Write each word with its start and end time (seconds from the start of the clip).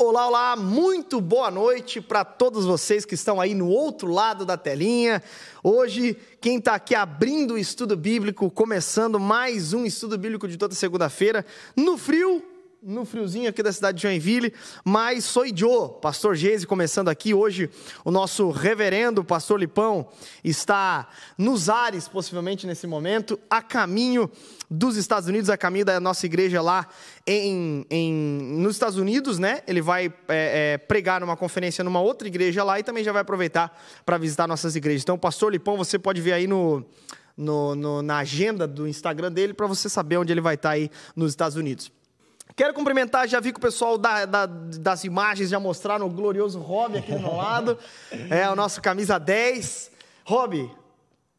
Olá, 0.00 0.28
olá, 0.28 0.54
muito 0.54 1.20
boa 1.20 1.50
noite 1.50 2.00
para 2.00 2.24
todos 2.24 2.64
vocês 2.64 3.04
que 3.04 3.16
estão 3.16 3.40
aí 3.40 3.52
no 3.52 3.68
outro 3.68 4.12
lado 4.12 4.46
da 4.46 4.56
telinha. 4.56 5.20
Hoje, 5.60 6.16
quem 6.40 6.58
está 6.58 6.76
aqui 6.76 6.94
abrindo 6.94 7.54
o 7.54 7.58
estudo 7.58 7.96
bíblico, 7.96 8.48
começando 8.48 9.18
mais 9.18 9.72
um 9.72 9.84
estudo 9.84 10.16
bíblico 10.16 10.46
de 10.46 10.56
toda 10.56 10.72
segunda-feira, 10.72 11.44
no 11.74 11.98
frio, 11.98 12.40
no 12.82 13.04
friozinho 13.04 13.48
aqui 13.48 13.62
da 13.62 13.72
cidade 13.72 13.96
de 13.96 14.02
Joinville, 14.02 14.52
mas 14.84 15.24
sou 15.24 15.44
Joe, 15.52 15.90
pastor 16.00 16.36
Geise, 16.36 16.66
começando 16.66 17.08
aqui. 17.08 17.34
Hoje, 17.34 17.68
o 18.04 18.10
nosso 18.10 18.50
reverendo 18.50 19.24
pastor 19.24 19.58
Lipão 19.58 20.08
está 20.44 21.08
nos 21.36 21.68
ares, 21.68 22.06
possivelmente 22.06 22.66
nesse 22.66 22.86
momento, 22.86 23.38
a 23.50 23.60
caminho 23.60 24.30
dos 24.70 24.96
Estados 24.96 25.28
Unidos, 25.28 25.50
a 25.50 25.56
caminho 25.56 25.84
da 25.84 25.98
nossa 25.98 26.24
igreja 26.26 26.62
lá 26.62 26.86
em, 27.26 27.84
em 27.90 28.12
nos 28.58 28.76
Estados 28.76 28.96
Unidos, 28.96 29.38
né? 29.38 29.60
Ele 29.66 29.80
vai 29.80 30.06
é, 30.28 30.74
é, 30.74 30.78
pregar 30.78 31.20
numa 31.20 31.36
conferência 31.36 31.82
numa 31.82 32.00
outra 32.00 32.28
igreja 32.28 32.62
lá 32.62 32.78
e 32.78 32.84
também 32.84 33.02
já 33.02 33.12
vai 33.12 33.22
aproveitar 33.22 33.76
para 34.06 34.18
visitar 34.18 34.46
nossas 34.46 34.76
igrejas. 34.76 35.02
Então, 35.02 35.18
pastor 35.18 35.50
Lipão, 35.50 35.76
você 35.76 35.98
pode 35.98 36.20
ver 36.20 36.32
aí 36.32 36.46
no. 36.46 36.84
No, 37.40 37.76
no, 37.76 38.02
na 38.02 38.18
agenda 38.18 38.66
do 38.66 38.88
Instagram 38.88 39.30
dele 39.30 39.54
para 39.54 39.68
você 39.68 39.88
saber 39.88 40.16
onde 40.16 40.32
ele 40.32 40.40
vai 40.40 40.56
estar 40.56 40.70
aí 40.70 40.90
nos 41.14 41.30
Estados 41.30 41.56
Unidos. 41.56 41.88
Quero 42.58 42.74
cumprimentar, 42.74 43.28
já 43.28 43.38
vi 43.38 43.52
que 43.52 43.58
o 43.58 43.62
pessoal 43.62 43.96
da, 43.96 44.26
da, 44.26 44.46
das 44.46 45.04
imagens 45.04 45.48
já 45.48 45.60
mostraram 45.60 46.06
o 46.06 46.10
glorioso 46.10 46.58
Rob 46.58 46.98
aqui 46.98 47.12
do 47.12 47.20
meu 47.20 47.36
lado. 47.36 47.78
É 48.28 48.50
o 48.50 48.56
nosso 48.56 48.82
camisa 48.82 49.16
10. 49.16 49.92
Rob, 50.24 50.68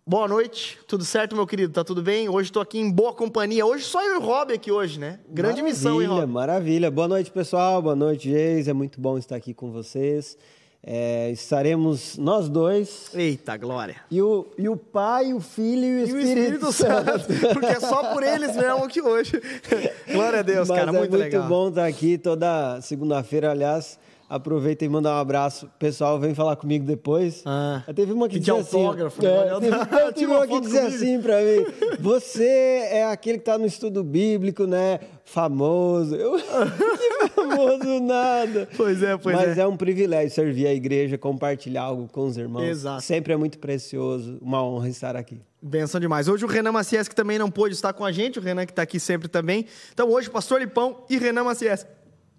boa 0.08 0.30
noite. 0.30 0.80
Tudo 0.88 1.04
certo, 1.04 1.36
meu 1.36 1.46
querido? 1.46 1.74
Tá 1.74 1.84
tudo 1.84 2.02
bem? 2.02 2.30
Hoje 2.30 2.50
estou 2.50 2.62
aqui 2.62 2.80
em 2.80 2.90
boa 2.90 3.14
companhia. 3.14 3.66
Hoje 3.66 3.84
só 3.84 4.02
eu 4.02 4.14
e 4.14 4.18
o 4.18 4.22
Rob 4.22 4.54
aqui 4.54 4.72
hoje, 4.72 4.98
né? 4.98 5.20
Grande 5.28 5.62
maravilha, 5.62 5.64
missão, 5.64 6.02
hein, 6.02 6.08
Rob? 6.08 6.26
Maravilha. 6.26 6.90
Boa 6.90 7.10
noite, 7.10 7.30
pessoal. 7.32 7.82
Boa 7.82 7.98
noite, 7.98 8.30
Geis. 8.30 8.70
É 8.70 8.74
muito 8.74 9.02
bom 9.02 9.18
estar 9.18 9.36
aqui 9.36 9.54
com 9.54 9.74
vocês. 9.74 10.38
É, 10.82 11.30
estaremos 11.32 12.18
nós 12.18 12.48
dois. 12.48 13.12
Eita, 13.14 13.58
glória. 13.58 13.98
E 14.10 14.22
o, 14.22 14.48
e 14.58 14.70
o 14.70 14.78
Pai, 14.78 15.34
o 15.34 15.42
Filho 15.42 15.84
e 15.84 16.02
o 16.02 16.04
Espírito, 16.06 16.28
e 16.28 16.34
o 16.34 16.44
Espírito 16.44 16.72
Santo. 16.72 17.54
Porque 17.54 17.66
é 17.66 17.80
só 17.80 18.14
por 18.14 18.24
eles 18.24 18.56
mesmo 18.56 18.88
que 18.88 19.02
hoje. 19.02 19.42
Glória 20.10 20.40
a 20.40 20.42
Deus, 20.44 20.70
Mas 20.70 20.78
cara. 20.78 20.90
É 20.90 20.94
muito, 20.94 21.12
muito 21.12 21.22
legal. 21.22 21.48
bom 21.48 21.70
estar 21.70 21.86
aqui 21.86 22.18
toda 22.18 22.80
segunda-feira, 22.82 23.52
aliás. 23.52 24.00
Aproveita 24.30 24.86
e 24.86 24.90
manda 24.90 25.10
um 25.10 25.18
abraço. 25.18 25.66
O 25.66 25.80
pessoal 25.80 26.20
vem 26.20 26.36
falar 26.36 26.56
comigo 26.56 26.86
depois. 26.86 27.42
Ah, 27.48 27.82
teve 27.96 28.14
uma 28.14 28.30
que 28.30 28.38
dizia 28.38 28.54
assim. 28.54 28.86
autógrafo, 28.86 29.26
é, 29.26 29.60
né? 29.60 29.60
teve, 29.60 30.14
teve 30.14 30.32
uma 30.32 30.46
que 30.46 30.62
dizia 30.62 30.84
assim 30.84 31.20
pra 31.20 31.38
mim: 31.42 31.66
Você 32.00 32.46
é 32.92 33.06
aquele 33.06 33.40
que 33.40 33.46
tá 33.46 33.58
no 33.58 33.66
estudo 33.66 34.04
bíblico, 34.04 34.68
né? 34.68 35.00
Famoso. 35.26 36.16
Eu, 36.16 36.38
que 36.38 37.30
famoso 37.30 38.00
nada. 38.02 38.70
Pois 38.78 39.02
é, 39.02 39.18
pois 39.18 39.36
Mas 39.36 39.58
é. 39.58 39.62
é 39.62 39.68
um 39.68 39.76
privilégio 39.76 40.30
servir 40.30 40.68
a 40.68 40.74
igreja, 40.76 41.18
compartilhar 41.18 41.82
algo 41.82 42.08
com 42.08 42.28
os 42.28 42.38
irmãos. 42.38 42.66
Exato. 42.66 43.02
Sempre 43.02 43.34
é 43.34 43.36
muito 43.36 43.58
precioso. 43.58 44.38
Uma 44.42 44.64
honra 44.64 44.90
estar 44.90 45.16
aqui. 45.16 45.42
Benção 45.60 46.00
demais. 46.00 46.28
Hoje 46.28 46.46
o 46.46 46.48
Renan 46.48 46.72
Maciés, 46.72 47.08
que 47.08 47.16
também 47.16 47.40
não 47.40 47.50
pôde 47.50 47.74
estar 47.74 47.94
com 47.94 48.06
a 48.06 48.12
gente, 48.12 48.38
o 48.38 48.42
Renan 48.44 48.68
que 48.68 48.72
está 48.72 48.84
aqui 48.84 49.00
sempre 49.00 49.28
também. 49.28 49.66
Então 49.92 50.08
hoje, 50.08 50.30
Pastor 50.30 50.60
Lipão 50.60 51.04
e 51.10 51.18
Renan 51.18 51.46
Maciés. 51.46 51.88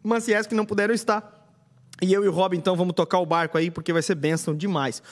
Maciés 0.05 0.47
que 0.47 0.55
não 0.55 0.65
puderam 0.65 0.95
estar. 0.95 1.40
E 2.03 2.13
eu 2.13 2.25
e 2.25 2.29
o 2.29 2.33
Rob, 2.33 2.57
então, 2.57 2.77
vamos 2.77 2.95
tocar 2.95 3.19
o 3.19 3.27
barco 3.27 3.59
aí, 3.59 3.71
porque 3.71 3.93
vai 3.93 4.03
ser 4.03 4.15
bênção 4.15 4.55
demais. 4.55 5.03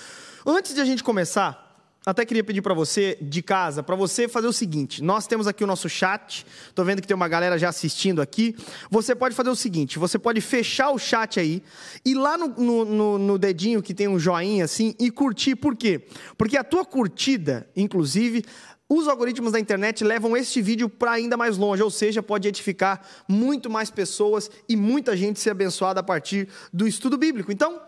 Antes 0.46 0.74
de 0.74 0.80
a 0.80 0.84
gente 0.84 1.04
começar, 1.04 1.66
até 2.06 2.24
queria 2.24 2.42
pedir 2.42 2.62
para 2.62 2.72
você, 2.72 3.18
de 3.20 3.42
casa, 3.42 3.82
para 3.82 3.94
você 3.94 4.26
fazer 4.26 4.46
o 4.46 4.52
seguinte: 4.52 5.02
nós 5.02 5.26
temos 5.26 5.46
aqui 5.46 5.62
o 5.62 5.66
nosso 5.66 5.88
chat, 5.90 6.46
tô 6.74 6.82
vendo 6.82 7.02
que 7.02 7.06
tem 7.08 7.14
uma 7.14 7.28
galera 7.28 7.58
já 7.58 7.68
assistindo 7.68 8.22
aqui. 8.22 8.56
Você 8.90 9.14
pode 9.14 9.34
fazer 9.34 9.50
o 9.50 9.54
seguinte: 9.56 9.98
você 9.98 10.18
pode 10.18 10.40
fechar 10.40 10.90
o 10.90 10.98
chat 10.98 11.38
aí 11.38 11.62
e 12.06 12.14
lá 12.14 12.38
no, 12.38 12.48
no, 12.48 12.84
no- 12.86 13.18
no 13.18 13.38
dedinho 13.38 13.82
que 13.82 13.92
tem 13.92 14.08
um 14.08 14.18
joinha 14.18 14.64
assim 14.64 14.94
e 14.98 15.10
curtir. 15.10 15.56
Por 15.56 15.76
quê? 15.76 16.06
Porque 16.38 16.56
a 16.56 16.64
tua 16.64 16.84
curtida, 16.86 17.68
inclusive, 17.76 18.42
os 18.88 19.06
algoritmos 19.06 19.52
da 19.52 19.60
internet 19.60 20.02
levam 20.02 20.36
este 20.36 20.62
vídeo 20.62 20.88
para 20.88 21.12
ainda 21.12 21.36
mais 21.36 21.58
longe, 21.58 21.82
ou 21.82 21.90
seja, 21.90 22.22
pode 22.22 22.48
edificar 22.48 23.02
muito 23.28 23.68
mais 23.68 23.90
pessoas 23.90 24.50
e 24.68 24.76
muita 24.76 25.16
gente 25.16 25.38
ser 25.38 25.50
abençoada 25.50 26.00
a 26.00 26.02
partir 26.02 26.48
do 26.72 26.86
estudo 26.86 27.18
bíblico. 27.18 27.52
Então, 27.52 27.78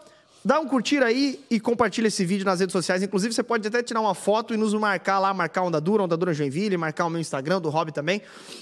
dá 0.45 0.61
um 0.61 0.67
curtir 0.67 1.03
aí 1.03 1.43
e 1.51 1.59
compartilha 1.59 2.09
esse 2.09 2.23
vídeo 2.25 2.45
nas 2.45 2.61
redes 2.61 2.73
sociais. 2.73 3.03
Inclusive, 3.03 3.33
você 3.33 3.43
pode 3.43 3.67
até 3.67 3.83
tirar 3.83 4.03
uma 4.03 4.15
foto 4.15 4.53
e 4.53 4.59
nos 4.59 4.75
marcar 4.75 5.19
lá, 5.19 5.33
marcar 5.33 5.63
Onda 5.63 5.81
Dura, 5.81 6.03
Onda 6.03 6.19
Dura 6.19 6.35
Joinville, 6.35 6.77
marcar 6.77 7.07
o 7.07 7.11
meu 7.11 7.21
Instagram, 7.21 7.63
do 7.63 7.71
Rob 7.71 7.93
também. 7.93 8.21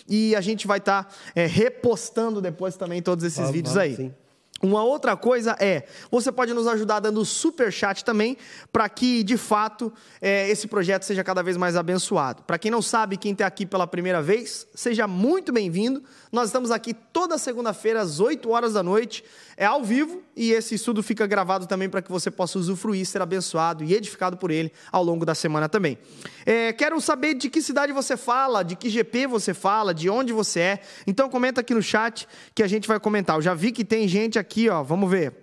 E 0.09 0.37
a 0.37 0.41
gente 0.41 0.67
vai 0.67 0.79
estar 0.79 1.13
repostando 1.35 2.41
depois 2.41 2.77
também 2.77 3.03
todos 3.03 3.25
esses 3.25 3.51
vídeos 3.51 3.77
aí. 3.77 3.97
sim. 3.97 4.15
Uma 4.61 4.83
outra 4.83 5.17
coisa 5.17 5.57
é, 5.61 5.85
você 6.11 6.33
pode 6.33 6.53
nos 6.53 6.67
ajudar 6.67 6.99
dando 6.99 7.25
super 7.25 7.73
chat 7.73 8.05
também, 8.05 8.37
para 8.73 8.89
que 8.89 9.23
de 9.23 9.37
fato 9.37 9.93
eh, 10.21 10.51
esse 10.51 10.67
projeto 10.67 11.05
seja 11.05 11.23
cada 11.23 11.43
vez 11.43 11.57
mais 11.57 11.77
abençoado. 11.77 12.43
Para 12.43 12.59
quem 12.59 12.71
não 12.71 12.83
sabe, 12.83 13.17
quem 13.17 13.33
está 13.33 13.47
aqui 13.47 13.65
pela 13.65 13.87
primeira 13.87 14.21
vez, 14.21 14.67
seja 14.75 15.07
muito 15.07 15.53
bem-vindo. 15.53 16.03
Nós 16.31 16.49
estamos 16.49 16.71
aqui 16.71 16.93
toda 16.93 17.39
segunda-feira 17.39 18.01
às 18.01 18.21
8 18.21 18.51
horas 18.51 18.75
da 18.75 18.83
noite, 18.83 19.25
é 19.57 19.65
ao 19.65 19.83
vivo 19.83 20.23
e 20.37 20.53
esse 20.53 20.75
estudo 20.75 21.03
fica 21.03 21.27
gravado 21.27 21.67
também 21.67 21.89
para 21.89 22.03
que 22.03 22.11
você 22.11 22.31
possa 22.31 22.59
usufruir, 22.59 23.07
ser 23.07 23.23
abençoado 23.23 23.83
e 23.83 23.95
edificado 23.95 24.37
por 24.37 24.51
ele 24.51 24.71
ao 24.93 25.03
longo 25.03 25.25
da 25.25 25.35
semana 25.35 25.69
também. 25.69 25.97
Eh, 26.45 26.73
quero 26.75 27.01
saber 27.01 27.35
de 27.35 27.49
que 27.49 27.63
cidade 27.63 27.93
você 27.93 28.17
fala, 28.17 28.63
de 28.63 28.77
que 28.77 28.91
GP 28.91 29.27
você 29.27 29.55
fala, 29.55 29.95
de 29.95 30.11
onde 30.11 30.33
você 30.33 30.61
é. 30.61 30.81
Então 31.07 31.31
comenta 31.31 31.63
aqui 31.63 31.73
no 31.73 31.83
chat 31.83 32.29
que 32.55 32.63
a 32.63 32.67
gente 32.69 32.87
vai 32.87 33.01
comentar. 33.01 33.37
Eu 33.37 33.43
já 33.43 33.55
vi 33.55 33.73
que 33.73 33.85
tem 33.85 34.07
gente 34.07 34.39
aqui, 34.39 34.69
ó, 34.69 34.83
vamos 34.83 35.11
ver. 35.11 35.35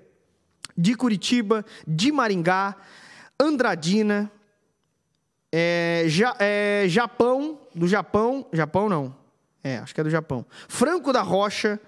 De 0.77 0.93
Curitiba, 0.93 1.65
de 1.87 2.11
Maringá, 2.11 2.75
Andradina, 3.39 4.31
é, 5.51 6.03
Ja- 6.07 6.35
é, 6.39 6.85
Japão, 6.87 7.59
do 7.73 7.87
Japão, 7.87 8.45
Japão 8.51 8.89
não, 8.89 9.15
é, 9.65 9.77
acho 9.79 9.95
que 9.95 9.99
é 9.99 10.03
do 10.03 10.11
Japão. 10.11 10.45
Franco 10.67 11.11
da 11.11 11.23
Rocha, 11.23 11.79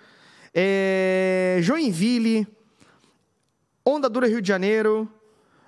é, 0.52 1.60
Joinville, 1.62 2.48
Onda 3.86 4.10
Dura 4.10 4.28
Rio 4.28 4.42
de 4.42 4.48
Janeiro, 4.48 5.08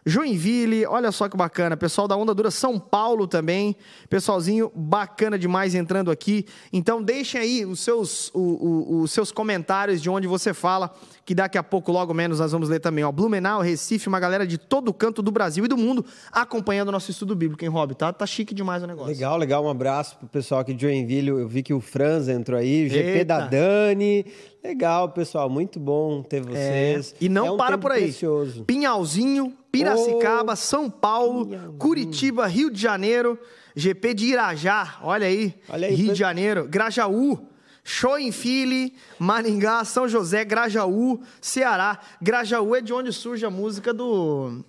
Joinville, 0.05 0.85
olha 0.85 1.11
só 1.11 1.27
que 1.29 1.35
bacana. 1.37 1.75
Pessoal 1.77 2.07
da 2.07 2.15
Onda 2.15 2.33
Dura 2.33 2.49
São 2.51 2.79
Paulo 2.79 3.27
também. 3.27 3.75
Pessoalzinho 4.09 4.71
bacana 4.75 5.37
demais 5.37 5.75
entrando 5.75 6.09
aqui. 6.11 6.45
Então 6.71 7.01
deixem 7.03 7.39
aí 7.39 7.65
os 7.65 7.79
seus, 7.81 8.29
o- 8.33 8.39
o- 8.39 9.01
os 9.01 9.11
seus 9.11 9.31
comentários 9.31 10.01
de 10.01 10.09
onde 10.09 10.27
você 10.27 10.53
fala, 10.53 10.93
que 11.25 11.35
daqui 11.35 11.57
a 11.57 11.63
pouco, 11.63 11.91
logo 11.91 12.13
menos, 12.13 12.39
nós 12.39 12.51
vamos 12.51 12.69
ler 12.69 12.79
também. 12.79 13.03
Ó, 13.03 13.11
Blumenau, 13.11 13.61
Recife, 13.61 14.07
uma 14.07 14.19
galera 14.19 14.47
de 14.47 14.57
todo 14.57 14.93
canto 14.93 15.21
do 15.21 15.31
Brasil 15.31 15.65
e 15.65 15.67
do 15.67 15.77
mundo 15.77 16.03
acompanhando 16.31 16.89
o 16.89 16.91
nosso 16.91 17.11
estudo 17.11 17.35
bíblico, 17.35 17.63
hein, 17.63 17.69
Rob? 17.69 17.93
Tá, 17.93 18.11
tá 18.11 18.25
chique 18.25 18.53
demais 18.53 18.81
o 18.81 18.87
negócio. 18.87 19.09
Legal, 19.13 19.37
legal. 19.37 19.63
Um 19.65 19.69
abraço 19.69 20.17
pro 20.17 20.27
pessoal 20.27 20.61
aqui 20.61 20.73
de 20.73 20.81
Joinville. 20.81 21.27
Eu 21.29 21.47
vi 21.47 21.61
que 21.61 21.73
o 21.73 21.79
Franz 21.79 22.27
entrou 22.27 22.57
aí, 22.59 22.87
o 22.87 22.89
GP 22.89 23.09
Eita. 23.09 23.25
da 23.25 23.47
Dani. 23.47 24.25
Legal, 24.63 25.09
pessoal. 25.09 25.49
Muito 25.49 25.79
bom 25.79 26.21
ter 26.23 26.41
vocês. 26.41 27.13
E 27.21 27.29
não 27.29 27.45
É 27.45 27.51
um 27.51 27.57
para 27.57 27.77
por 27.77 27.91
aí. 27.91 28.03
Precioso. 28.03 28.63
Pinhalzinho, 28.65 29.53
Piracicaba, 29.71 30.53
Oh, 30.53 30.55
São 30.55 30.89
Paulo. 30.89 31.75
Curitiba, 31.77 32.47
Rio 32.47 32.69
de 32.71 32.81
Janeiro, 32.81 33.39
GP 33.75 34.13
de 34.13 34.25
Irajá, 34.27 34.97
olha 35.03 35.27
aí, 35.27 35.53
Olha 35.69 35.87
aí, 35.87 35.95
Rio 35.95 36.13
de 36.13 36.19
Janeiro, 36.19 36.67
Grajaú, 36.67 37.47
Joinville, 37.83 38.93
Maringá, 39.17 39.83
São 39.85 40.07
José, 40.07 40.43
Grajaú, 40.43 41.19
Ceará. 41.41 41.99
Grajaú 42.21 42.75
é 42.75 42.81
de 42.81 42.93
onde 42.93 43.11
surge 43.13 43.45
a 43.45 43.49
música 43.49 43.93
do 43.93 44.63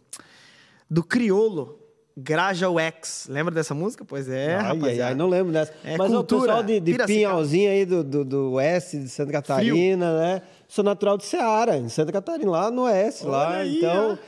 do 0.88 1.02
Criolo, 1.04 1.78
Grajaú 2.16 2.78
X. 2.78 3.26
Lembra 3.30 3.54
dessa 3.54 3.74
música? 3.74 4.04
Pois 4.04 4.28
é, 4.28 4.56
ai, 4.56 4.62
rapaziada. 4.62 5.10
ai, 5.10 5.14
não 5.14 5.28
lembro 5.28 5.52
dessa. 5.52 5.72
É 5.84 5.96
Mas 5.96 6.10
cultura, 6.10 6.40
o 6.42 6.46
pessoal 6.46 6.62
de, 6.62 6.80
de. 6.80 7.04
Pinhalzinho 7.06 7.70
aí 7.70 7.84
do, 7.86 8.02
do, 8.04 8.24
do 8.24 8.52
oeste 8.52 8.98
de 8.98 9.08
Santa 9.08 9.32
Catarina, 9.32 10.18
né? 10.18 10.42
Sou 10.68 10.84
natural 10.84 11.16
de 11.16 11.24
Ceará, 11.24 11.76
em 11.76 11.88
Santa 11.88 12.12
Catarina, 12.12 12.50
lá 12.50 12.70
no 12.70 12.82
oeste, 12.82 13.24
lá. 13.26 13.48
Olha 13.50 13.58
aí, 13.60 13.78
então, 13.78 14.12
é 14.12 14.18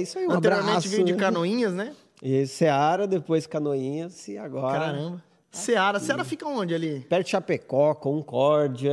isso 0.00 0.18
aí, 0.18 0.26
um 0.26 0.32
Anteriormente 0.32 0.68
abraço. 0.70 0.88
veio 0.88 1.04
de 1.04 1.12
né? 1.12 1.18
Canoinhas, 1.18 1.72
né? 1.72 1.92
E 2.22 2.46
Ceará, 2.46 3.06
depois 3.06 3.46
Canoinhas 3.46 4.28
e 4.28 4.36
agora... 4.38 4.78
Caramba. 4.78 5.24
Ceará, 5.50 6.00
Ceará 6.00 6.24
fica 6.24 6.46
onde 6.48 6.74
ali? 6.74 7.00
Perto 7.08 7.24
de 7.24 7.30
Chapecó, 7.30 7.94
Concórdia. 7.94 8.90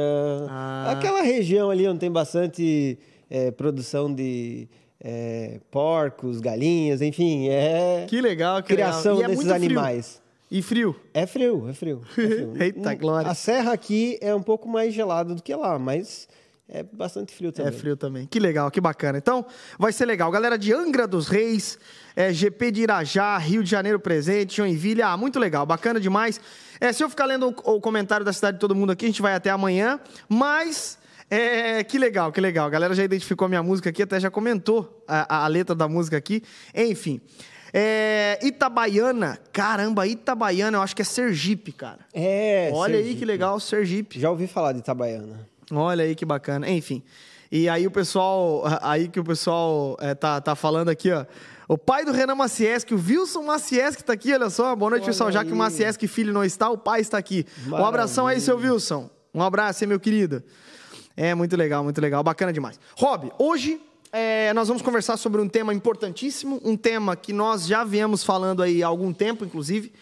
Ah. 0.49 0.91
Aquela 0.91 1.21
região 1.21 1.69
ali 1.69 1.87
onde 1.87 1.99
tem 1.99 2.11
bastante 2.11 2.99
é, 3.29 3.49
produção 3.49 4.13
de 4.13 4.67
é, 5.01 5.61
porcos, 5.71 6.41
galinhas, 6.41 7.01
enfim, 7.01 7.47
é 7.47 8.05
Que 8.09 8.19
legal, 8.19 8.61
que 8.61 8.73
criação 8.73 9.15
legal. 9.15 9.29
E 9.29 9.33
é 9.33 9.35
desses 9.35 9.51
frio. 9.51 9.55
animais. 9.55 10.21
E 10.51 10.61
frio. 10.61 10.95
É 11.13 11.25
frio, 11.25 11.69
é 11.69 11.73
frio. 11.73 12.01
é 12.09 12.13
frio. 12.13 12.53
Eita, 12.59 12.91
Hum, 12.91 12.97
glória. 12.97 13.31
A 13.31 13.35
serra 13.35 13.71
aqui 13.71 14.17
é 14.19 14.35
um 14.35 14.41
pouco 14.41 14.67
mais 14.67 14.93
gelada 14.93 15.33
do 15.33 15.41
que 15.41 15.55
lá, 15.55 15.79
mas 15.79 16.27
é 16.71 16.83
bastante 16.83 17.33
frio 17.33 17.51
também. 17.51 17.73
É 17.73 17.75
frio 17.75 17.97
também. 17.97 18.27
Que 18.27 18.39
legal, 18.39 18.69
que 18.69 18.79
bacana. 18.79 19.17
Então, 19.17 19.45
vai 19.77 19.91
ser 19.91 20.05
legal. 20.05 20.29
Galera 20.29 20.57
de 20.57 20.71
Angra 20.71 21.07
dos 21.07 21.27
Reis, 21.27 21.79
é, 22.15 22.31
GP 22.31 22.71
de 22.71 22.81
Irajá, 22.81 23.37
Rio 23.37 23.63
de 23.63 23.69
Janeiro 23.69 23.99
presente, 23.99 24.57
Joinville. 24.57 25.01
Ah, 25.01 25.17
muito 25.17 25.39
legal, 25.39 25.65
bacana 25.65 25.99
demais. 25.99 26.39
É, 26.79 26.93
se 26.93 27.03
eu 27.03 27.09
ficar 27.09 27.25
lendo 27.25 27.47
o, 27.47 27.75
o 27.75 27.81
comentário 27.81 28.25
da 28.25 28.31
cidade 28.31 28.57
de 28.57 28.59
todo 28.61 28.75
mundo 28.75 28.91
aqui, 28.91 29.05
a 29.05 29.09
gente 29.09 29.21
vai 29.21 29.33
até 29.33 29.49
amanhã. 29.49 29.99
Mas 30.27 30.97
É, 31.31 31.83
que 31.83 31.99
legal, 31.99 32.31
que 32.31 32.41
legal. 32.41 32.65
A 32.65 32.69
galera 32.69 32.95
já 32.95 33.03
identificou 33.03 33.45
a 33.45 33.49
minha 33.49 33.61
música 33.61 33.89
aqui, 33.89 34.01
até 34.01 34.19
já 34.19 34.31
comentou 34.31 35.03
a, 35.07 35.43
a 35.45 35.47
letra 35.47 35.75
da 35.75 35.87
música 35.87 36.17
aqui. 36.17 36.41
Enfim. 36.73 37.21
É, 37.71 38.39
Itabaiana, 38.41 39.39
caramba, 39.53 40.07
Itabaiana, 40.07 40.77
eu 40.77 40.81
acho 40.81 40.95
que 40.95 41.03
é 41.03 41.05
Sergipe, 41.05 41.71
cara. 41.71 41.99
É, 42.13 42.71
Olha 42.73 42.95
aí 42.95 43.01
Sergipe. 43.01 43.19
que 43.19 43.25
legal, 43.25 43.59
Sergipe. 43.59 44.19
Já 44.19 44.31
ouvi 44.31 44.47
falar 44.47 44.73
de 44.73 44.79
Itabaiana. 44.79 45.47
Olha 45.71 46.03
aí 46.03 46.15
que 46.15 46.25
bacana. 46.25 46.69
Enfim. 46.69 47.03
E 47.51 47.67
aí 47.67 47.87
o 47.87 47.91
pessoal, 47.91 48.63
aí 48.81 49.07
que 49.07 49.19
o 49.19 49.23
pessoal 49.23 49.97
é, 49.99 50.13
tá, 50.13 50.39
tá 50.39 50.55
falando 50.55 50.89
aqui, 50.89 51.11
ó. 51.11 51.25
O 51.67 51.77
pai 51.77 52.03
do 52.03 52.11
Renan 52.11 52.33
Macieski, 52.33 52.95
o 52.95 52.97
Wilson 52.97 53.43
Macieski 53.43 54.03
tá 54.03 54.13
aqui, 54.13 54.33
olha 54.33 54.49
só. 54.49 54.75
Boa 54.75 54.89
noite, 54.89 55.03
Olha 55.03 55.11
pessoal. 55.11 55.31
Já 55.31 55.45
que 55.45 55.51
o. 55.51 55.55
Macieski 55.55 56.07
filho 56.07 56.33
não 56.33 56.43
está, 56.43 56.67
o 56.69 56.77
pai 56.77 56.99
está 56.99 57.17
aqui. 57.17 57.45
Um 57.67 57.85
abração 57.85 58.25
aí, 58.25 58.41
seu 58.41 58.57
Wilson. 58.57 59.09
Um 59.33 59.43
abraço 59.43 59.83
aí, 59.83 59.87
meu 59.87 59.99
querido. 59.99 60.43
É 61.15 61.35
muito 61.35 61.55
legal, 61.55 61.83
muito 61.83 62.01
legal. 62.01 62.23
Bacana 62.23 62.51
demais. 62.51 62.79
Rob, 62.97 63.31
hoje 63.37 63.79
é, 64.11 64.51
nós 64.53 64.67
vamos 64.67 64.81
conversar 64.81 65.17
sobre 65.17 65.39
um 65.39 65.47
tema 65.47 65.71
importantíssimo, 65.71 66.59
um 66.63 66.75
tema 66.75 67.15
que 67.15 67.31
nós 67.31 67.67
já 67.67 67.83
viemos 67.83 68.23
falando 68.23 68.63
aí 68.63 68.81
há 68.81 68.87
algum 68.87 69.13
tempo, 69.13 69.45
inclusive. 69.45 69.93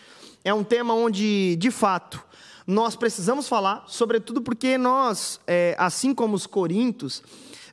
É 0.46 0.54
um 0.54 0.63
tema 0.63 0.94
onde, 0.94 1.58
de 1.58 1.70
fato, 1.70 2.24
nós 2.68 2.98
precisamos 2.98 3.48
falar, 3.48 3.86
sobretudo 3.88 4.42
porque 4.42 4.78
nós, 4.78 5.40
é, 5.48 5.74
assim 5.80 6.14
como 6.14 6.36
os 6.36 6.46
corintos, 6.46 7.24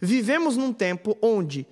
vivemos 0.00 0.56
num 0.56 0.72
tempo 0.72 1.18
onde 1.20 1.66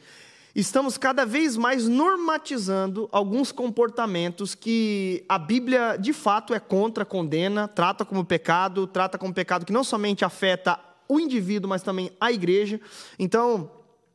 estamos 0.55 0.99
cada 0.99 1.25
vez 1.25 1.57
mais 1.57 1.87
normatizando 1.87 3.09
alguns 3.13 3.53
comportamentos 3.53 4.57
que 4.57 5.25
a 5.29 5.39
Bíblia, 5.39 5.97
de 5.97 6.13
fato, 6.13 6.53
é 6.53 6.59
contra, 6.59 7.05
condena, 7.05 7.69
trata 7.69 8.05
como 8.05 8.25
pecado, 8.25 8.89
trata 8.89 9.17
como 9.17 9.33
pecado 9.33 9.65
que 9.65 9.73
não 9.73 9.85
somente 9.85 10.25
afeta 10.25 10.79
o 11.09 11.21
indivíduo, 11.21 11.69
mas 11.69 11.83
também 11.83 12.11
a 12.21 12.33
igreja. 12.33 12.81
Então, 13.19 13.71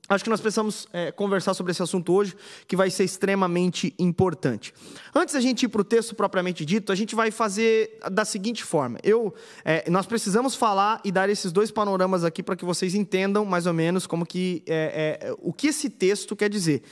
Acho 0.09 0.23
que 0.23 0.29
nós 0.29 0.39
precisamos 0.39 0.87
é, 0.93 1.11
conversar 1.11 1.53
sobre 1.53 1.71
esse 1.71 1.83
assunto 1.83 2.13
hoje, 2.13 2.33
que 2.65 2.77
vai 2.77 2.89
ser 2.89 3.03
extremamente 3.03 3.93
importante. 3.99 4.73
Antes 5.13 5.33
da 5.33 5.41
gente 5.41 5.63
ir 5.63 5.67
para 5.67 5.81
o 5.81 5.83
texto 5.83 6.15
propriamente 6.15 6.63
dito, 6.63 6.93
a 6.93 6.95
gente 6.95 7.13
vai 7.13 7.29
fazer 7.29 7.99
da 8.09 8.23
seguinte 8.23 8.63
forma: 8.63 8.99
eu, 9.03 9.33
é, 9.65 9.89
nós 9.89 10.05
precisamos 10.05 10.55
falar 10.55 11.01
e 11.03 11.11
dar 11.11 11.29
esses 11.29 11.51
dois 11.51 11.71
panoramas 11.71 12.23
aqui 12.23 12.41
para 12.41 12.55
que 12.55 12.63
vocês 12.63 12.95
entendam 12.95 13.43
mais 13.43 13.65
ou 13.65 13.73
menos 13.73 14.07
como 14.07 14.25
que 14.25 14.63
é, 14.65 15.19
é, 15.21 15.35
o 15.39 15.51
que 15.51 15.67
esse 15.67 15.89
texto 15.89 16.35
quer 16.35 16.49
dizer. 16.49 16.83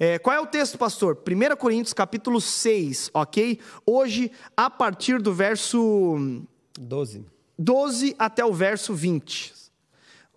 É, 0.00 0.18
qual 0.18 0.34
é 0.34 0.40
o 0.40 0.46
texto, 0.46 0.78
pastor? 0.78 1.18
1 1.28 1.56
Coríntios 1.56 1.92
capítulo 1.92 2.40
6, 2.40 3.10
ok? 3.12 3.60
Hoje, 3.84 4.32
a 4.56 4.70
partir 4.70 5.20
do 5.20 5.32
verso 5.34 6.42
12. 6.78 7.24
12 7.58 8.16
até 8.18 8.44
o 8.44 8.52
verso 8.52 8.94
20. 8.94 9.52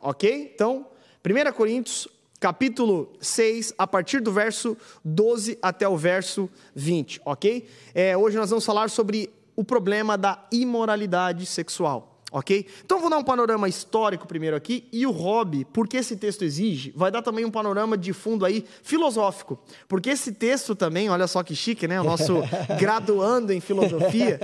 Ok? 0.02 0.52
Então, 0.54 0.88
1 1.26 1.52
Coríntios, 1.54 2.08
capítulo 2.46 3.12
6, 3.20 3.74
a 3.76 3.88
partir 3.88 4.20
do 4.20 4.32
verso 4.32 4.78
12 5.04 5.58
até 5.64 5.90
o 5.90 5.98
verso 5.98 6.48
20. 6.76 7.20
Ok? 7.26 7.68
É, 7.92 8.16
hoje 8.16 8.38
nós 8.38 8.52
vamos 8.52 8.64
falar 8.64 8.88
sobre 8.92 9.34
o 9.56 9.64
problema 9.64 10.16
da 10.16 10.46
imoralidade 10.52 11.44
sexual. 11.48 12.15
Ok? 12.32 12.66
Então 12.84 13.00
vou 13.00 13.10
dar 13.10 13.18
um 13.18 13.24
panorama 13.24 13.70
histórico 13.70 14.28
primeiro 14.28 14.56
aqui 14.58 14.88
e 14.92 15.06
o 15.06 15.12
Rob, 15.12 15.64
porque 15.72 15.96
esse 15.98 16.18
texto 16.18 16.44
exige, 16.44 16.92
vai 16.96 17.10
dar 17.12 17.22
também 17.22 17.46
um 17.46 17.52
panorama 17.52 17.98
de 17.98 18.12
fundo 18.14 18.44
aí 18.46 18.66
filosófico. 18.84 19.58
Porque 19.88 20.10
esse 20.10 20.32
texto 20.34 20.76
também, 20.76 21.10
olha 21.10 21.28
só 21.28 21.44
que 21.44 21.56
chique, 21.56 21.88
né? 21.88 22.02
O 22.02 22.04
nosso 22.04 22.40
graduando 22.80 23.54
em 23.54 23.62
filosofia. 23.62 24.40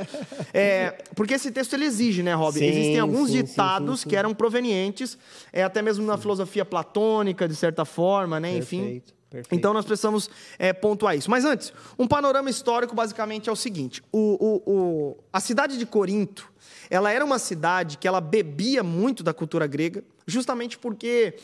É, 0.54 0.92
porque 1.16 1.34
esse 1.34 1.52
texto 1.52 1.74
ele 1.74 1.86
exige, 1.86 2.24
né, 2.24 2.34
Rob? 2.34 2.54
Sim, 2.58 2.66
Existem 2.66 3.00
alguns 3.00 3.30
sim, 3.32 3.38
ditados 3.44 4.02
sim, 4.02 4.10
que 4.10 4.16
eram 4.16 4.34
provenientes, 4.34 5.18
é, 5.52 5.64
até 5.64 5.82
mesmo 5.82 6.06
na 6.06 6.18
filosofia 6.18 6.64
platônica, 6.64 7.48
de 7.48 7.56
certa 7.56 7.84
forma, 7.84 8.40
né? 8.40 8.56
Enfim. 8.58 8.82
Perfeito, 8.82 9.14
perfeito. 9.30 9.56
Então 9.60 9.74
nós 9.74 9.86
precisamos 9.86 10.30
é, 10.60 10.72
pontuar 10.72 11.18
isso. 11.18 11.30
Mas 11.30 11.44
antes, 11.46 11.74
um 11.98 12.08
panorama 12.08 12.50
histórico 12.50 12.96
basicamente 12.96 13.50
é 13.50 13.52
o 13.52 13.56
seguinte: 13.56 14.02
o, 14.12 14.20
o- 14.40 14.72
o- 14.72 15.18
a 15.34 15.40
cidade 15.40 15.78
de 15.78 15.86
Corinto, 15.86 16.51
ela 16.92 17.10
era 17.10 17.24
uma 17.24 17.40
cidade 17.40 17.98
que 17.98 18.06
ela 18.06 18.20
bebia 18.20 18.84
muito 18.84 19.24
da 19.24 19.34
cultura 19.34 19.66
grega, 19.66 20.04
justamente 20.28 20.78
porque 20.78 21.36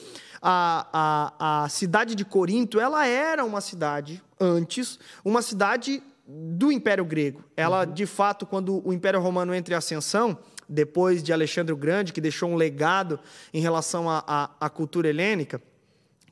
a, 0.41 1.31
a, 1.39 1.63
a 1.63 1.69
cidade 1.69 2.15
de 2.15 2.25
Corinto, 2.25 2.81
ela 2.81 3.07
era 3.07 3.45
uma 3.45 3.61
cidade 3.61 4.21
antes, 4.37 4.99
uma 5.23 5.41
cidade 5.41 6.03
do 6.27 6.69
Império 6.69 7.05
Grego. 7.05 7.45
Ela, 7.55 7.85
de 7.85 8.05
fato, 8.05 8.45
quando 8.45 8.85
o 8.85 8.91
Império 8.91 9.21
Romano 9.21 9.55
entra 9.55 9.73
em 9.73 9.77
ascensão, 9.77 10.37
depois 10.67 11.23
de 11.23 11.31
Alexandre 11.31 11.71
o 11.71 11.77
Grande, 11.77 12.11
que 12.11 12.19
deixou 12.19 12.49
um 12.49 12.55
legado 12.55 13.17
em 13.53 13.61
relação 13.61 14.09
à 14.09 14.69
cultura 14.69 15.07
helênica, 15.07 15.61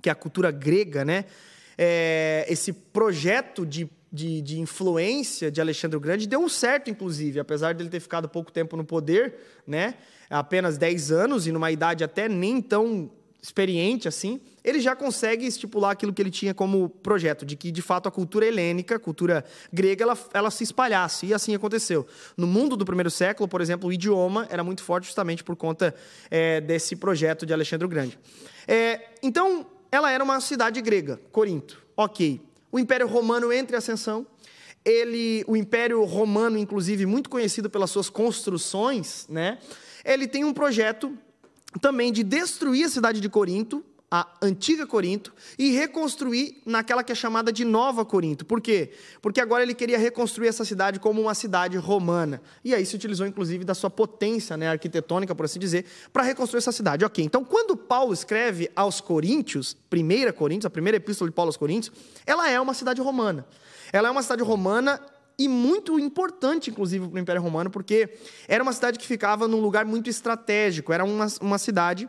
que 0.01 0.09
é 0.09 0.11
a 0.11 0.15
cultura 0.15 0.51
grega, 0.51 1.05
né? 1.05 1.23
É, 1.77 2.45
esse 2.49 2.73
projeto 2.73 3.65
de, 3.65 3.89
de, 4.15 4.41
de 4.41 4.59
influência 4.59 5.51
de 5.51 5.59
Alexandre 5.59 5.97
o 5.97 5.99
Grande 5.99 6.27
deu 6.27 6.39
um 6.39 6.47
certo, 6.49 6.89
inclusive, 6.89 7.39
apesar 7.39 7.75
dele 7.75 7.89
ter 7.89 7.99
ficado 7.99 8.29
pouco 8.29 8.51
tempo 8.51 8.77
no 8.77 8.85
poder, 8.85 9.35
né? 9.67 9.95
Apenas 10.29 10.77
10 10.77 11.11
anos 11.11 11.45
e 11.45 11.51
numa 11.51 11.69
idade 11.69 12.03
até 12.03 12.29
nem 12.29 12.61
tão 12.61 13.11
experiente 13.41 14.07
assim, 14.07 14.41
ele 14.63 14.79
já 14.79 14.95
consegue 14.95 15.45
estipular 15.45 15.91
aquilo 15.91 16.11
que 16.11 16.19
ele 16.19 16.31
tinha 16.31 16.53
como 16.53 16.89
projeto, 16.89 17.45
de 17.45 17.55
que 17.55 17.69
de 17.69 17.81
fato 17.81 18.07
a 18.07 18.11
cultura 18.11 18.45
helênica, 18.45 18.95
a 18.95 18.99
cultura 18.99 19.45
grega, 19.71 20.03
ela, 20.03 20.17
ela 20.33 20.49
se 20.49 20.63
espalhasse, 20.63 21.27
e 21.27 21.33
assim 21.33 21.53
aconteceu. 21.53 22.07
No 22.35 22.47
mundo 22.47 22.75
do 22.75 22.83
primeiro 22.83 23.11
século, 23.11 23.47
por 23.47 23.61
exemplo, 23.61 23.89
o 23.89 23.93
idioma 23.93 24.47
era 24.49 24.63
muito 24.63 24.81
forte 24.81 25.05
justamente 25.05 25.43
por 25.43 25.55
conta 25.55 25.93
é, 26.31 26.59
desse 26.59 26.95
projeto 26.95 27.45
de 27.45 27.53
Alexandre 27.53 27.85
o 27.85 27.89
Grande. 27.89 28.17
É, 28.67 29.09
então, 29.21 29.67
ela 29.91 30.11
era 30.11 30.23
uma 30.23 30.39
cidade 30.41 30.81
grega, 30.81 31.19
Corinto. 31.31 31.83
Ok. 31.95 32.41
O 32.75 32.79
Império 32.79 33.07
Romano 33.07 33.53
entra 33.53 33.77
em 33.77 33.79
ascensão. 33.79 34.27
Ele, 34.83 35.45
o 35.47 35.55
Império 35.55 36.03
Romano, 36.03 36.57
inclusive, 36.57 37.05
muito 37.05 37.29
conhecido 37.29 37.69
pelas 37.69 37.89
suas 37.89 38.09
construções, 38.09 39.25
né? 39.29 39.59
Ele 40.03 40.27
tem 40.27 40.43
um 40.43 40.53
projeto 40.53 41.17
também 41.79 42.11
de 42.11 42.21
destruir 42.21 42.83
a 42.83 42.89
cidade 42.89 43.21
de 43.21 43.29
Corinto, 43.29 43.81
a 44.15 44.27
antiga 44.41 44.87
Corinto, 44.87 45.33
e 45.59 45.71
reconstruir 45.71 46.61
naquela 46.65 47.03
que 47.03 47.11
é 47.11 47.15
chamada 47.15 47.51
de 47.51 47.65
Nova 47.65 48.05
Corinto. 48.05 48.45
Por 48.45 48.61
quê? 48.61 48.93
Porque 49.21 49.41
agora 49.41 49.61
ele 49.61 49.73
queria 49.73 49.97
reconstruir 49.97 50.47
essa 50.47 50.63
cidade 50.63 51.01
como 51.01 51.21
uma 51.21 51.33
cidade 51.33 51.75
romana. 51.75 52.41
E 52.63 52.73
aí 52.73 52.85
se 52.85 52.95
utilizou, 52.95 53.27
inclusive, 53.27 53.65
da 53.65 53.73
sua 53.73 53.89
potência 53.89 54.55
né, 54.55 54.69
arquitetônica, 54.69 55.35
por 55.35 55.43
assim 55.43 55.59
dizer, 55.59 55.85
para 56.13 56.23
reconstruir 56.23 56.59
essa 56.59 56.71
cidade. 56.71 57.03
Ok, 57.03 57.25
então 57.25 57.43
quando 57.43 57.75
Paulo 57.75 58.13
escreve 58.13 58.71
aos 58.73 59.01
Coríntios, 59.01 59.75
primeira 59.89 60.31
Coríntios, 60.31 60.65
a 60.65 60.69
primeira 60.69 60.95
epístola 60.95 61.29
de 61.29 61.35
Paulo 61.35 61.49
aos 61.49 61.57
Coríntios, 61.57 61.93
ela 62.25 62.49
é 62.49 62.59
uma 62.59 62.73
cidade 62.73 63.01
romana. 63.01 63.45
Ela 63.91 64.07
é 64.07 64.11
uma 64.11 64.23
cidade 64.23 64.43
romana 64.43 65.01
e 65.37 65.49
muito 65.49 65.99
importante, 65.99 66.69
inclusive, 66.69 67.05
para 67.09 67.17
o 67.17 67.19
Império 67.19 67.41
Romano, 67.41 67.69
porque 67.69 68.17
era 68.47 68.63
uma 68.63 68.71
cidade 68.71 68.97
que 68.97 69.05
ficava 69.05 69.45
num 69.45 69.59
lugar 69.59 69.83
muito 69.83 70.09
estratégico. 70.09 70.93
Era 70.93 71.03
uma, 71.03 71.27
uma 71.41 71.57
cidade 71.57 72.07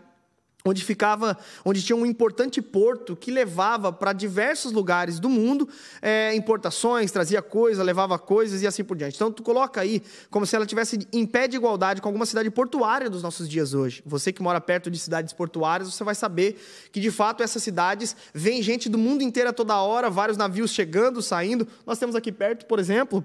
onde 0.67 0.85
ficava, 0.85 1.37
onde 1.65 1.83
tinha 1.83 1.97
um 1.97 2.05
importante 2.05 2.61
porto 2.61 3.17
que 3.17 3.31
levava 3.31 3.93
para 3.93 4.13
diversos 4.13 4.73
lugares 4.73 5.19
do 5.19 5.29
mundo 5.29 5.69
é, 6.03 6.35
importações, 6.35 7.11
trazia 7.11 7.41
coisa, 7.41 7.83
levava 7.83 8.19
coisas 8.19 8.63
e 8.63 8.67
assim 8.67 8.85
por 8.85 8.97
diante. 8.97 9.17
Então 9.17 9.31
tu 9.31 9.43
coloca 9.43 9.81
aí 9.81 10.03
como 10.31 10.45
se 10.45 10.57
ela 10.57 10.67
tivesse 10.67 11.07
em 11.13 11.27
pé 11.27 11.47
de 11.49 11.57
igualdade 11.57 12.01
com 12.01 12.09
alguma 12.09 12.27
cidade 12.27 12.51
portuária 12.51 13.09
dos 13.09 13.23
nossos 13.23 13.49
dias 13.49 13.75
hoje. 13.75 14.03
Você 14.05 14.33
que 14.33 14.43
mora 14.43 14.61
perto 14.61 14.91
de 14.91 14.99
cidades 14.99 15.33
portuárias, 15.33 15.93
você 15.93 16.05
vai 16.05 16.15
saber 16.15 16.61
que 16.93 17.01
de 17.01 17.11
fato 17.11 17.43
essas 17.43 17.63
cidades 17.63 18.17
vem 18.35 18.63
gente 18.63 18.89
do 18.89 18.99
mundo 18.99 19.23
inteiro 19.23 19.51
a 19.51 19.53
toda 19.53 19.81
hora, 19.81 20.11
vários 20.11 20.37
navios 20.37 20.71
chegando, 20.71 21.23
saindo. 21.23 21.67
Nós 21.87 21.99
temos 21.99 22.15
aqui 22.15 22.33
perto, 22.33 22.67
por 22.67 22.79
exemplo, 22.79 23.25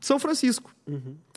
São 0.00 0.18
Francisco. 0.18 0.74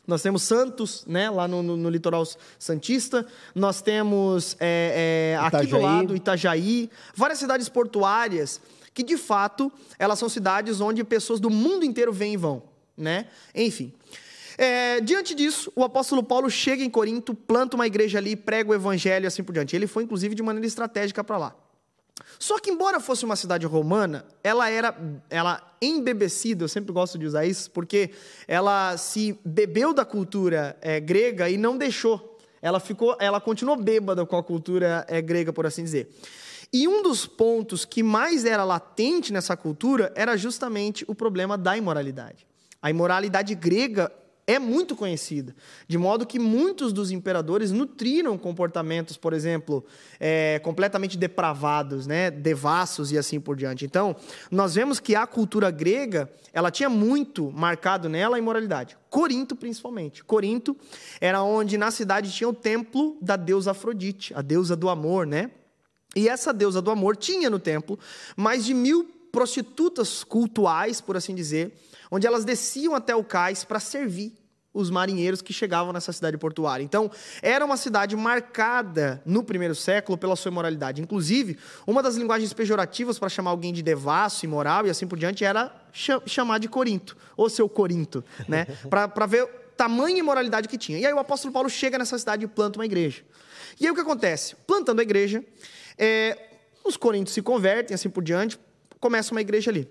Nós 0.08 0.22
temos 0.22 0.42
Santos, 0.44 1.04
né, 1.06 1.30
lá 1.30 1.48
no, 1.50 1.62
no- 1.62 1.76
no 1.76 1.90
litoral 1.90 2.24
santista. 2.58 3.28
Nós 3.54 3.82
temos 3.82 4.56
é, 4.60 5.34
é, 5.36 5.38
aqui 5.38 5.68
do 5.68 5.78
lado 5.84 6.16
Itajaí, 6.16 6.90
várias 7.14 7.40
cidades 7.40 7.68
portuárias 7.68 8.62
que 8.94 9.04
de 9.04 9.18
fato 9.18 9.72
elas 10.00 10.18
são 10.18 10.28
cidades 10.30 10.80
onde 10.82 11.04
pessoas 11.04 11.40
do 11.40 11.50
mundo 11.52 11.86
inteiro 11.86 12.12
vêm 12.14 12.34
e 12.34 12.38
vão, 12.38 12.64
né? 12.98 13.28
Enfim. 13.54 13.94
É, 14.58 15.00
diante 15.02 15.36
disso, 15.36 15.72
o 15.76 15.84
apóstolo 15.84 16.24
Paulo 16.24 16.50
chega 16.50 16.84
em 16.84 16.90
Corinto, 16.90 17.36
planta 17.36 17.76
uma 17.76 17.86
igreja 17.86 18.18
ali, 18.18 18.36
prega 18.36 18.72
o 18.72 18.74
evangelho 18.74 19.26
e 19.26 19.28
assim 19.28 19.44
por 19.44 19.54
diante. 19.54 19.76
Ele 19.76 19.86
foi 19.86 20.04
inclusive 20.04 20.34
de 20.34 20.42
maneira 20.42 20.66
estratégica 20.66 21.24
para 21.24 21.38
lá. 21.38 21.56
Só 22.40 22.60
que, 22.60 22.70
embora 22.70 23.00
fosse 23.00 23.26
uma 23.26 23.36
cidade 23.36 23.66
romana, 23.66 24.26
ela 24.44 24.70
era 24.70 24.96
ela 25.30 25.76
embebecida, 25.82 26.64
eu 26.64 26.68
sempre 26.68 26.92
gosto 26.92 27.18
de 27.18 27.26
usar 27.26 27.46
isso, 27.46 27.70
porque 27.72 28.12
ela 28.48 28.98
se 28.98 29.40
bebeu 29.44 29.94
da 29.94 30.06
cultura 30.06 30.78
eh, 30.82 31.00
grega 31.00 31.50
e 31.50 31.58
não 31.58 31.78
deixou. 31.78 32.38
Ela 32.62 32.80
ficou, 32.80 33.16
ela 33.20 33.40
continuou 33.40 33.78
bêbada 33.78 34.26
com 34.26 34.36
a 34.36 34.44
cultura 34.44 35.06
eh, 35.08 35.22
grega, 35.22 35.54
por 35.54 35.66
assim 35.66 35.84
dizer. 35.84 36.10
E 36.72 36.88
um 36.88 37.02
dos 37.02 37.26
pontos 37.26 37.86
que 37.86 38.04
mais 38.04 38.44
era 38.44 38.64
latente 38.64 39.32
nessa 39.32 39.56
cultura 39.56 40.12
era 40.16 40.36
justamente 40.36 41.06
o 41.08 41.16
problema 41.16 41.58
da 41.58 41.78
imoralidade. 41.78 42.46
A 42.82 42.90
imoralidade 42.90 43.56
grega 43.56 44.12
é 44.48 44.58
muito 44.58 44.96
conhecida, 44.96 45.54
de 45.90 45.98
modo 45.98 46.26
que 46.26 46.40
muitos 46.40 46.94
dos 46.94 47.12
imperadores 47.12 47.70
nutriram 47.70 48.38
comportamentos, 48.38 49.18
por 49.18 49.34
exemplo, 49.34 49.86
é, 50.22 50.58
completamente 50.60 51.18
depravados, 51.18 52.08
né, 52.08 52.32
devassos 52.32 53.12
e 53.12 53.18
assim 53.18 53.42
por 53.42 53.58
diante. 53.58 53.84
Então, 53.84 54.16
nós 54.50 54.74
vemos 54.74 55.02
que 55.02 55.16
a 55.16 55.28
cultura 55.28 55.70
grega 55.70 56.32
ela 56.54 56.72
tinha 56.72 56.90
muito 56.90 57.52
marcado 57.52 58.08
nela 58.08 58.38
a 58.38 58.40
imoralidade. 58.40 58.98
Corinto, 59.10 59.54
principalmente. 59.54 60.24
Corinto 60.24 60.78
era 61.20 61.44
onde 61.44 61.78
na 61.78 61.92
cidade 61.92 62.32
tinha 62.32 62.48
o 62.48 62.54
templo 62.54 63.18
da 63.22 63.36
deusa 63.36 63.72
Afrodite, 63.72 64.34
a 64.34 64.42
deusa 64.42 64.78
do 64.78 64.88
amor, 64.88 65.28
né? 65.28 65.52
E 66.16 66.30
essa 66.30 66.54
deusa 66.54 66.82
do 66.82 66.90
amor 66.90 67.18
tinha 67.18 67.50
no 67.50 67.60
templo 67.60 68.00
mais 68.36 68.66
de 68.66 68.74
mil 68.74 69.17
prostitutas 69.38 70.24
cultuais, 70.24 71.00
por 71.00 71.16
assim 71.16 71.36
dizer, 71.36 71.72
onde 72.10 72.26
elas 72.26 72.44
desciam 72.44 72.96
até 72.96 73.16
o 73.16 73.24
cais 73.24 73.64
para 73.64 73.80
servir 73.80 74.34
os 74.74 74.90
marinheiros 74.90 75.44
que 75.44 75.54
chegavam 75.54 75.94
nessa 75.94 76.12
cidade 76.12 76.40
portuária. 76.40 76.84
Então, 76.84 77.12
era 77.40 77.64
uma 77.64 77.78
cidade 77.78 78.16
marcada 78.16 79.22
no 79.28 79.44
primeiro 79.44 79.76
século 79.76 80.18
pela 80.18 80.36
sua 80.36 80.50
imoralidade. 80.50 81.04
Inclusive, 81.04 81.56
uma 81.86 82.02
das 82.02 82.16
linguagens 82.16 82.52
pejorativas 82.52 83.20
para 83.20 83.30
chamar 83.30 83.52
alguém 83.52 83.72
de 83.72 83.84
devasso, 83.84 84.44
imoral 84.44 84.88
e 84.88 84.90
assim 84.90 85.06
por 85.06 85.20
diante 85.20 85.46
era 85.46 85.72
chamar 86.26 86.58
de 86.58 86.68
Corinto, 86.68 87.16
ou 87.36 87.48
seu 87.48 87.70
Corinto, 87.70 88.26
né? 88.48 88.66
para 88.90 89.28
ver 89.28 89.48
tamanha 89.78 90.18
imoralidade 90.18 90.68
que 90.68 90.80
tinha. 90.80 90.98
E 90.98 91.06
aí 91.06 91.14
o 91.14 91.20
apóstolo 91.20 91.54
Paulo 91.54 91.70
chega 91.70 92.00
nessa 92.00 92.18
cidade 92.18 92.44
e 92.44 92.48
planta 92.48 92.80
uma 92.80 92.86
igreja. 92.86 93.22
E 93.80 93.86
aí 93.86 93.92
o 93.92 93.94
que 93.94 94.02
acontece? 94.02 94.56
Plantando 94.66 95.00
a 95.00 95.04
igreja, 95.04 95.46
é, 95.96 96.48
os 96.84 96.98
coríntios 96.98 97.36
se 97.36 97.44
convertem, 97.44 97.94
assim 97.94 98.10
por 98.10 98.24
diante, 98.24 98.58
começa 99.00 99.32
uma 99.32 99.42
igreja 99.42 99.72
ali. 99.72 99.90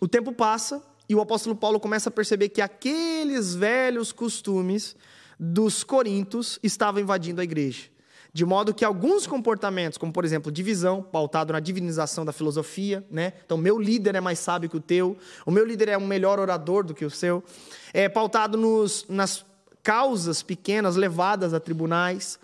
O 0.00 0.08
tempo 0.08 0.32
passa, 0.32 0.82
e 1.08 1.14
o 1.14 1.20
apóstolo 1.20 1.54
Paulo 1.54 1.78
começa 1.78 2.08
a 2.08 2.12
perceber 2.12 2.48
que 2.48 2.60
aqueles 2.60 3.54
velhos 3.54 4.12
costumes 4.12 4.96
dos 5.38 5.84
coríntios 5.84 6.58
estavam 6.62 7.00
invadindo 7.00 7.40
a 7.40 7.44
igreja. 7.44 7.94
De 8.32 8.44
modo 8.44 8.74
que 8.74 8.84
alguns 8.84 9.28
comportamentos, 9.28 9.96
como 9.96 10.12
por 10.12 10.24
exemplo, 10.24 10.50
divisão, 10.50 11.02
pautado 11.02 11.52
na 11.52 11.60
divinização 11.60 12.24
da 12.24 12.32
filosofia, 12.32 13.06
né? 13.08 13.32
Então, 13.44 13.56
meu 13.56 13.78
líder 13.78 14.16
é 14.16 14.20
mais 14.20 14.40
sábio 14.40 14.68
que 14.68 14.76
o 14.76 14.80
teu, 14.80 15.16
o 15.46 15.52
meu 15.52 15.64
líder 15.64 15.90
é 15.90 15.98
um 15.98 16.06
melhor 16.06 16.40
orador 16.40 16.84
do 16.84 16.94
que 16.94 17.04
o 17.04 17.10
seu, 17.10 17.44
é 17.92 18.08
pautado 18.08 18.58
nos, 18.58 19.06
nas 19.08 19.46
causas 19.84 20.42
pequenas 20.42 20.96
levadas 20.96 21.54
a 21.54 21.60
tribunais, 21.60 22.38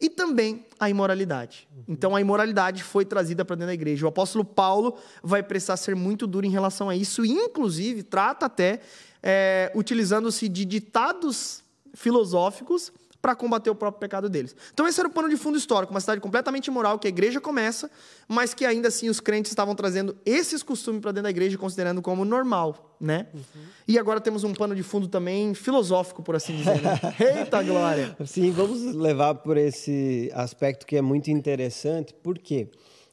e 0.00 0.08
também 0.08 0.64
a 0.78 0.88
imoralidade. 0.88 1.68
Então 1.88 2.14
a 2.14 2.20
imoralidade 2.20 2.82
foi 2.82 3.04
trazida 3.04 3.44
para 3.44 3.56
dentro 3.56 3.68
da 3.68 3.74
igreja. 3.74 4.04
O 4.04 4.08
apóstolo 4.08 4.44
Paulo 4.44 4.96
vai 5.22 5.42
precisar 5.42 5.76
ser 5.76 5.94
muito 5.94 6.26
duro 6.26 6.46
em 6.46 6.50
relação 6.50 6.88
a 6.88 6.96
isso, 6.96 7.24
e 7.24 7.30
inclusive 7.30 8.02
trata 8.02 8.46
até 8.46 8.80
é, 9.22 9.70
utilizando-se 9.74 10.48
de 10.48 10.64
ditados 10.64 11.62
filosóficos 11.94 12.92
para 13.22 13.36
combater 13.36 13.70
o 13.70 13.74
próprio 13.74 14.00
pecado 14.00 14.28
deles. 14.28 14.54
Então 14.74 14.86
esse 14.88 14.98
era 14.98 15.08
o 15.08 15.12
pano 15.12 15.28
de 15.28 15.36
fundo 15.36 15.56
histórico, 15.56 15.94
uma 15.94 16.00
cidade 16.00 16.20
completamente 16.20 16.66
imoral 16.66 16.98
que 16.98 17.06
a 17.06 17.08
igreja 17.08 17.40
começa, 17.40 17.88
mas 18.26 18.52
que 18.52 18.66
ainda 18.66 18.88
assim 18.88 19.08
os 19.08 19.20
crentes 19.20 19.52
estavam 19.52 19.76
trazendo 19.76 20.16
esses 20.26 20.60
costumes 20.60 21.00
para 21.00 21.12
dentro 21.12 21.24
da 21.24 21.30
igreja 21.30 21.56
considerando 21.56 22.02
como 22.02 22.24
normal, 22.24 22.96
né? 23.00 23.28
Uhum. 23.32 23.62
E 23.86 23.96
agora 23.96 24.20
temos 24.20 24.42
um 24.42 24.52
pano 24.52 24.74
de 24.74 24.82
fundo 24.82 25.06
também 25.06 25.54
filosófico, 25.54 26.20
por 26.20 26.34
assim 26.34 26.56
dizer. 26.56 26.82
Né? 26.82 26.98
Eita 27.38 27.62
glória! 27.62 28.16
Sim, 28.26 28.50
vamos 28.50 28.82
levar 28.92 29.36
por 29.36 29.56
esse 29.56 30.28
aspecto 30.34 30.84
que 30.84 30.96
é 30.96 31.02
muito 31.02 31.30
interessante, 31.30 32.12
porque 32.24 32.68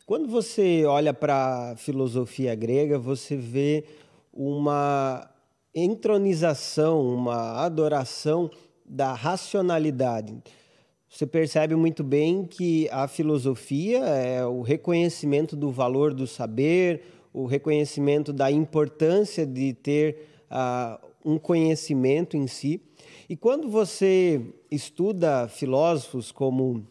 quando 0.07 0.27
você 0.27 0.85
olha 0.85 1.13
para 1.13 1.73
a 1.73 1.75
filosofia 1.75 2.55
grega, 2.55 2.97
você 2.97 3.37
vê 3.37 3.85
uma 4.33 5.29
entronização, 5.75 7.01
uma 7.01 7.63
adoração 7.63 8.49
da 8.89 9.13
racionalidade. 9.13 10.35
Você 11.07 11.25
percebe 11.25 11.75
muito 11.75 12.03
bem 12.03 12.45
que 12.45 12.89
a 12.91 13.07
filosofia 13.07 13.99
é 13.99 14.45
o 14.45 14.61
reconhecimento 14.61 15.55
do 15.55 15.71
valor 15.71 16.13
do 16.13 16.25
saber, 16.25 17.03
o 17.33 17.45
reconhecimento 17.45 18.33
da 18.33 18.51
importância 18.51 19.45
de 19.45 19.73
ter 19.73 20.27
uh, 20.51 21.07
um 21.23 21.37
conhecimento 21.37 22.35
em 22.35 22.47
si. 22.47 22.81
E 23.29 23.35
quando 23.35 23.69
você 23.69 24.41
estuda 24.71 25.47
filósofos 25.47 26.31
como 26.31 26.87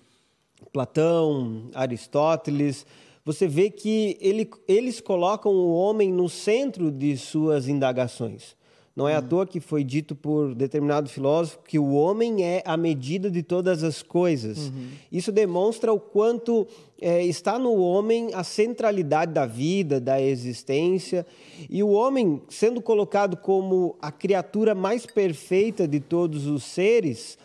Platão, 0.72 1.68
Aristóteles, 1.74 2.86
você 3.24 3.46
vê 3.46 3.70
que 3.70 4.16
ele, 4.20 4.48
eles 4.66 5.00
colocam 5.00 5.52
o 5.52 5.72
homem 5.74 6.12
no 6.12 6.28
centro 6.28 6.90
de 6.90 7.16
suas 7.16 7.68
indagações. 7.68 8.56
Não 8.98 9.08
é 9.08 9.14
à 9.14 9.22
toa 9.22 9.46
que 9.46 9.60
foi 9.60 9.84
dito 9.84 10.16
por 10.16 10.56
determinado 10.56 11.08
filósofo 11.08 11.60
que 11.64 11.78
o 11.78 11.92
homem 11.92 12.42
é 12.42 12.64
a 12.64 12.76
medida 12.76 13.30
de 13.30 13.44
todas 13.44 13.84
as 13.84 14.02
coisas. 14.02 14.58
Uhum. 14.58 14.88
Isso 15.12 15.30
demonstra 15.30 15.92
o 15.92 16.00
quanto 16.00 16.66
é, 17.00 17.24
está 17.24 17.60
no 17.60 17.76
homem 17.76 18.34
a 18.34 18.42
centralidade 18.42 19.32
da 19.32 19.46
vida, 19.46 20.00
da 20.00 20.20
existência. 20.20 21.24
E 21.70 21.80
o 21.80 21.90
homem, 21.90 22.42
sendo 22.48 22.82
colocado 22.82 23.36
como 23.36 23.96
a 24.02 24.10
criatura 24.10 24.74
mais 24.74 25.06
perfeita 25.06 25.86
de 25.86 26.00
todos 26.00 26.48
os 26.48 26.64
seres, 26.64 27.38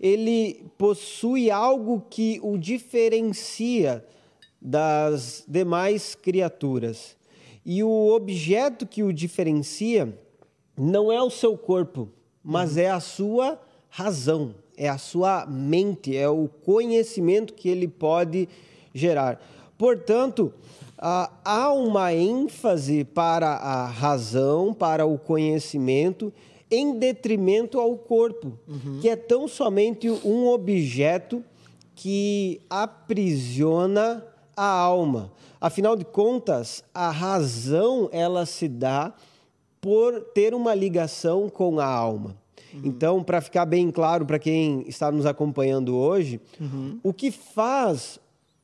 ele 0.00 0.64
possui 0.76 1.52
algo 1.52 2.04
que 2.10 2.40
o 2.42 2.58
diferencia 2.58 4.04
das 4.60 5.44
demais 5.46 6.16
criaturas. 6.16 7.14
E 7.64 7.84
o 7.84 8.08
objeto 8.12 8.84
que 8.84 9.04
o 9.04 9.12
diferencia 9.12 10.12
não 10.76 11.10
é 11.10 11.22
o 11.22 11.30
seu 11.30 11.56
corpo, 11.56 12.08
mas 12.42 12.76
uhum. 12.76 12.82
é 12.82 12.90
a 12.90 13.00
sua 13.00 13.60
razão, 13.88 14.54
é 14.76 14.88
a 14.88 14.98
sua 14.98 15.46
mente, 15.46 16.16
é 16.16 16.28
o 16.28 16.48
conhecimento 16.48 17.54
que 17.54 17.68
ele 17.68 17.88
pode 17.88 18.48
gerar. 18.94 19.40
Portanto, 19.78 20.52
há 20.98 21.72
uma 21.72 22.12
ênfase 22.12 23.04
para 23.04 23.48
a 23.48 23.86
razão, 23.86 24.72
para 24.72 25.06
o 25.06 25.18
conhecimento, 25.18 26.32
em 26.70 26.98
detrimento 26.98 27.78
ao 27.78 27.96
corpo, 27.96 28.58
uhum. 28.66 28.98
que 29.00 29.08
é 29.08 29.16
tão 29.16 29.46
somente 29.46 30.10
um 30.10 30.48
objeto 30.48 31.44
que 31.94 32.60
aprisiona 32.68 34.24
a 34.56 34.66
alma. 34.66 35.32
Afinal 35.60 35.96
de 35.96 36.04
contas, 36.04 36.84
a 36.92 37.10
razão 37.10 38.08
ela 38.12 38.44
se 38.44 38.68
dá 38.68 39.14
por 39.80 40.20
ter 40.34 40.54
uma 40.54 40.74
ligação 40.74 41.48
com 41.48 41.78
a 41.78 41.86
alma. 41.86 42.36
Uhum. 42.72 42.80
Então, 42.84 43.22
para 43.22 43.40
ficar 43.40 43.64
bem 43.66 43.90
claro 43.90 44.26
para 44.26 44.38
quem 44.38 44.84
está 44.86 45.10
nos 45.10 45.26
acompanhando 45.26 45.96
hoje, 45.96 46.40
uhum. 46.60 46.98
o 47.02 47.12
que 47.12 47.30
faz 47.30 48.18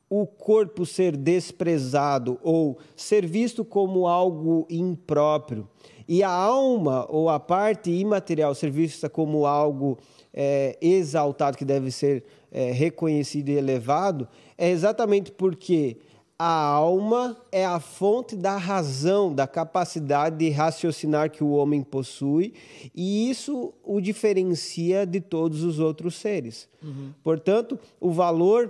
o 0.09 0.27
corpo 0.27 0.85
ser 0.85 1.17
desprezado 1.17 2.39
ou 2.43 2.77
ser 2.95 3.25
visto 3.25 3.65
como 3.65 4.07
algo 4.07 4.67
impróprio 4.69 5.67
e 6.07 6.21
a 6.21 6.29
alma 6.29 7.07
ou 7.09 7.29
a 7.29 7.39
parte 7.39 7.89
imaterial 7.89 8.53
ser 8.53 8.69
vista 8.69 9.09
como 9.09 9.45
algo 9.45 9.97
é, 10.33 10.77
exaltado 10.81 11.57
que 11.57 11.65
deve 11.65 11.89
ser 11.89 12.23
é, 12.51 12.71
reconhecido 12.71 13.49
e 13.49 13.57
elevado 13.57 14.27
é 14.55 14.69
exatamente 14.69 15.31
porque 15.31 15.97
a 16.45 16.65
alma 16.65 17.37
é 17.53 17.65
a 17.65 17.79
fonte 17.79 18.35
da 18.35 18.57
razão, 18.57 19.33
da 19.33 19.47
capacidade 19.47 20.35
de 20.35 20.49
raciocinar 20.49 21.31
que 21.31 21.41
o 21.41 21.51
homem 21.51 21.81
possui, 21.81 22.53
e 22.93 23.29
isso 23.29 23.73
o 23.81 24.01
diferencia 24.01 25.05
de 25.05 25.21
todos 25.21 25.63
os 25.63 25.79
outros 25.79 26.15
seres. 26.15 26.67
Uhum. 26.83 27.11
Portanto, 27.23 27.79
o 27.97 28.11
valor 28.11 28.69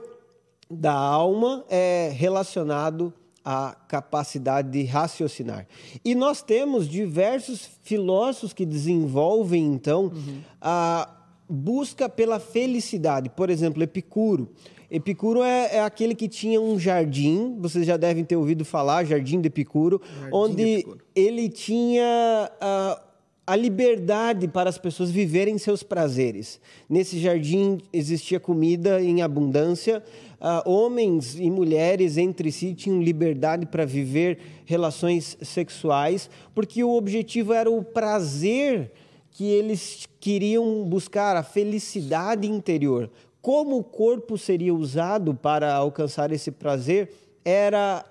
da 0.69 0.93
alma 0.93 1.65
é 1.67 2.11
relacionado 2.13 3.11
à 3.43 3.75
capacidade 3.87 4.69
de 4.69 4.83
raciocinar. 4.83 5.65
E 6.05 6.13
nós 6.13 6.43
temos 6.43 6.87
diversos 6.87 7.67
filósofos 7.81 8.53
que 8.53 8.67
desenvolvem, 8.67 9.65
então, 9.65 10.11
uhum. 10.13 10.41
a 10.61 11.09
busca 11.49 12.07
pela 12.07 12.39
felicidade. 12.39 13.29
Por 13.29 13.49
exemplo, 13.49 13.81
Epicuro 13.81 14.51
Epicuro 14.93 15.41
é, 15.41 15.77
é, 15.77 15.79
aquele 15.81 16.13
que 16.13 16.27
tinha 16.27 16.61
um 16.61 16.77
jardim, 16.77 17.57
vocês 17.59 17.83
já 17.83 17.97
devem 17.97 18.23
ter 18.23 18.35
ouvido 18.35 18.63
falar, 18.63 19.03
Jardim 19.03 19.41
de 19.41 19.47
Epicuro, 19.47 19.99
jardim 20.05 20.29
onde 20.31 20.55
de 20.55 20.71
Epicuro. 20.73 20.99
ele 21.15 21.49
tinha 21.49 22.51
uh, 22.61 23.01
a 23.47 23.55
liberdade 23.55 24.47
para 24.47 24.69
as 24.69 24.77
pessoas 24.77 25.09
viverem 25.09 25.57
seus 25.57 25.81
prazeres. 25.81 26.61
Nesse 26.87 27.17
jardim 27.17 27.79
existia 27.91 28.39
comida 28.39 29.01
em 29.01 29.23
abundância, 29.23 30.03
uh, 30.39 30.69
homens 30.69 31.39
e 31.39 31.49
mulheres 31.49 32.15
entre 32.15 32.51
si 32.51 32.75
tinham 32.75 33.01
liberdade 33.01 33.65
para 33.65 33.87
viver 33.87 34.37
relações 34.63 35.35
sexuais, 35.41 36.29
porque 36.53 36.83
o 36.83 36.95
objetivo 36.95 37.51
era 37.51 37.71
o 37.71 37.83
prazer 37.83 38.91
que 39.31 39.45
eles 39.45 40.07
queriam 40.19 40.83
buscar, 40.83 41.35
a 41.35 41.41
felicidade 41.41 42.47
interior 42.47 43.09
como 43.43 43.77
o 43.77 43.83
corpo 43.83 44.37
seria 44.37 44.73
usado 44.73 45.35
para 45.35 45.75
alcançar 45.75 46.31
esse 46.31 46.49
prazer 46.49 47.11
era 47.43 48.05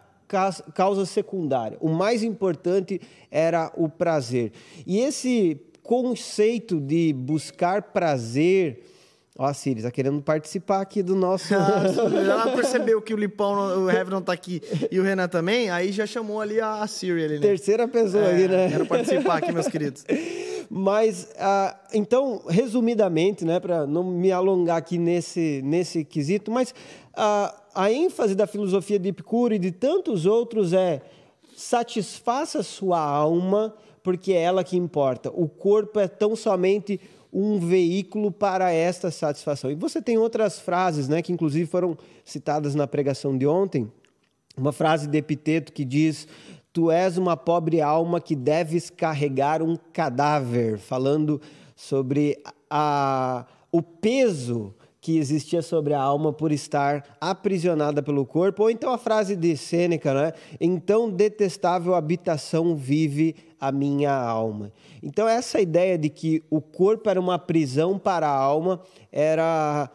causa 0.74 1.06
secundária. 1.06 1.78
O 1.80 1.88
mais 1.88 2.22
importante 2.22 3.00
era 3.30 3.72
o 3.74 3.88
prazer. 3.88 4.52
E 4.86 5.00
esse 5.00 5.58
conceito 5.82 6.78
de 6.78 7.14
buscar 7.14 7.80
prazer. 7.80 8.84
Ó, 9.38 9.46
a 9.46 9.54
Siri, 9.54 9.80
tá 9.80 9.90
querendo 9.90 10.20
participar 10.20 10.82
aqui 10.82 11.02
do 11.02 11.16
nosso. 11.16 11.54
Ah, 11.54 11.84
ela 12.14 12.54
percebeu 12.54 13.00
que 13.00 13.14
o 13.14 13.16
Lipão, 13.16 13.84
o 13.84 13.90
Heavy 13.90 14.10
não 14.10 14.20
tá 14.20 14.34
aqui 14.34 14.60
e 14.90 15.00
o 15.00 15.02
Renan 15.02 15.28
também, 15.28 15.70
aí 15.70 15.92
já 15.92 16.06
chamou 16.06 16.42
ali 16.42 16.60
a, 16.60 16.82
a 16.82 16.86
Siri 16.86 17.24
ali, 17.24 17.34
né? 17.36 17.40
Terceira 17.40 17.88
pessoa 17.88 18.24
É, 18.24 18.34
aí, 18.34 18.48
né? 18.48 18.68
Quero 18.70 18.84
participar 18.84 19.38
aqui, 19.38 19.50
meus 19.50 19.66
queridos. 19.66 20.04
Mas, 20.74 21.28
ah, 21.38 21.78
então, 21.92 22.40
resumidamente, 22.48 23.44
né, 23.44 23.60
para 23.60 23.86
não 23.86 24.02
me 24.02 24.32
alongar 24.32 24.78
aqui 24.78 24.96
nesse, 24.96 25.60
nesse 25.62 26.02
quesito, 26.02 26.50
mas 26.50 26.74
ah, 27.12 27.54
a 27.74 27.92
ênfase 27.92 28.34
da 28.34 28.46
filosofia 28.46 28.98
de 28.98 29.10
Epicuro 29.10 29.52
e 29.52 29.58
de 29.58 29.70
tantos 29.70 30.24
outros 30.24 30.72
é 30.72 31.02
satisfaça 31.54 32.62
sua 32.62 32.98
alma, 32.98 33.74
porque 34.02 34.32
é 34.32 34.40
ela 34.40 34.64
que 34.64 34.74
importa. 34.74 35.30
O 35.34 35.46
corpo 35.46 36.00
é 36.00 36.08
tão 36.08 36.34
somente 36.34 36.98
um 37.30 37.58
veículo 37.58 38.32
para 38.32 38.72
esta 38.72 39.10
satisfação. 39.10 39.70
E 39.70 39.74
você 39.74 40.00
tem 40.00 40.16
outras 40.16 40.58
frases, 40.58 41.06
né, 41.06 41.20
que 41.20 41.34
inclusive 41.34 41.66
foram 41.66 41.98
citadas 42.24 42.74
na 42.74 42.86
pregação 42.86 43.36
de 43.36 43.46
ontem. 43.46 43.92
Uma 44.56 44.72
frase 44.72 45.06
de 45.06 45.18
Epiteto 45.18 45.70
que 45.70 45.84
diz: 45.84 46.26
Tu 46.72 46.90
és 46.90 47.18
uma 47.18 47.36
pobre 47.36 47.80
alma 47.80 48.20
que 48.20 48.34
deves 48.34 48.88
carregar 48.88 49.62
um 49.62 49.76
cadáver, 49.92 50.78
falando 50.78 51.40
sobre 51.76 52.38
a, 52.70 53.44
o 53.70 53.82
peso 53.82 54.74
que 55.02 55.18
existia 55.18 55.60
sobre 55.60 55.92
a 55.92 56.00
alma 56.00 56.32
por 56.32 56.52
estar 56.52 57.04
aprisionada 57.20 58.00
pelo 58.02 58.24
corpo, 58.24 58.62
ou 58.62 58.70
então 58.70 58.92
a 58.92 58.96
frase 58.96 59.34
de 59.34 59.56
Sêneca, 59.56 60.14
né? 60.14 60.32
Então 60.60 61.10
detestável 61.10 61.94
habitação 61.94 62.76
vive 62.76 63.34
a 63.60 63.72
minha 63.72 64.14
alma. 64.14 64.72
Então 65.02 65.28
essa 65.28 65.60
ideia 65.60 65.98
de 65.98 66.08
que 66.08 66.42
o 66.48 66.60
corpo 66.60 67.10
era 67.10 67.20
uma 67.20 67.38
prisão 67.38 67.98
para 67.98 68.28
a 68.28 68.34
alma 68.34 68.80
era 69.10 69.90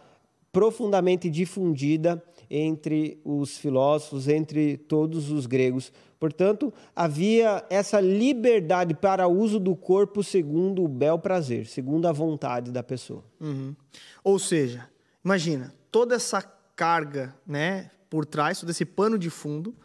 profundamente 0.51 1.29
difundida 1.29 2.21
entre 2.49 3.19
os 3.23 3.57
filósofos, 3.57 4.27
entre 4.27 4.77
todos 4.77 5.31
os 5.31 5.45
gregos. 5.45 5.91
Portanto, 6.19 6.73
havia 6.95 7.63
essa 7.69 7.99
liberdade 7.99 8.93
para 8.95 9.27
o 9.27 9.37
uso 9.37 9.59
do 9.59 9.75
corpo 9.75 10.23
segundo 10.23 10.83
o 10.83 10.87
bel 10.87 11.19
prazer, 11.19 11.67
segundo 11.67 12.07
a 12.07 12.11
vontade 12.11 12.71
da 12.71 12.81
pessoa. 12.81 13.23
Uhum. 13.39 13.75
Ou 14.23 14.39
seja, 14.39 14.89
imagina, 15.23 15.73
toda 15.91 16.15
essa 16.15 16.41
carga 16.75 17.35
né, 17.45 17.91
por 18.09 18.25
trás, 18.25 18.59
todo 18.59 18.69
esse 18.69 18.85
pano 18.85 19.17
de 19.17 19.29
fundo, 19.29 19.75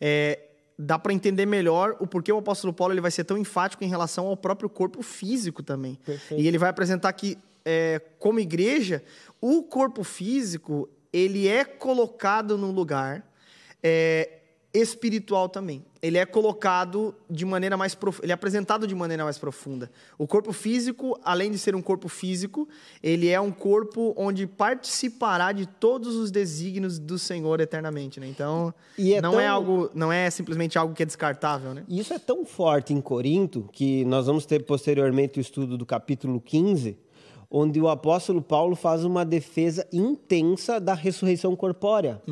é, 0.00 0.40
dá 0.78 0.98
para 0.98 1.12
entender 1.12 1.46
melhor 1.46 1.96
o 2.00 2.06
porquê 2.06 2.32
o 2.32 2.38
apóstolo 2.38 2.72
Paulo 2.72 2.92
ele 2.92 3.00
vai 3.00 3.10
ser 3.10 3.24
tão 3.24 3.38
enfático 3.38 3.82
em 3.82 3.88
relação 3.88 4.26
ao 4.26 4.36
próprio 4.36 4.68
corpo 4.68 5.02
físico 5.02 5.62
também. 5.62 5.94
Perfeito. 6.04 6.42
E 6.42 6.46
ele 6.46 6.58
vai 6.58 6.68
apresentar 6.68 7.12
que, 7.14 7.38
é, 7.64 8.00
como 8.18 8.40
igreja, 8.40 9.02
o 9.40 9.62
corpo 9.62 10.04
físico 10.04 10.88
ele 11.12 11.48
é 11.48 11.64
colocado 11.64 12.58
num 12.58 12.72
lugar 12.72 13.26
é, 13.82 14.41
espiritual 14.74 15.48
também. 15.48 15.84
Ele 16.00 16.18
é 16.18 16.24
colocado 16.26 17.14
de 17.30 17.44
maneira 17.44 17.76
mais 17.76 17.94
prof... 17.94 18.18
ele 18.22 18.32
é 18.32 18.34
apresentado 18.34 18.86
de 18.86 18.94
maneira 18.94 19.22
mais 19.22 19.38
profunda. 19.38 19.90
O 20.18 20.26
corpo 20.26 20.52
físico, 20.52 21.18
além 21.22 21.50
de 21.50 21.58
ser 21.58 21.76
um 21.76 21.82
corpo 21.82 22.08
físico, 22.08 22.68
ele 23.02 23.28
é 23.28 23.40
um 23.40 23.52
corpo 23.52 24.12
onde 24.16 24.46
participará 24.46 25.52
de 25.52 25.66
todos 25.66 26.16
os 26.16 26.30
desígnios 26.30 26.98
do 26.98 27.18
Senhor 27.18 27.60
eternamente, 27.60 28.18
né? 28.18 28.26
Então, 28.26 28.74
é 28.98 29.20
não 29.20 29.32
tão- 29.32 29.40
é 29.40 29.46
algo, 29.46 29.90
não 29.94 30.10
é 30.12 30.28
simplesmente 30.30 30.76
algo 30.78 30.94
que 30.94 31.02
é 31.02 31.06
descartável, 31.06 31.74
né? 31.74 31.84
E 31.86 32.00
isso 32.00 32.12
é 32.12 32.18
tão 32.18 32.44
forte 32.44 32.92
em 32.92 33.00
Corinto 33.00 33.68
que 33.72 34.04
nós 34.06 34.26
vamos 34.26 34.44
ter 34.46 34.64
posteriormente 34.64 35.38
o 35.38 35.40
estudo 35.40 35.76
do 35.78 35.86
capítulo 35.86 36.40
15, 36.40 36.98
onde 37.54 37.78
o 37.78 37.88
apóstolo 37.88 38.40
Paulo 38.40 38.74
faz 38.74 39.04
uma 39.04 39.26
defesa 39.26 39.86
intensa 39.92 40.80
da 40.80 40.94
ressurreição 40.94 41.54
corpórea. 41.54 42.22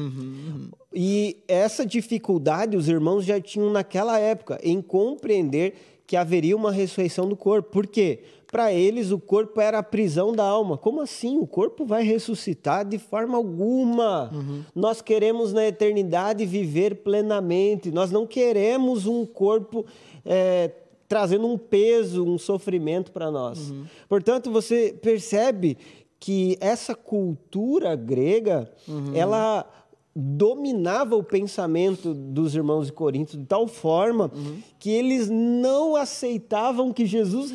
E 0.95 1.37
essa 1.47 1.85
dificuldade 1.85 2.75
os 2.77 2.89
irmãos 2.89 3.25
já 3.27 3.39
tinham 3.39 3.71
naquela 3.71 4.19
época 4.19 4.59
em 4.63 4.81
compreender 4.81 5.75
que 6.07 6.17
haveria 6.17 6.57
uma 6.57 6.73
ressurreição 6.73 7.29
do 7.29 7.37
corpo. 7.37 7.71
Por 7.71 7.87
quê? 7.87 8.21
Para 8.51 8.73
eles 8.73 9.13
o 9.13 9.19
corpo 9.19 9.61
era 9.61 9.79
a 9.79 9.83
prisão 9.83 10.33
da 10.33 10.43
alma. 10.43 10.77
Como 10.77 11.03
assim? 11.03 11.39
O 11.39 11.47
corpo 11.47 11.85
vai 11.85 12.03
ressuscitar 12.03 12.85
de 12.85 12.99
forma 12.99 13.37
alguma. 13.37 14.33
Nós 14.75 15.03
queremos 15.03 15.53
na 15.53 15.67
eternidade 15.67 16.45
viver 16.47 16.97
plenamente. 16.97 17.93
Nós 17.93 18.11
não 18.11 18.27
queremos 18.27 19.07
um 19.07 19.25
corpo 19.25 19.85
é, 20.25 20.73
trazendo 21.11 21.45
um 21.49 21.59
peso, 21.59 22.25
um 22.25 22.39
sofrimento 22.39 23.11
para 23.11 23.33
nós. 23.33 23.75
Portanto, 24.09 24.49
você 24.49 24.97
percebe 25.03 25.77
que 26.21 26.57
essa 26.61 26.95
cultura 26.95 27.97
grega, 27.97 28.71
ela 29.13 29.67
dominava 30.15 31.15
o 31.15 31.23
pensamento 31.23 32.13
dos 32.13 32.55
irmãos 32.57 32.87
de 32.87 32.93
Corinto 32.93 33.39
de 33.39 33.45
tal 33.47 33.69
forma 33.69 34.31
que 34.79 34.91
eles 34.91 35.31
não 35.31 35.95
aceitavam 35.95 36.93
que 36.93 37.07
Jesus 37.07 37.53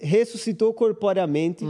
ressuscitou 0.00 0.72
corporeamente. 0.74 1.64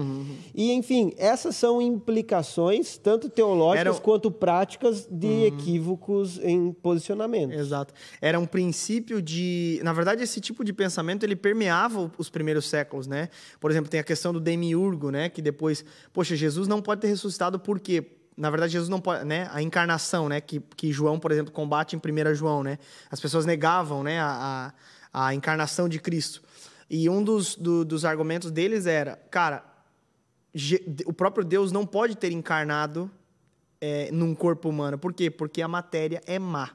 E, 0.54 0.72
enfim, 0.72 1.12
essas 1.18 1.56
são 1.56 1.80
implicações, 1.82 2.96
tanto 2.96 3.28
teológicas 3.28 3.96
Era- 3.96 4.02
quanto 4.02 4.30
práticas, 4.30 5.06
de 5.10 5.44
equívocos 5.46 6.38
em 6.42 6.72
posicionamento. 6.72 7.52
Exato. 7.52 7.92
Era 8.20 8.38
um 8.40 8.46
princípio 8.46 9.20
de, 9.20 9.80
na 9.82 9.92
verdade, 9.92 10.22
esse 10.22 10.40
tipo 10.40 10.64
de 10.64 10.72
pensamento 10.72 11.24
ele 11.24 11.36
permeava 11.36 12.10
os 12.16 12.30
primeiros 12.30 12.66
séculos, 12.66 13.06
né? 13.06 13.28
Por 13.60 13.70
exemplo, 13.70 13.90
tem 13.90 14.00
a 14.00 14.04
questão 14.04 14.32
do 14.32 14.40
demiurgo, 14.40 15.10
né? 15.10 15.28
Que 15.28 15.42
depois, 15.42 15.84
poxa, 16.12 16.34
Jesus 16.34 16.66
não 16.66 16.80
pode 16.80 17.02
ter 17.02 17.08
ressuscitado 17.08 17.58
por 17.58 17.78
quê? 17.78 18.14
Na 18.38 18.50
verdade, 18.50 18.72
Jesus 18.72 18.88
não 18.88 19.00
pode, 19.00 19.24
né? 19.24 19.50
A 19.52 19.60
encarnação, 19.60 20.28
né? 20.28 20.40
Que, 20.40 20.60
que 20.76 20.92
João, 20.92 21.18
por 21.18 21.32
exemplo, 21.32 21.52
combate 21.52 21.96
em 21.96 21.98
1 21.98 22.34
João, 22.34 22.62
né? 22.62 22.78
As 23.10 23.18
pessoas 23.20 23.44
negavam, 23.44 24.04
né? 24.04 24.20
A, 24.20 24.72
a, 25.12 25.26
a 25.26 25.34
encarnação 25.34 25.88
de 25.88 25.98
Cristo. 25.98 26.40
E 26.88 27.10
um 27.10 27.22
dos, 27.22 27.56
do- 27.56 27.84
dos 27.84 28.04
argumentos 28.04 28.52
deles 28.52 28.86
era, 28.86 29.16
cara, 29.30 29.64
o 31.04 31.12
próprio 31.12 31.44
Deus 31.44 31.72
não 31.72 31.84
pode 31.84 32.16
ter 32.16 32.30
encarnado 32.30 33.10
é, 33.80 34.08
num 34.12 34.34
corpo 34.36 34.68
humano. 34.68 34.96
Por 34.96 35.12
quê? 35.12 35.30
Porque 35.30 35.60
a 35.60 35.68
matéria 35.68 36.22
é 36.24 36.38
má. 36.38 36.70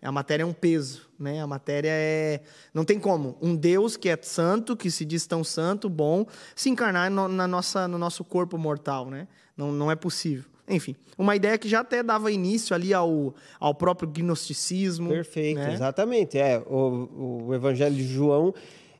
A 0.00 0.10
matéria 0.12 0.44
é 0.44 0.46
um 0.46 0.52
peso, 0.52 1.02
né? 1.18 1.42
A 1.42 1.46
matéria 1.46 1.90
é... 1.92 2.40
Não 2.72 2.84
tem 2.86 2.98
como. 2.98 3.36
Um 3.42 3.54
Deus 3.54 3.96
que 3.98 4.08
é 4.08 4.16
santo, 4.22 4.74
que 4.76 4.90
se 4.90 5.04
diz 5.04 5.26
tão 5.26 5.44
santo, 5.44 5.90
bom, 5.90 6.24
se 6.54 6.70
encarnar 6.70 7.10
no, 7.10 7.28
na 7.28 7.46
nossa, 7.46 7.86
no 7.86 7.98
nosso 7.98 8.24
corpo 8.24 8.56
mortal, 8.56 9.10
né? 9.10 9.28
Não, 9.56 9.70
não 9.72 9.90
é 9.90 9.96
possível. 9.96 10.44
Enfim, 10.68 10.94
uma 11.18 11.34
ideia 11.34 11.58
que 11.58 11.68
já 11.68 11.80
até 11.80 12.02
dava 12.02 12.30
início 12.30 12.74
ali 12.74 12.94
ao, 12.94 13.34
ao 13.58 13.74
próprio 13.74 14.08
gnosticismo. 14.08 15.08
Perfeito, 15.08 15.58
né? 15.58 15.72
exatamente. 15.72 16.38
É, 16.38 16.58
o, 16.58 17.46
o 17.46 17.54
Evangelho 17.54 17.94
de 17.94 18.04
João 18.04 18.54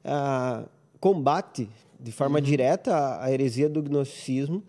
ah, 0.05 0.64
combate 0.99 1.68
de 1.99 2.12
forma 2.12 2.38
Uhum. 2.38 2.44
direta 2.44 3.20
a, 3.23 3.31
heresia 3.31 3.68
do 3.68 3.83
gnosticismo 3.83 4.62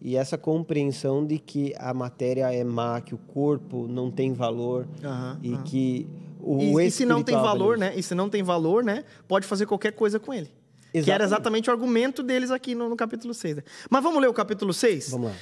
e 0.00 0.16
essa 0.16 0.38
compreensão 0.38 1.24
de 1.26 1.38
que 1.38 1.74
a 1.78 1.92
matéria 1.92 2.52
é 2.52 2.62
má, 2.62 3.00
que 3.00 3.14
o 3.14 3.18
corpo 3.18 3.86
não 3.88 4.10
tem 4.10 4.32
valor 4.32 4.86
Aham, 5.02 5.38
e 5.42 5.56
que 5.58 6.06
o 6.40 6.80
E, 6.80 6.86
e 6.86 6.90
se 6.90 7.04
não 7.04 7.22
tem 7.22 7.34
valor, 7.34 7.76
né? 7.76 7.92
E 7.96 8.02
se 8.02 8.14
não 8.14 8.28
tem 8.28 8.42
valor, 8.42 8.84
né? 8.84 9.04
Pode 9.26 9.46
fazer 9.46 9.66
qualquer 9.66 9.92
coisa 9.92 10.20
com 10.20 10.32
ele. 10.32 10.50
Que 10.92 10.98
era 11.10 11.24
Exatamente. 11.24 11.24
exatamente 11.24 11.70
o 11.70 11.72
argumento 11.72 12.22
deles 12.22 12.50
aqui 12.50 12.74
no, 12.74 12.88
no 12.88 12.96
capítulo 12.96 13.34
6. 13.34 13.56
né? 13.56 13.62
Mas 13.90 14.02
vamos 14.02 14.20
ler 14.20 14.28
o 14.28 14.32
capítulo 14.32 14.72
6? 14.72 15.10
Vamos 15.10 15.30
lá. 15.30 15.36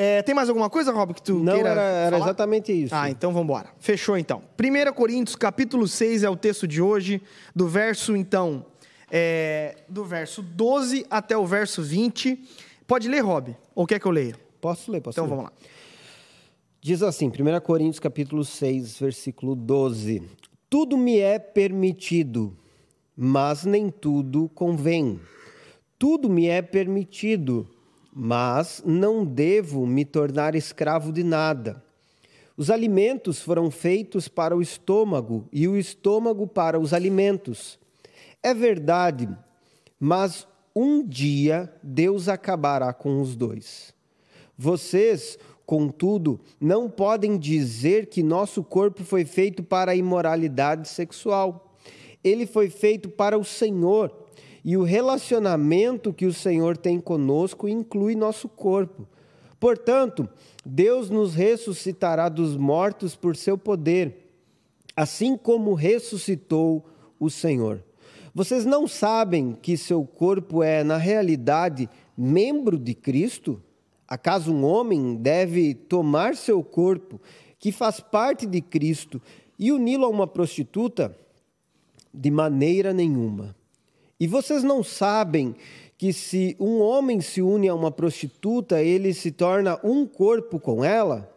É, 0.00 0.22
tem 0.22 0.32
mais 0.32 0.48
alguma 0.48 0.70
coisa, 0.70 0.92
Rob, 0.92 1.12
que 1.12 1.20
tu 1.20 1.40
Não, 1.40 1.54
queira 1.54 1.70
era, 1.70 1.80
era 1.82 2.10
falar? 2.18 2.26
exatamente 2.26 2.70
isso. 2.72 2.94
Ah, 2.94 3.10
então 3.10 3.32
vamos 3.32 3.46
embora. 3.46 3.70
Fechou, 3.80 4.16
então. 4.16 4.44
1 4.56 4.92
Coríntios, 4.92 5.34
capítulo 5.34 5.88
6 5.88 6.22
é 6.22 6.30
o 6.30 6.36
texto 6.36 6.68
de 6.68 6.80
hoje, 6.80 7.20
do 7.52 7.66
verso, 7.66 8.14
então, 8.14 8.64
é, 9.10 9.74
do 9.88 10.04
verso 10.04 10.40
12 10.40 11.04
até 11.10 11.36
o 11.36 11.44
verso 11.44 11.82
20. 11.82 12.38
Pode 12.86 13.08
ler, 13.08 13.22
Rob? 13.24 13.56
Ou 13.74 13.86
quer 13.88 13.98
que 13.98 14.06
eu 14.06 14.12
leia? 14.12 14.36
Posso 14.60 14.92
ler? 14.92 15.00
Posso 15.00 15.16
Então 15.18 15.24
ler? 15.24 15.30
vamos 15.30 15.44
lá. 15.46 15.52
Diz 16.80 17.02
assim, 17.02 17.26
1 17.26 17.60
Coríntios 17.62 17.98
capítulo 17.98 18.44
6, 18.44 19.00
versículo 19.00 19.56
12. 19.56 20.22
Tudo 20.70 20.96
me 20.96 21.18
é 21.18 21.40
permitido, 21.40 22.56
mas 23.16 23.64
nem 23.64 23.90
tudo 23.90 24.48
convém. 24.54 25.18
Tudo 25.98 26.30
me 26.30 26.46
é 26.46 26.62
permitido, 26.62 27.68
mas 28.20 28.82
não 28.84 29.24
devo 29.24 29.86
me 29.86 30.04
tornar 30.04 30.56
escravo 30.56 31.12
de 31.12 31.22
nada. 31.22 31.80
Os 32.56 32.68
alimentos 32.68 33.40
foram 33.40 33.70
feitos 33.70 34.26
para 34.26 34.56
o 34.56 34.60
estômago 34.60 35.46
e 35.52 35.68
o 35.68 35.76
estômago 35.76 36.44
para 36.44 36.80
os 36.80 36.92
alimentos. 36.92 37.78
É 38.42 38.52
verdade, 38.52 39.28
mas 40.00 40.48
um 40.74 41.06
dia 41.06 41.72
Deus 41.80 42.28
acabará 42.28 42.92
com 42.92 43.22
os 43.22 43.36
dois. 43.36 43.94
Vocês, 44.56 45.38
contudo, 45.64 46.40
não 46.60 46.90
podem 46.90 47.38
dizer 47.38 48.06
que 48.06 48.20
nosso 48.24 48.64
corpo 48.64 49.04
foi 49.04 49.24
feito 49.24 49.62
para 49.62 49.92
a 49.92 49.96
imoralidade 49.96 50.88
sexual. 50.88 51.72
Ele 52.24 52.46
foi 52.46 52.68
feito 52.68 53.08
para 53.08 53.38
o 53.38 53.44
Senhor, 53.44 54.12
E 54.64 54.76
o 54.76 54.82
relacionamento 54.82 56.12
que 56.12 56.26
o 56.26 56.32
Senhor 56.32 56.76
tem 56.76 57.00
conosco 57.00 57.68
inclui 57.68 58.14
nosso 58.14 58.48
corpo. 58.48 59.06
Portanto, 59.58 60.28
Deus 60.64 61.10
nos 61.10 61.34
ressuscitará 61.34 62.28
dos 62.28 62.56
mortos 62.56 63.16
por 63.16 63.36
seu 63.36 63.56
poder, 63.56 64.32
assim 64.94 65.36
como 65.36 65.74
ressuscitou 65.74 66.84
o 67.18 67.28
Senhor. 67.28 67.82
Vocês 68.34 68.64
não 68.64 68.86
sabem 68.86 69.56
que 69.60 69.76
seu 69.76 70.04
corpo 70.04 70.62
é, 70.62 70.84
na 70.84 70.96
realidade, 70.96 71.88
membro 72.16 72.78
de 72.78 72.94
Cristo? 72.94 73.60
Acaso 74.06 74.52
um 74.52 74.64
homem 74.64 75.16
deve 75.16 75.74
tomar 75.74 76.36
seu 76.36 76.62
corpo, 76.62 77.20
que 77.58 77.72
faz 77.72 77.98
parte 77.98 78.46
de 78.46 78.60
Cristo, 78.60 79.20
e 79.58 79.72
uni-lo 79.72 80.04
a 80.04 80.08
uma 80.08 80.26
prostituta? 80.26 81.16
De 82.14 82.30
maneira 82.30 82.92
nenhuma. 82.92 83.56
E 84.20 84.26
vocês 84.26 84.64
não 84.64 84.82
sabem 84.82 85.54
que 85.96 86.12
se 86.12 86.56
um 86.58 86.80
homem 86.80 87.20
se 87.20 87.40
une 87.40 87.68
a 87.68 87.74
uma 87.74 87.90
prostituta, 87.90 88.82
ele 88.82 89.14
se 89.14 89.30
torna 89.30 89.78
um 89.84 90.06
corpo 90.06 90.58
com 90.58 90.84
ela? 90.84 91.32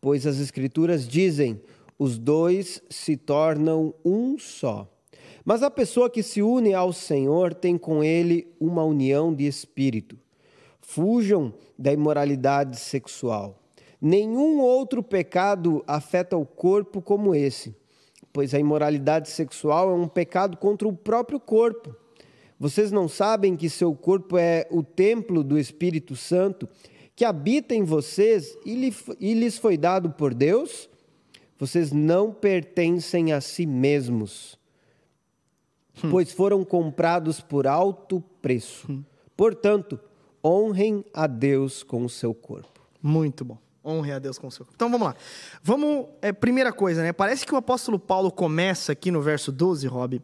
Pois 0.00 0.24
as 0.26 0.38
Escrituras 0.38 1.08
dizem: 1.08 1.60
os 1.98 2.16
dois 2.16 2.80
se 2.88 3.16
tornam 3.16 3.92
um 4.04 4.38
só. 4.38 4.88
Mas 5.44 5.62
a 5.62 5.70
pessoa 5.70 6.08
que 6.08 6.22
se 6.22 6.40
une 6.40 6.72
ao 6.72 6.92
Senhor 6.92 7.52
tem 7.52 7.76
com 7.76 8.02
ele 8.02 8.46
uma 8.60 8.84
união 8.84 9.34
de 9.34 9.46
espírito. 9.46 10.16
Fujam 10.80 11.52
da 11.78 11.92
imoralidade 11.92 12.78
sexual. 12.78 13.60
Nenhum 14.00 14.60
outro 14.60 15.02
pecado 15.02 15.82
afeta 15.86 16.36
o 16.36 16.46
corpo 16.46 17.02
como 17.02 17.34
esse, 17.34 17.74
pois 18.32 18.54
a 18.54 18.58
imoralidade 18.58 19.28
sexual 19.28 19.90
é 19.90 19.94
um 19.94 20.06
pecado 20.08 20.56
contra 20.56 20.86
o 20.86 20.92
próprio 20.92 21.40
corpo. 21.40 22.03
Vocês 22.58 22.92
não 22.92 23.08
sabem 23.08 23.56
que 23.56 23.68
seu 23.68 23.94
corpo 23.94 24.38
é 24.38 24.66
o 24.70 24.82
templo 24.82 25.42
do 25.42 25.58
Espírito 25.58 26.14
Santo, 26.14 26.68
que 27.16 27.24
habita 27.24 27.74
em 27.74 27.84
vocês 27.84 28.56
e 28.64 29.34
lhes 29.34 29.58
foi 29.58 29.76
dado 29.76 30.10
por 30.10 30.34
Deus? 30.34 30.88
Vocês 31.58 31.92
não 31.92 32.32
pertencem 32.32 33.32
a 33.32 33.40
si 33.40 33.64
mesmos, 33.64 34.58
hum. 36.02 36.10
pois 36.10 36.32
foram 36.32 36.64
comprados 36.64 37.40
por 37.40 37.66
alto 37.66 38.20
preço. 38.42 38.90
Hum. 38.90 39.04
Portanto, 39.36 39.98
honrem 40.44 41.04
a 41.12 41.26
Deus 41.26 41.82
com 41.82 42.04
o 42.04 42.08
seu 42.08 42.34
corpo. 42.34 42.80
Muito 43.02 43.44
bom. 43.44 43.58
Honre 43.84 44.12
a 44.12 44.18
Deus 44.18 44.38
com 44.38 44.46
o 44.46 44.50
seu 44.50 44.64
corpo. 44.64 44.74
Então 44.74 44.90
vamos 44.90 45.06
lá. 45.06 45.16
Vamos, 45.62 46.06
é, 46.22 46.32
primeira 46.32 46.72
coisa, 46.72 47.02
né? 47.02 47.12
Parece 47.12 47.46
que 47.46 47.54
o 47.54 47.56
apóstolo 47.56 47.98
Paulo 47.98 48.30
começa 48.30 48.92
aqui 48.92 49.10
no 49.10 49.20
verso 49.20 49.52
12, 49.52 49.86
Rob, 49.86 50.22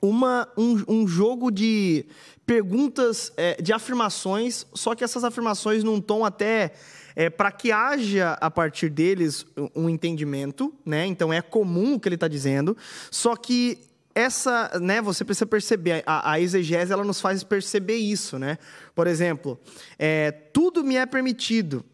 uma, 0.00 0.48
um, 0.56 0.82
um 0.88 1.08
jogo 1.08 1.50
de 1.50 2.06
perguntas, 2.46 3.32
é, 3.36 3.60
de 3.60 3.72
afirmações, 3.72 4.66
só 4.74 4.94
que 4.94 5.04
essas 5.04 5.22
afirmações 5.24 5.84
num 5.84 6.00
tom 6.00 6.24
até 6.24 6.72
é, 7.14 7.28
para 7.28 7.50
que 7.50 7.70
haja 7.70 8.38
a 8.40 8.50
partir 8.50 8.88
deles 8.88 9.44
um 9.74 9.88
entendimento, 9.88 10.72
né? 10.86 11.04
Então 11.04 11.32
é 11.32 11.42
comum 11.42 11.94
o 11.94 12.00
que 12.00 12.08
ele 12.08 12.14
está 12.14 12.28
dizendo, 12.28 12.76
só 13.10 13.36
que 13.36 13.78
essa, 14.14 14.78
né, 14.80 15.00
você 15.00 15.24
precisa 15.24 15.46
perceber, 15.46 16.02
a, 16.04 16.32
a, 16.32 16.40
exegese 16.40 16.92
ela 16.92 17.04
nos 17.04 17.20
faz 17.20 17.44
perceber 17.44 17.96
isso, 17.96 18.38
né? 18.38 18.58
Por 18.94 19.06
exemplo, 19.06 19.58
é, 19.98 20.30
tudo 20.30 20.82
me 20.82 20.96
é 20.96 21.06
permitido, 21.06 21.84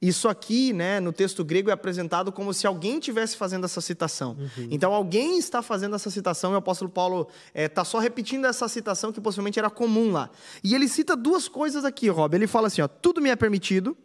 isso 0.00 0.28
aqui, 0.28 0.72
né, 0.72 1.00
no 1.00 1.12
texto 1.12 1.44
grego, 1.44 1.70
é 1.70 1.72
apresentado 1.72 2.30
como 2.30 2.52
se 2.52 2.66
alguém 2.66 2.98
estivesse 2.98 3.36
fazendo 3.36 3.64
essa 3.64 3.80
citação. 3.80 4.36
Uhum. 4.38 4.68
Então, 4.70 4.92
alguém 4.92 5.38
está 5.38 5.62
fazendo 5.62 5.96
essa 5.96 6.10
citação 6.10 6.52
e 6.52 6.54
o 6.54 6.58
apóstolo 6.58 6.90
Paulo 6.90 7.28
está 7.54 7.82
é, 7.82 7.84
só 7.84 7.98
repetindo 7.98 8.46
essa 8.46 8.68
citação 8.68 9.10
que 9.10 9.20
possivelmente 9.20 9.58
era 9.58 9.70
comum 9.70 10.12
lá. 10.12 10.30
E 10.62 10.74
ele 10.74 10.86
cita 10.86 11.16
duas 11.16 11.48
coisas 11.48 11.84
aqui, 11.84 12.08
Rob. 12.08 12.34
Ele 12.34 12.46
fala 12.46 12.66
assim: 12.66 12.82
ó, 12.82 12.88
tudo 12.88 13.22
me 13.22 13.30
é 13.30 13.36
permitido, 13.36 13.96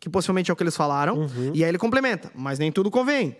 que 0.00 0.10
possivelmente 0.10 0.50
é 0.50 0.54
o 0.54 0.56
que 0.56 0.62
eles 0.64 0.76
falaram, 0.76 1.18
uhum. 1.18 1.52
e 1.54 1.62
aí 1.62 1.70
ele 1.70 1.78
complementa, 1.78 2.32
mas 2.34 2.58
nem 2.58 2.72
tudo 2.72 2.90
convém. 2.90 3.36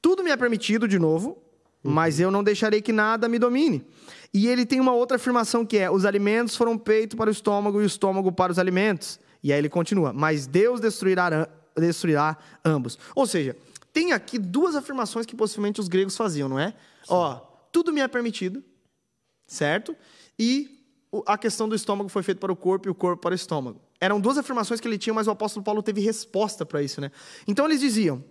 Tudo 0.00 0.22
me 0.22 0.30
é 0.30 0.36
permitido, 0.36 0.86
de 0.86 0.98
novo, 0.98 1.42
uhum. 1.82 1.90
mas 1.90 2.20
eu 2.20 2.30
não 2.30 2.44
deixarei 2.44 2.80
que 2.80 2.92
nada 2.92 3.28
me 3.28 3.38
domine. 3.38 3.84
E 4.32 4.46
ele 4.46 4.64
tem 4.64 4.78
uma 4.78 4.92
outra 4.92 5.16
afirmação 5.16 5.66
que 5.66 5.78
é: 5.78 5.90
os 5.90 6.04
alimentos 6.04 6.54
foram 6.54 6.78
feitos 6.78 7.16
para 7.16 7.28
o 7.28 7.32
estômago 7.32 7.80
e 7.80 7.84
o 7.84 7.86
estômago 7.86 8.30
para 8.30 8.52
os 8.52 8.58
alimentos. 8.58 9.18
E 9.42 9.52
aí 9.52 9.58
ele 9.58 9.68
continua: 9.68 10.12
Mas 10.12 10.46
Deus 10.46 10.80
destruirá, 10.80 11.48
destruirá 11.76 12.36
ambos. 12.64 12.98
Ou 13.14 13.26
seja, 13.26 13.56
tem 13.92 14.12
aqui 14.12 14.38
duas 14.38 14.74
afirmações 14.74 15.26
que 15.26 15.36
possivelmente 15.36 15.80
os 15.80 15.88
gregos 15.88 16.16
faziam, 16.16 16.48
não 16.48 16.58
é? 16.58 16.68
Sim. 16.70 16.74
Ó, 17.08 17.40
tudo 17.72 17.92
me 17.92 18.00
é 18.00 18.08
permitido, 18.08 18.62
certo? 19.46 19.96
E 20.38 20.78
a 21.26 21.38
questão 21.38 21.68
do 21.68 21.74
estômago 21.74 22.08
foi 22.08 22.22
feita 22.22 22.40
para 22.40 22.52
o 22.52 22.56
corpo 22.56 22.88
e 22.88 22.90
o 22.90 22.94
corpo 22.94 23.22
para 23.22 23.32
o 23.32 23.34
estômago. 23.34 23.80
Eram 24.00 24.20
duas 24.20 24.38
afirmações 24.38 24.80
que 24.80 24.86
ele 24.86 24.98
tinha, 24.98 25.14
mas 25.14 25.26
o 25.26 25.30
apóstolo 25.30 25.64
Paulo 25.64 25.82
teve 25.82 26.00
resposta 26.00 26.64
para 26.64 26.82
isso, 26.82 27.00
né? 27.00 27.10
Então 27.46 27.66
eles 27.66 27.80
diziam: 27.80 28.22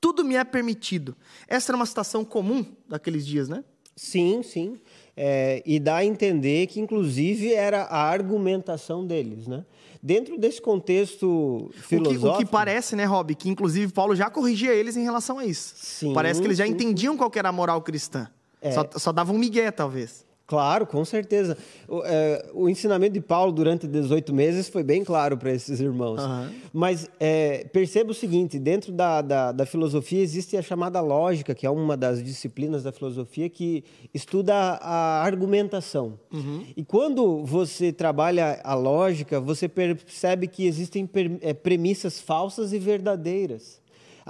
tudo 0.00 0.24
me 0.24 0.34
é 0.34 0.44
permitido. 0.44 1.16
Essa 1.46 1.70
era 1.70 1.76
uma 1.76 1.86
citação 1.86 2.24
comum 2.24 2.64
daqueles 2.88 3.26
dias, 3.26 3.48
né? 3.48 3.64
Sim, 3.94 4.42
sim. 4.42 4.80
É, 5.16 5.62
e 5.66 5.78
dá 5.78 5.96
a 5.96 6.04
entender 6.04 6.66
que, 6.68 6.80
inclusive, 6.80 7.52
era 7.52 7.82
a 7.82 8.02
argumentação 8.02 9.06
deles, 9.06 9.46
né? 9.46 9.64
Dentro 10.02 10.38
desse 10.38 10.62
contexto 10.62 11.70
filosófico... 11.74 12.26
O 12.26 12.30
que, 12.30 12.36
o 12.36 12.38
que 12.38 12.50
parece, 12.50 12.96
né, 12.96 13.04
Rob, 13.04 13.34
que 13.34 13.50
inclusive 13.50 13.92
Paulo 13.92 14.16
já 14.16 14.30
corrigia 14.30 14.72
eles 14.72 14.96
em 14.96 15.02
relação 15.02 15.38
a 15.38 15.44
isso. 15.44 15.74
Sim, 15.76 16.14
parece 16.14 16.40
que 16.40 16.46
eles 16.46 16.56
já 16.56 16.64
sim. 16.64 16.72
entendiam 16.72 17.16
qual 17.16 17.30
era 17.34 17.50
a 17.50 17.52
moral 17.52 17.82
cristã. 17.82 18.26
É. 18.62 18.72
Só, 18.72 18.88
só 18.96 19.12
davam 19.12 19.36
um 19.36 19.38
migué, 19.38 19.70
talvez. 19.70 20.24
Claro, 20.50 20.84
com 20.84 21.04
certeza. 21.04 21.56
O, 21.86 22.02
é, 22.04 22.50
o, 22.52 22.68
ensinamento 22.68 23.12
de 23.12 23.20
Paulo 23.20 23.52
durante 23.52 23.86
18 23.86 24.34
meses 24.34 24.68
foi 24.68 24.82
bem 24.82 25.04
claro 25.04 25.38
para 25.38 25.52
esses 25.52 25.78
irmãos. 25.78 26.20
Uhum. 26.20 26.48
Mas 26.72 27.08
é, 27.20 27.68
perceba 27.72 28.10
o 28.10 28.14
seguinte: 28.14 28.58
dentro 28.58 28.90
da, 28.90 29.22
da, 29.22 29.52
da, 29.52 29.64
filosofia 29.64 30.20
existe 30.20 30.56
a 30.56 30.62
chamada 30.62 31.00
lógica, 31.00 31.54
que 31.54 31.64
é 31.64 31.70
uma 31.70 31.96
das 31.96 32.20
disciplinas 32.20 32.82
da 32.82 32.90
filosofia 32.90 33.48
que 33.48 33.84
estuda 34.12 34.52
a 34.56 35.22
argumentação. 35.22 36.18
Uhum. 36.32 36.64
E 36.76 36.82
quando 36.82 37.44
você 37.44 37.92
trabalha 37.92 38.60
a 38.64 38.74
lógica, 38.74 39.38
você 39.38 39.68
percebe 39.68 40.48
que 40.48 40.66
existem 40.66 41.08
é, 41.42 41.54
premissas 41.54 42.18
falsas 42.20 42.72
e 42.72 42.78
verdadeiras 42.80 43.80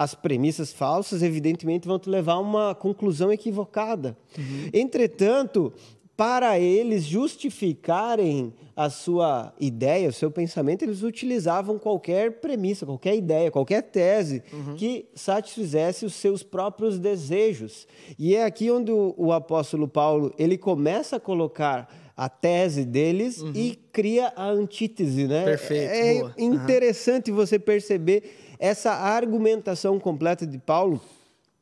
as 0.01 0.15
premissas 0.15 0.73
falsas, 0.73 1.23
evidentemente, 1.23 1.87
vão 1.87 1.99
te 1.99 2.09
levar 2.09 2.35
a 2.35 2.39
uma 2.39 2.75
conclusão 2.75 3.31
equivocada. 3.31 4.17
Uhum. 4.39 4.71
Entretanto, 4.73 5.73
para 6.21 6.59
eles 6.59 7.05
justificarem 7.05 8.53
a 8.77 8.91
sua 8.91 9.55
ideia, 9.59 10.11
o 10.11 10.13
seu 10.13 10.31
pensamento, 10.31 10.83
eles 10.83 11.03
utilizavam 11.03 11.79
qualquer 11.79 12.43
premissa, 12.43 12.85
qualquer 12.85 13.17
ideia, 13.17 13.51
qualquer 13.51 13.81
tese 13.85 14.43
uhum. 14.53 14.75
que 14.75 15.09
satisfizesse 15.15 16.05
os 16.05 16.13
seus 16.13 16.43
próprios 16.43 16.99
desejos. 16.99 17.89
E 18.19 18.37
é 18.37 18.45
aqui 18.45 18.71
onde 18.71 18.93
o, 18.93 19.15
o 19.17 19.33
apóstolo 19.33 19.89
Paulo 19.89 20.31
ele 20.39 20.59
começa 20.59 21.17
a 21.17 21.21
colocar 21.21 21.89
a 22.15 22.29
tese 22.29 22.85
deles 22.85 23.41
uhum. 23.41 23.53
e 23.55 23.79
cria 23.91 24.31
a 24.37 24.47
antítese, 24.47 25.27
né? 25.27 25.45
Perfeito. 25.45 25.91
É 25.91 26.15
boa. 26.19 26.35
interessante 26.37 27.31
uhum. 27.31 27.37
você 27.39 27.59
perceber 27.59 28.37
essa 28.59 28.93
argumentação 28.93 29.99
completa 29.99 30.47
de 30.47 30.59
Paulo, 30.59 31.01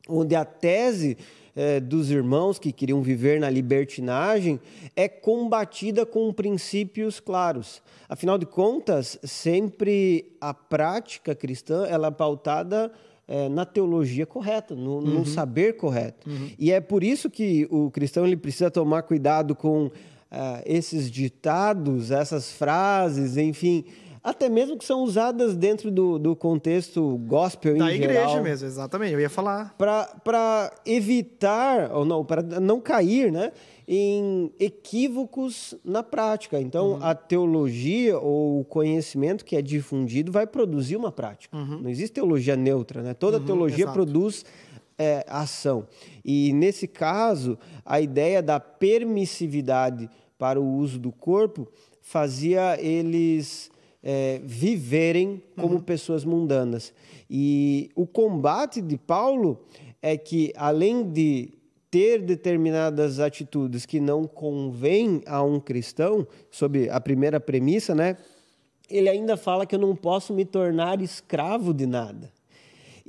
onde 0.05 0.35
a 0.35 0.43
tese 0.43 1.17
é, 1.55 1.79
dos 1.79 2.11
irmãos 2.11 2.59
que 2.59 2.71
queriam 2.71 3.01
viver 3.01 3.39
na 3.39 3.49
libertinagem 3.49 4.59
é 4.95 5.07
combatida 5.07 6.05
com 6.05 6.31
princípios 6.33 7.19
claros. 7.19 7.81
Afinal 8.07 8.37
de 8.37 8.45
contas, 8.45 9.19
sempre 9.23 10.31
a 10.41 10.53
prática 10.53 11.35
cristã 11.35 11.85
ela 11.85 12.07
é 12.07 12.11
pautada 12.11 12.91
é, 13.27 13.47
na 13.47 13.63
teologia 13.63 14.25
correta, 14.25 14.73
no, 14.75 14.95
uhum. 14.95 15.01
no 15.01 15.25
saber 15.25 15.77
correto. 15.77 16.27
Uhum. 16.27 16.49
E 16.57 16.71
é 16.71 16.81
por 16.81 17.03
isso 17.03 17.29
que 17.29 17.67
o 17.69 17.91
cristão 17.91 18.25
ele 18.25 18.35
precisa 18.35 18.71
tomar 18.71 19.03
cuidado 19.03 19.53
com 19.53 19.85
uh, 19.85 19.91
esses 20.65 21.11
ditados, 21.11 22.09
essas 22.09 22.51
frases, 22.51 23.37
enfim, 23.37 23.85
até 24.23 24.49
mesmo 24.49 24.77
que 24.77 24.85
são 24.85 25.01
usadas 25.03 25.55
dentro 25.55 25.89
do, 25.89 26.19
do 26.19 26.35
contexto 26.35 27.17
gospel 27.19 27.77
da 27.77 27.93
em 27.93 27.97
geral. 27.97 28.15
Da 28.15 28.21
igreja 28.21 28.41
mesmo, 28.41 28.67
exatamente, 28.67 29.13
eu 29.13 29.19
ia 29.19 29.29
falar. 29.29 29.75
Para 29.77 30.73
evitar, 30.85 31.91
ou 31.91 32.05
não, 32.05 32.25
para 32.25 32.41
não 32.41 32.79
cair 32.81 33.31
né, 33.31 33.51
em 33.87 34.51
equívocos 34.59 35.75
na 35.83 36.03
prática. 36.03 36.59
Então, 36.59 36.91
uhum. 36.91 37.03
a 37.03 37.15
teologia 37.15 38.19
ou 38.19 38.61
o 38.61 38.65
conhecimento 38.65 39.45
que 39.45 39.55
é 39.55 39.61
difundido 39.61 40.31
vai 40.31 40.45
produzir 40.45 40.95
uma 40.95 41.11
prática. 41.11 41.55
Uhum. 41.57 41.79
Não 41.81 41.89
existe 41.89 42.13
teologia 42.13 42.55
neutra, 42.55 43.01
né? 43.01 43.13
Toda 43.13 43.37
uhum, 43.37 43.45
teologia 43.45 43.85
exato. 43.85 43.93
produz 43.93 44.45
é, 44.97 45.25
ação. 45.27 45.87
E, 46.23 46.51
nesse 46.53 46.87
caso, 46.87 47.57
a 47.85 48.01
ideia 48.01 48.43
da 48.43 48.59
permissividade 48.59 50.09
para 50.37 50.59
o 50.59 50.75
uso 50.75 50.99
do 50.99 51.11
corpo 51.11 51.67
fazia 52.01 52.77
eles 52.81 53.71
é, 54.03 54.41
viverem 54.43 55.43
como 55.55 55.75
uhum. 55.75 55.81
pessoas 55.81 56.23
mundanas. 56.23 56.93
E 57.29 57.89
o 57.95 58.07
combate 58.07 58.81
de 58.81 58.97
Paulo 58.97 59.59
é 60.01 60.17
que, 60.17 60.53
além 60.55 61.03
de 61.03 61.53
ter 61.91 62.21
determinadas 62.21 63.19
atitudes 63.19 63.85
que 63.85 63.99
não 63.99 64.25
convém 64.25 65.21
a 65.25 65.41
um 65.43 65.59
cristão, 65.59 66.27
sob 66.51 66.89
a 66.89 66.99
primeira 67.01 67.39
premissa, 67.39 67.95
né? 67.95 68.15
Ele 68.89 69.09
ainda 69.09 69.35
fala 69.35 69.65
que 69.65 69.75
eu 69.75 69.79
não 69.79 69.95
posso 69.95 70.33
me 70.33 70.45
tornar 70.45 71.01
escravo 71.01 71.73
de 71.73 71.85
nada. 71.85 72.31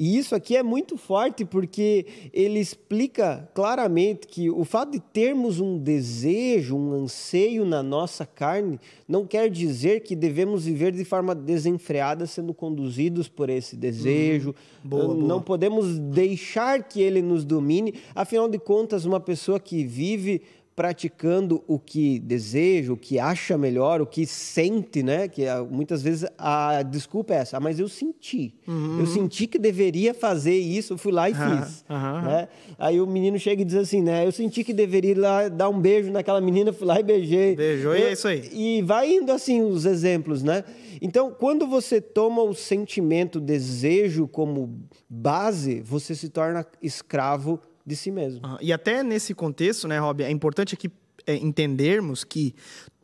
E 0.01 0.17
isso 0.17 0.35
aqui 0.35 0.57
é 0.57 0.63
muito 0.63 0.97
forte 0.97 1.45
porque 1.45 2.07
ele 2.33 2.59
explica 2.59 3.47
claramente 3.53 4.27
que 4.27 4.49
o 4.49 4.65
fato 4.65 4.93
de 4.93 4.99
termos 4.99 5.61
um 5.61 5.77
desejo, 5.77 6.75
um 6.75 6.95
anseio 6.95 7.67
na 7.67 7.83
nossa 7.83 8.25
carne, 8.25 8.81
não 9.07 9.27
quer 9.27 9.51
dizer 9.51 10.01
que 10.01 10.17
devemos 10.17 10.65
viver 10.65 10.93
de 10.93 11.05
forma 11.05 11.35
desenfreada, 11.35 12.25
sendo 12.25 12.55
conduzidos 12.55 13.29
por 13.29 13.51
esse 13.51 13.77
desejo. 13.77 14.55
Hum, 14.83 14.89
boa, 14.89 15.15
não 15.15 15.27
boa. 15.27 15.43
podemos 15.43 15.99
deixar 15.99 16.83
que 16.83 17.03
ele 17.03 17.21
nos 17.21 17.45
domine. 17.45 17.93
Afinal 18.15 18.49
de 18.49 18.59
contas, 18.59 19.05
uma 19.05 19.21
pessoa 19.21 19.61
que 19.61 19.85
vive 19.85 20.41
praticando 20.81 21.63
o 21.67 21.79
que 21.79 22.19
deseja, 22.21 22.91
o 22.91 22.97
que 22.97 23.19
acha 23.19 23.59
melhor, 23.59 24.01
o 24.01 24.07
que 24.07 24.25
sente, 24.25 25.03
né? 25.03 25.29
Que 25.29 25.47
ah, 25.47 25.63
muitas 25.63 26.03
vezes 26.03 26.27
a 26.39 26.83
desculpa 26.83 27.35
é 27.35 27.37
essa, 27.37 27.59
ah, 27.59 27.61
mas 27.61 27.79
eu 27.79 27.87
senti. 27.87 28.55
Uhum. 28.67 29.01
Eu 29.01 29.07
senti 29.07 29.47
que 29.47 29.59
deveria 29.59 30.15
fazer 30.15 30.57
isso, 30.57 30.97
fui 30.97 31.13
lá 31.13 31.29
e 31.29 31.35
fiz. 31.35 31.85
Uhum. 31.87 32.23
Né? 32.23 32.49
Aí 32.79 32.99
o 32.99 33.07
menino 33.07 33.39
chega 33.39 33.61
e 33.61 33.65
diz 33.67 33.75
assim, 33.75 34.01
né? 34.01 34.27
Eu 34.27 34.33
senti 34.33 34.65
que 34.65 34.73
deveria 34.73 35.11
ir 35.11 35.19
lá 35.19 35.49
dar 35.51 35.69
um 35.69 35.79
beijo 35.79 36.11
naquela 36.11 36.41
menina, 36.41 36.73
fui 36.73 36.87
lá 36.87 36.99
e 36.99 37.03
beijei. 37.03 37.55
Beijou 37.55 37.95
e 37.95 38.03
é 38.03 38.13
isso 38.13 38.27
aí. 38.27 38.49
E 38.51 38.81
vai 38.81 39.13
indo 39.13 39.31
assim 39.33 39.61
os 39.61 39.85
exemplos, 39.85 40.43
né? 40.43 40.65
Então, 41.03 41.31
quando 41.31 41.67
você 41.67 42.01
toma 42.01 42.43
o 42.43 42.55
sentimento, 42.55 43.37
o 43.37 43.41
desejo 43.41 44.27
como 44.27 44.81
base, 45.11 45.81
você 45.81 46.15
se 46.15 46.31
torna 46.31 46.65
escravo 46.81 47.61
de 47.91 47.97
si 47.97 48.11
mesmo. 48.11 48.41
Ah, 48.45 48.59
e 48.61 48.73
até 48.73 49.03
nesse 49.03 49.35
contexto, 49.35 49.89
né, 49.89 49.99
Rob, 49.99 50.23
é 50.23 50.31
importante 50.31 50.75
aqui 50.75 50.91
é, 51.27 51.35
entendermos 51.35 52.25
que 52.25 52.55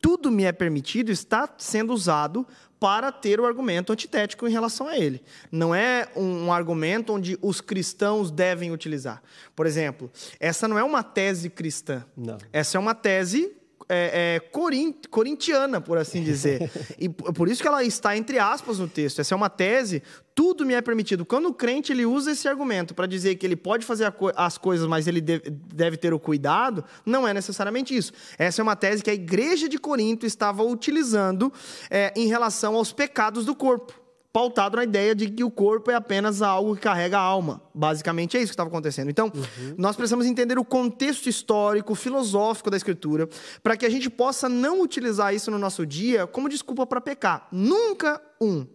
tudo 0.00 0.30
me 0.30 0.44
é 0.44 0.52
permitido 0.52 1.10
está 1.10 1.52
sendo 1.58 1.92
usado 1.92 2.46
para 2.78 3.10
ter 3.10 3.40
o 3.40 3.46
argumento 3.46 3.92
antitético 3.92 4.46
em 4.46 4.52
relação 4.52 4.86
a 4.86 4.96
ele. 4.96 5.22
Não 5.50 5.74
é 5.74 6.06
um, 6.14 6.44
um, 6.44 6.52
argumento 6.52 7.12
onde 7.12 7.38
os 7.42 7.60
cristãos 7.60 8.30
devem 8.30 8.70
utilizar. 8.70 9.22
Por 9.56 9.66
exemplo, 9.66 10.10
essa 10.38 10.68
não 10.68 10.78
é 10.78 10.84
uma 10.84 11.02
tese 11.02 11.50
cristã. 11.50 12.04
Não. 12.16 12.38
Essa 12.52 12.76
é 12.76 12.80
uma 12.80 12.94
tese 12.94 13.55
é, 13.88 14.36
é, 14.36 14.40
corint, 14.40 15.06
corintiana, 15.08 15.80
por 15.80 15.98
assim 15.98 16.22
dizer. 16.22 16.70
e 16.98 17.08
por 17.08 17.48
isso 17.48 17.62
que 17.62 17.68
ela 17.68 17.84
está 17.84 18.16
entre 18.16 18.38
aspas 18.38 18.78
no 18.78 18.88
texto. 18.88 19.20
Essa 19.20 19.34
é 19.34 19.36
uma 19.36 19.48
tese, 19.48 20.02
tudo 20.34 20.66
me 20.66 20.74
é 20.74 20.82
permitido. 20.82 21.24
Quando 21.24 21.46
o 21.46 21.54
crente 21.54 21.92
ele 21.92 22.04
usa 22.04 22.32
esse 22.32 22.48
argumento 22.48 22.94
para 22.94 23.06
dizer 23.06 23.36
que 23.36 23.46
ele 23.46 23.56
pode 23.56 23.86
fazer 23.86 24.12
as 24.34 24.58
coisas, 24.58 24.86
mas 24.86 25.06
ele 25.06 25.20
deve, 25.20 25.50
deve 25.50 25.96
ter 25.96 26.12
o 26.12 26.18
cuidado, 26.18 26.84
não 27.04 27.26
é 27.26 27.32
necessariamente 27.32 27.96
isso. 27.96 28.12
Essa 28.38 28.60
é 28.60 28.62
uma 28.62 28.76
tese 28.76 29.02
que 29.02 29.10
a 29.10 29.14
igreja 29.14 29.68
de 29.68 29.78
Corinto 29.78 30.26
estava 30.26 30.62
utilizando 30.62 31.52
é, 31.90 32.12
em 32.16 32.26
relação 32.26 32.74
aos 32.74 32.92
pecados 32.92 33.44
do 33.44 33.54
corpo 33.54 34.05
pautado 34.36 34.76
na 34.76 34.84
ideia 34.84 35.14
de 35.14 35.30
que 35.30 35.42
o 35.42 35.50
corpo 35.50 35.90
é 35.90 35.94
apenas 35.94 36.42
algo 36.42 36.76
que 36.76 36.82
carrega 36.82 37.16
a 37.16 37.22
alma. 37.22 37.62
Basicamente 37.74 38.36
é 38.36 38.40
isso 38.40 38.50
que 38.50 38.52
estava 38.52 38.68
acontecendo. 38.68 39.08
Então, 39.08 39.32
uhum. 39.34 39.74
nós 39.78 39.96
precisamos 39.96 40.26
entender 40.26 40.58
o 40.58 40.64
contexto 40.64 41.26
histórico, 41.26 41.94
filosófico 41.94 42.70
da 42.70 42.76
escritura, 42.76 43.26
para 43.62 43.78
que 43.78 43.86
a 43.86 43.88
gente 43.88 44.10
possa 44.10 44.46
não 44.46 44.82
utilizar 44.82 45.34
isso 45.34 45.50
no 45.50 45.58
nosso 45.58 45.86
dia 45.86 46.26
como 46.26 46.50
desculpa 46.50 46.86
para 46.86 47.00
pecar. 47.00 47.48
Nunca 47.50 48.20
um 48.38 48.66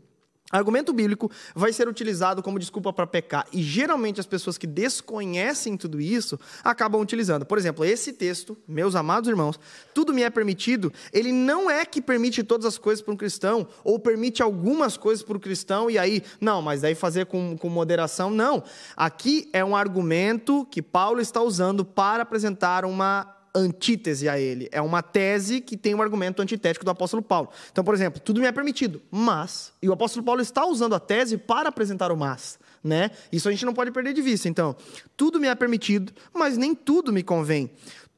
Argumento 0.52 0.94
bíblico 0.94 1.32
vai 1.56 1.72
ser 1.72 1.88
utilizado 1.88 2.44
como 2.44 2.60
desculpa 2.60 2.92
para 2.92 3.08
pecar 3.08 3.46
e 3.54 3.62
geralmente 3.62 4.20
as 4.20 4.26
pessoas 4.26 4.58
que 4.58 4.68
desconhecem 4.68 5.78
tudo 5.78 6.02
isso 6.02 6.40
acabam 6.64 7.02
utilizando. 7.02 7.46
Por 7.46 7.58
exemplo, 7.58 7.86
esse 7.86 8.14
texto, 8.14 8.58
meus 8.68 8.96
amados 8.96 9.30
irmãos, 9.30 9.60
tudo 9.94 10.14
me 10.14 10.24
é 10.24 10.30
permitido, 10.30 10.92
ele 11.14 11.32
não 11.32 11.70
é 11.70 11.86
que 11.86 12.02
permite 12.02 12.44
todas 12.44 12.66
as 12.66 12.78
coisas 12.78 13.02
para 13.02 13.14
um 13.14 13.18
cristão 13.18 13.68
ou 13.84 14.00
permite 14.00 14.44
algumas 14.44 14.98
coisas 14.98 15.24
para 15.24 15.38
o 15.38 15.40
cristão 15.40 15.90
e 15.90 15.98
aí, 15.98 16.24
não, 16.40 16.62
mas 16.62 16.82
daí 16.82 16.96
fazer 16.96 17.26
com, 17.26 17.58
com 17.58 17.70
moderação, 17.70 18.30
não. 18.30 18.64
Aqui 18.96 19.50
é 19.54 19.64
um 19.64 19.76
argumento 19.76 20.66
que 20.70 20.82
Paulo 20.82 21.22
está 21.22 21.42
usando 21.42 21.86
para 21.86 22.24
apresentar 22.24 22.86
uma 22.86 23.41
antítese 23.54 24.30
a 24.30 24.40
ele. 24.40 24.70
É 24.72 24.82
uma 24.82 25.02
tese 25.02 25.62
que 25.62 25.76
tem 25.76 25.94
um 25.94 26.02
argumento 26.02 26.42
antitético 26.42 26.86
do 26.86 26.92
apóstolo 26.92 27.22
Paulo. 27.22 27.50
Então, 27.72 27.84
por 27.84 27.94
exemplo, 27.94 28.20
tudo 28.20 28.40
me 28.40 28.48
é 28.48 28.52
permitido, 28.52 29.02
mas. 29.10 29.74
E 29.82 29.90
o 29.90 29.94
apóstolo 29.94 30.26
Paulo 30.26 30.42
está 30.42 30.66
usando 30.66 30.96
a 30.96 31.00
tese 31.00 31.38
para 31.38 31.70
apresentar 31.70 32.12
o 32.12 32.18
mas. 32.18 32.60
Né? 32.84 33.12
Isso 33.32 33.48
a 33.48 33.52
gente 33.52 33.66
não 33.66 33.74
pode 33.74 33.92
perder 33.92 34.14
de 34.14 34.22
vista. 34.22 34.50
Então, 34.50 34.76
tudo 35.16 35.40
me 35.40 35.48
é 35.48 35.56
permitido, 35.56 36.12
mas 36.34 36.58
nem 36.58 36.74
tudo 36.74 37.14
me 37.14 37.22
convém. 37.22 37.70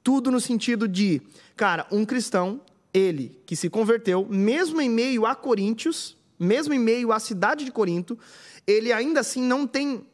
Tudo 0.03 0.31
no 0.31 0.39
sentido 0.39 0.87
de, 0.87 1.21
cara, 1.55 1.85
um 1.91 2.05
cristão, 2.05 2.61
ele 2.93 3.41
que 3.45 3.55
se 3.55 3.69
converteu, 3.69 4.25
mesmo 4.29 4.79
em 4.79 4.89
meio 4.89 5.25
a 5.25 5.35
Coríntios, 5.35 6.15
mesmo 6.39 6.73
em 6.73 6.79
meio 6.79 7.11
à 7.11 7.19
cidade 7.19 7.65
de 7.65 7.71
Corinto, 7.71 8.17
ele 8.65 8.93
ainda 8.93 9.19
assim 9.19 9.41
não 9.41 9.65
tem, 9.65 10.05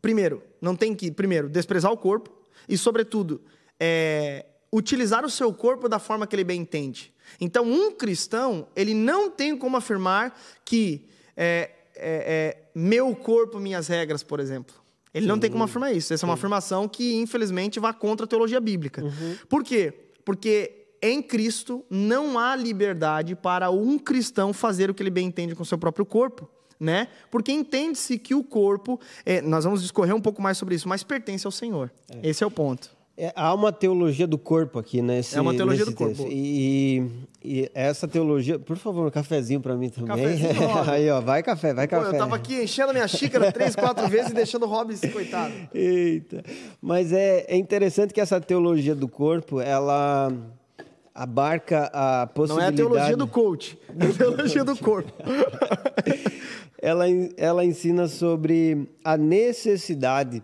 primeiro, 0.00 0.42
não 0.60 0.76
tem 0.76 0.94
que, 0.94 1.10
primeiro, 1.10 1.48
desprezar 1.48 1.90
o 1.90 1.96
corpo 1.96 2.30
e, 2.68 2.76
sobretudo, 2.76 3.40
é, 3.84 4.46
utilizar 4.72 5.24
o 5.24 5.30
seu 5.30 5.52
corpo 5.52 5.88
da 5.88 5.98
forma 5.98 6.24
que 6.24 6.36
ele 6.36 6.44
bem 6.44 6.60
entende. 6.60 7.12
Então, 7.40 7.64
um 7.64 7.90
cristão, 7.90 8.68
ele 8.76 8.94
não 8.94 9.28
tem 9.28 9.56
como 9.56 9.76
afirmar 9.76 10.38
que 10.64 11.08
é, 11.36 11.68
é, 11.96 12.56
é 12.56 12.62
meu 12.72 13.16
corpo, 13.16 13.58
minhas 13.58 13.88
regras, 13.88 14.22
por 14.22 14.38
exemplo. 14.38 14.76
Ele 15.12 15.24
Sim. 15.24 15.28
não 15.28 15.38
tem 15.38 15.50
como 15.50 15.64
afirmar 15.64 15.92
isso. 15.92 16.14
Essa 16.14 16.24
é 16.24 16.28
uma 16.28 16.34
afirmação 16.34 16.88
que, 16.88 17.14
infelizmente, 17.14 17.80
vai 17.80 17.92
contra 17.92 18.24
a 18.24 18.28
teologia 18.28 18.60
bíblica. 18.60 19.02
Uhum. 19.02 19.36
Por 19.48 19.64
quê? 19.64 19.92
Porque 20.24 20.86
em 21.02 21.20
Cristo 21.20 21.84
não 21.90 22.38
há 22.38 22.54
liberdade 22.54 23.34
para 23.34 23.68
um 23.68 23.98
cristão 23.98 24.52
fazer 24.52 24.88
o 24.88 24.94
que 24.94 25.02
ele 25.02 25.10
bem 25.10 25.26
entende 25.26 25.56
com 25.56 25.64
o 25.64 25.66
seu 25.66 25.76
próprio 25.76 26.06
corpo. 26.06 26.48
Né? 26.78 27.08
Porque 27.30 27.52
entende-se 27.52 28.18
que 28.18 28.34
o 28.34 28.42
corpo, 28.42 28.98
é, 29.24 29.40
nós 29.40 29.64
vamos 29.64 29.82
discorrer 29.82 30.14
um 30.14 30.20
pouco 30.20 30.42
mais 30.42 30.58
sobre 30.58 30.74
isso, 30.74 30.88
mas 30.88 31.04
pertence 31.04 31.46
ao 31.46 31.52
Senhor. 31.52 31.92
É. 32.08 32.28
Esse 32.28 32.42
é 32.42 32.46
o 32.46 32.50
ponto. 32.50 33.01
É, 33.16 33.30
há 33.36 33.52
uma 33.52 33.70
teologia 33.70 34.26
do 34.26 34.38
corpo 34.38 34.78
aqui, 34.78 35.02
né? 35.02 35.20
é 35.34 35.40
uma 35.40 35.54
teologia 35.54 35.84
do 35.84 35.94
corpo. 35.94 36.26
E, 36.30 37.10
e, 37.44 37.70
essa 37.74 38.08
teologia, 38.08 38.58
por 38.58 38.78
favor, 38.78 39.06
um 39.06 39.10
cafezinho 39.10 39.60
para 39.60 39.76
mim 39.76 39.90
também. 39.90 40.26
Aí, 40.88 41.10
ó, 41.10 41.20
vai 41.20 41.42
café, 41.42 41.74
vai 41.74 41.86
Pô, 41.86 41.96
café. 41.96 42.16
Eu 42.16 42.18
tava 42.18 42.36
aqui 42.36 42.62
enchendo 42.62 42.90
a 42.90 42.92
minha 42.94 43.06
xícara 43.06 43.52
três, 43.52 43.76
quatro 43.76 44.08
vezes 44.08 44.30
e 44.30 44.34
deixando 44.34 44.64
o 44.64 44.66
Robin 44.66 44.96
coitado. 45.12 45.52
Eita. 45.74 46.42
Mas 46.80 47.12
é, 47.12 47.44
é 47.48 47.56
interessante 47.56 48.14
que 48.14 48.20
essa 48.20 48.40
teologia 48.40 48.94
do 48.94 49.06
corpo, 49.06 49.60
ela 49.60 50.32
abarca 51.14 51.90
a 51.92 52.26
possibilidade... 52.28 52.82
Não 52.82 52.84
é 52.84 52.88
a 52.88 52.96
teologia 52.96 53.16
do 53.16 53.26
coach, 53.26 53.78
é 53.90 54.06
a 54.06 54.12
teologia 54.14 54.64
do 54.64 54.76
corpo. 54.76 55.12
ela, 56.80 57.04
ela 57.36 57.62
ensina 57.62 58.08
sobre 58.08 58.88
a 59.04 59.18
necessidade 59.18 60.42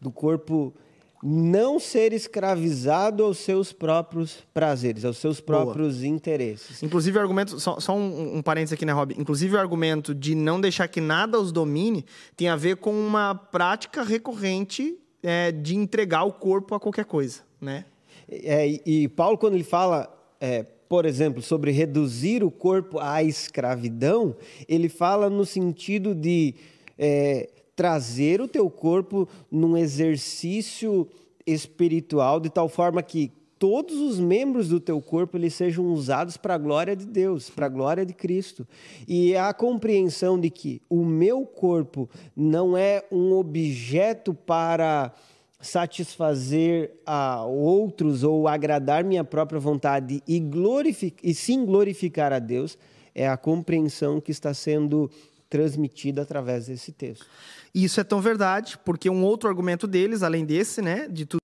do 0.00 0.10
corpo 0.10 0.74
não 1.22 1.80
ser 1.80 2.12
escravizado 2.12 3.24
aos 3.24 3.38
seus 3.38 3.72
próprios 3.72 4.38
prazeres, 4.54 5.04
aos 5.04 5.18
seus 5.18 5.40
próprios 5.40 5.96
Boa. 5.96 6.06
interesses. 6.06 6.82
Inclusive 6.82 7.18
o 7.18 7.20
argumento, 7.20 7.58
só, 7.58 7.80
só 7.80 7.96
um, 7.96 8.38
um 8.38 8.42
parênteses 8.42 8.74
aqui, 8.74 8.84
né, 8.84 8.92
Rob? 8.92 9.14
Inclusive 9.18 9.56
o 9.56 9.58
argumento 9.58 10.14
de 10.14 10.34
não 10.34 10.60
deixar 10.60 10.86
que 10.88 11.00
nada 11.00 11.38
os 11.38 11.50
domine 11.50 12.04
tem 12.36 12.48
a 12.48 12.56
ver 12.56 12.76
com 12.76 12.92
uma 12.92 13.34
prática 13.34 14.02
recorrente 14.02 14.96
é, 15.22 15.50
de 15.50 15.76
entregar 15.76 16.24
o 16.24 16.32
corpo 16.32 16.74
a 16.74 16.80
qualquer 16.80 17.04
coisa, 17.04 17.40
né? 17.60 17.84
É, 18.30 18.80
e, 18.84 19.08
Paulo, 19.08 19.38
quando 19.38 19.54
ele 19.54 19.64
fala, 19.64 20.14
é, 20.40 20.62
por 20.62 21.06
exemplo, 21.06 21.42
sobre 21.42 21.70
reduzir 21.70 22.44
o 22.44 22.50
corpo 22.50 22.98
à 23.00 23.22
escravidão, 23.22 24.36
ele 24.68 24.88
fala 24.88 25.30
no 25.30 25.44
sentido 25.44 26.14
de 26.14 26.54
é, 26.98 27.48
trazer 27.78 28.40
o 28.40 28.48
teu 28.48 28.68
corpo 28.68 29.28
num 29.48 29.76
exercício 29.76 31.06
espiritual 31.46 32.40
de 32.40 32.50
tal 32.50 32.68
forma 32.68 33.00
que 33.04 33.30
todos 33.56 33.96
os 33.98 34.18
membros 34.18 34.68
do 34.68 34.80
teu 34.80 35.00
corpo 35.00 35.36
eles 35.36 35.54
sejam 35.54 35.86
usados 35.86 36.36
para 36.36 36.56
a 36.56 36.58
glória 36.58 36.96
de 36.96 37.06
Deus, 37.06 37.48
para 37.48 37.66
a 37.66 37.68
glória 37.68 38.04
de 38.04 38.12
Cristo. 38.12 38.66
E 39.06 39.36
a 39.36 39.54
compreensão 39.54 40.40
de 40.40 40.50
que 40.50 40.82
o 40.90 41.04
meu 41.04 41.46
corpo 41.46 42.10
não 42.34 42.76
é 42.76 43.04
um 43.12 43.32
objeto 43.34 44.34
para 44.34 45.14
satisfazer 45.60 46.96
a 47.06 47.44
outros 47.44 48.24
ou 48.24 48.48
agradar 48.48 49.04
minha 49.04 49.22
própria 49.22 49.60
vontade 49.60 50.20
e, 50.26 50.40
glorific 50.40 51.20
e 51.22 51.32
sim 51.32 51.64
glorificar 51.64 52.32
a 52.32 52.40
Deus, 52.40 52.76
é 53.14 53.28
a 53.28 53.36
compreensão 53.36 54.20
que 54.20 54.32
está 54.32 54.52
sendo 54.52 55.08
transmitida 55.48 56.22
através 56.22 56.66
desse 56.66 56.92
texto. 56.92 57.26
E 57.74 57.84
isso 57.84 58.00
é 58.00 58.04
tão 58.04 58.20
verdade, 58.20 58.78
porque 58.84 59.10
um 59.10 59.24
outro 59.24 59.48
argumento 59.48 59.86
deles, 59.86 60.22
além 60.22 60.44
desse, 60.44 60.80
né, 60.82 61.08
de 61.08 61.26
tudo 61.26 61.38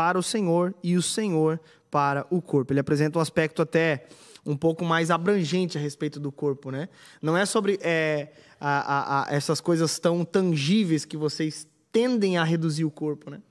para 0.00 0.18
o 0.18 0.22
Senhor 0.22 0.74
e 0.82 0.96
o 0.96 1.02
Senhor 1.02 1.60
para 1.90 2.26
o 2.30 2.40
corpo. 2.40 2.72
Ele 2.72 2.80
apresenta 2.80 3.18
um 3.18 3.20
aspecto 3.22 3.60
até 3.60 4.06
um 4.46 4.56
pouco 4.56 4.82
mais 4.82 5.10
abrangente 5.10 5.76
a 5.76 5.80
respeito 5.80 6.18
do 6.18 6.32
corpo, 6.32 6.70
né? 6.70 6.88
Não 7.20 7.36
é 7.36 7.44
sobre 7.44 7.78
é, 7.82 8.32
a, 8.58 8.80
a, 8.80 9.28
a 9.28 9.34
essas 9.34 9.60
coisas 9.60 9.98
tão 9.98 10.24
tangíveis 10.24 11.04
que 11.04 11.18
vocês 11.18 11.68
tendem 11.92 12.38
a 12.38 12.44
reduzir 12.44 12.86
o 12.86 12.90
corpo, 12.90 13.28
né? 13.28 13.42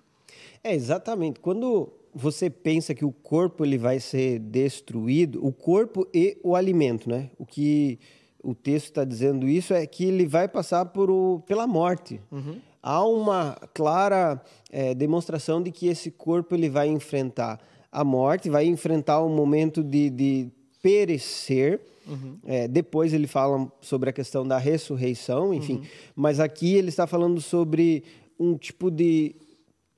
É, 0.63 0.73
exatamente. 0.73 1.39
Quando 1.39 1.91
você 2.13 2.49
pensa 2.49 2.93
que 2.93 3.05
o 3.05 3.11
corpo 3.11 3.63
ele 3.63 3.77
vai 3.77 3.99
ser 3.99 4.39
destruído, 4.39 5.45
o 5.45 5.51
corpo 5.51 6.07
e 6.13 6.37
o 6.43 6.55
alimento, 6.55 7.09
né? 7.09 7.29
O 7.37 7.45
que 7.45 7.99
o 8.43 8.55
texto 8.55 8.85
está 8.85 9.03
dizendo 9.03 9.47
isso 9.47 9.73
é 9.73 9.85
que 9.85 10.05
ele 10.05 10.25
vai 10.25 10.47
passar 10.47 10.85
por 10.85 11.09
o, 11.09 11.43
pela 11.45 11.67
morte. 11.67 12.19
Uhum. 12.31 12.57
Há 12.81 13.05
uma 13.05 13.57
clara 13.73 14.41
é, 14.71 14.95
demonstração 14.95 15.61
de 15.61 15.71
que 15.71 15.87
esse 15.87 16.09
corpo 16.09 16.55
ele 16.55 16.69
vai 16.69 16.87
enfrentar 16.87 17.59
a 17.91 18.03
morte, 18.03 18.49
vai 18.49 18.65
enfrentar 18.65 19.23
um 19.23 19.35
momento 19.35 19.83
de, 19.83 20.09
de 20.09 20.47
perecer. 20.81 21.81
Uhum. 22.07 22.37
É, 22.45 22.67
depois 22.67 23.13
ele 23.13 23.27
fala 23.27 23.71
sobre 23.81 24.09
a 24.09 24.13
questão 24.13 24.47
da 24.47 24.57
ressurreição, 24.57 25.53
enfim. 25.53 25.75
Uhum. 25.75 25.83
Mas 26.15 26.39
aqui 26.39 26.75
ele 26.75 26.89
está 26.89 27.05
falando 27.05 27.41
sobre 27.41 28.03
um 28.39 28.57
tipo 28.57 28.89
de 28.89 29.35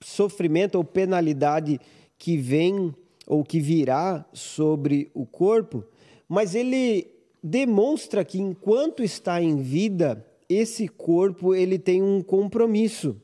sofrimento 0.04 0.76
ou 0.76 0.84
penalidade 0.84 1.80
que 2.18 2.38
vem 2.38 2.94
ou 3.28 3.44
que 3.44 3.60
virá 3.60 4.26
sobre 4.34 5.10
o 5.14 5.26
corpo, 5.26 5.84
mas 6.28 6.56
ele 6.56 7.08
demonstra 7.44 8.24
que 8.26 8.40
enquanto 8.40 9.04
está 9.04 9.42
em 9.42 9.58
vida, 9.58 10.26
esse 10.50 10.88
corpo 10.88 11.56
ele 11.56 11.80
tem 11.80 12.04
um 12.04 12.22
compromisso. 12.22 13.16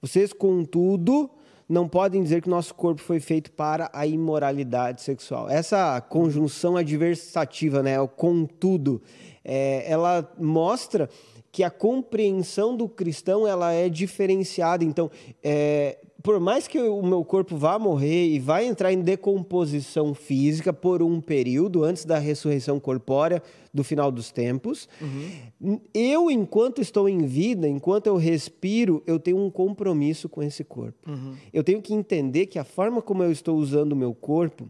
Vocês, 0.00 0.32
contudo, 0.32 1.30
não 1.68 1.86
podem 1.86 2.22
dizer 2.22 2.42
que 2.42 2.48
nosso 2.48 2.74
corpo 2.74 3.00
foi 3.00 3.20
feito 3.20 3.52
para 3.52 3.90
a 3.92 4.06
imoralidade 4.06 5.02
sexual. 5.02 5.48
Essa 5.48 6.00
conjunção 6.00 6.76
adversativa, 6.76 7.82
né, 7.82 8.00
o 8.00 8.08
contudo, 8.08 9.00
é, 9.44 9.84
ela 9.86 10.28
mostra 10.38 11.08
que 11.52 11.62
a 11.62 11.70
compreensão 11.70 12.76
do 12.76 12.88
cristão 12.88 13.46
ela 13.46 13.72
é 13.72 13.88
diferenciada. 13.88 14.84
Então, 14.84 15.10
é, 15.42 15.98
por 16.22 16.38
mais 16.38 16.68
que 16.68 16.78
o 16.78 17.02
meu 17.02 17.24
corpo 17.24 17.56
vá 17.56 17.78
morrer 17.78 18.28
e 18.28 18.38
vai 18.38 18.66
entrar 18.66 18.92
em 18.92 19.00
decomposição 19.00 20.14
física 20.14 20.72
por 20.72 21.02
um 21.02 21.20
período 21.20 21.84
antes 21.84 22.04
da 22.04 22.18
ressurreição 22.18 22.78
corpórea 22.78 23.42
do 23.72 23.84
final 23.84 24.10
dos 24.10 24.30
tempos, 24.30 24.88
uhum. 25.00 25.80
eu, 25.94 26.30
enquanto 26.30 26.80
estou 26.80 27.08
em 27.08 27.24
vida, 27.24 27.68
enquanto 27.68 28.06
eu 28.06 28.16
respiro, 28.16 29.02
eu 29.06 29.18
tenho 29.18 29.38
um 29.38 29.50
compromisso 29.50 30.28
com 30.28 30.42
esse 30.42 30.64
corpo. 30.64 31.10
Uhum. 31.10 31.34
Eu 31.52 31.62
tenho 31.62 31.80
que 31.80 31.94
entender 31.94 32.46
que 32.46 32.58
a 32.58 32.64
forma 32.64 33.00
como 33.00 33.22
eu 33.22 33.30
estou 33.30 33.56
usando 33.56 33.92
o 33.92 33.96
meu 33.96 34.14
corpo 34.14 34.68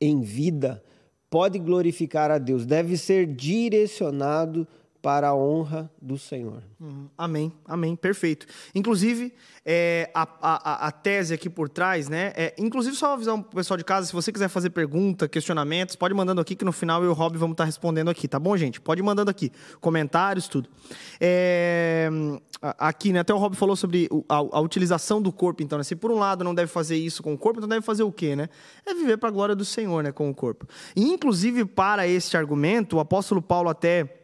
em 0.00 0.20
vida 0.20 0.82
pode 1.30 1.58
glorificar 1.58 2.30
a 2.30 2.38
Deus, 2.38 2.64
deve 2.64 2.96
ser 2.96 3.26
direcionado 3.26 4.66
para 5.00 5.28
a 5.28 5.34
honra 5.34 5.90
do 6.02 6.18
Senhor. 6.18 6.62
Uhum. 6.80 7.08
Amém, 7.16 7.52
amém, 7.64 7.94
perfeito. 7.94 8.46
Inclusive, 8.74 9.32
é, 9.64 10.10
a, 10.12 10.26
a, 10.40 10.88
a, 10.88 10.90
tese 10.90 11.32
aqui 11.32 11.48
por 11.48 11.68
trás, 11.68 12.08
né? 12.08 12.32
É, 12.36 12.54
inclusive, 12.58 12.96
só 12.96 13.12
avisar 13.12 13.34
o 13.36 13.42
pessoal 13.42 13.76
de 13.78 13.84
casa, 13.84 14.06
se 14.06 14.12
você 14.12 14.32
quiser 14.32 14.48
fazer 14.48 14.70
pergunta, 14.70 15.28
questionamentos, 15.28 15.94
pode 15.94 16.14
mandando 16.14 16.40
aqui, 16.40 16.56
que 16.56 16.64
no 16.64 16.72
final 16.72 17.02
eu 17.02 17.10
e 17.10 17.12
o 17.12 17.14
Rob 17.14 17.36
vamos 17.38 17.54
estar 17.54 17.64
respondendo 17.64 18.10
aqui, 18.10 18.26
tá 18.26 18.38
bom, 18.38 18.56
gente? 18.56 18.80
Pode 18.80 19.00
mandando 19.02 19.30
aqui, 19.30 19.52
comentários, 19.80 20.48
tudo. 20.48 20.68
É, 21.20 22.08
aqui, 22.60 23.12
né? 23.12 23.20
Até 23.20 23.32
o 23.32 23.38
Rob 23.38 23.54
falou 23.56 23.76
sobre 23.76 24.08
a, 24.28 24.36
a, 24.36 24.60
utilização 24.60 25.22
do 25.22 25.32
corpo, 25.32 25.62
então, 25.62 25.78
né? 25.78 25.84
Se 25.84 25.94
por 25.94 26.10
um 26.10 26.18
lado 26.18 26.42
não 26.42 26.54
deve 26.54 26.70
fazer 26.70 26.96
isso 26.96 27.22
com 27.22 27.32
o 27.34 27.38
corpo, 27.38 27.60
então 27.60 27.68
deve 27.68 27.82
fazer 27.82 28.02
o 28.02 28.10
quê, 28.10 28.34
né? 28.34 28.48
É 28.84 28.94
viver 28.94 29.16
para 29.16 29.28
a 29.28 29.32
glória 29.32 29.54
do 29.54 29.64
Senhor, 29.64 30.02
né? 30.02 30.10
Com 30.10 30.28
o 30.28 30.34
corpo. 30.34 30.66
E, 30.96 31.04
inclusive, 31.04 31.64
para 31.64 32.06
este 32.06 32.36
argumento, 32.36 32.96
o 32.96 33.00
apóstolo 33.00 33.40
Paulo 33.40 33.68
até 33.68 34.17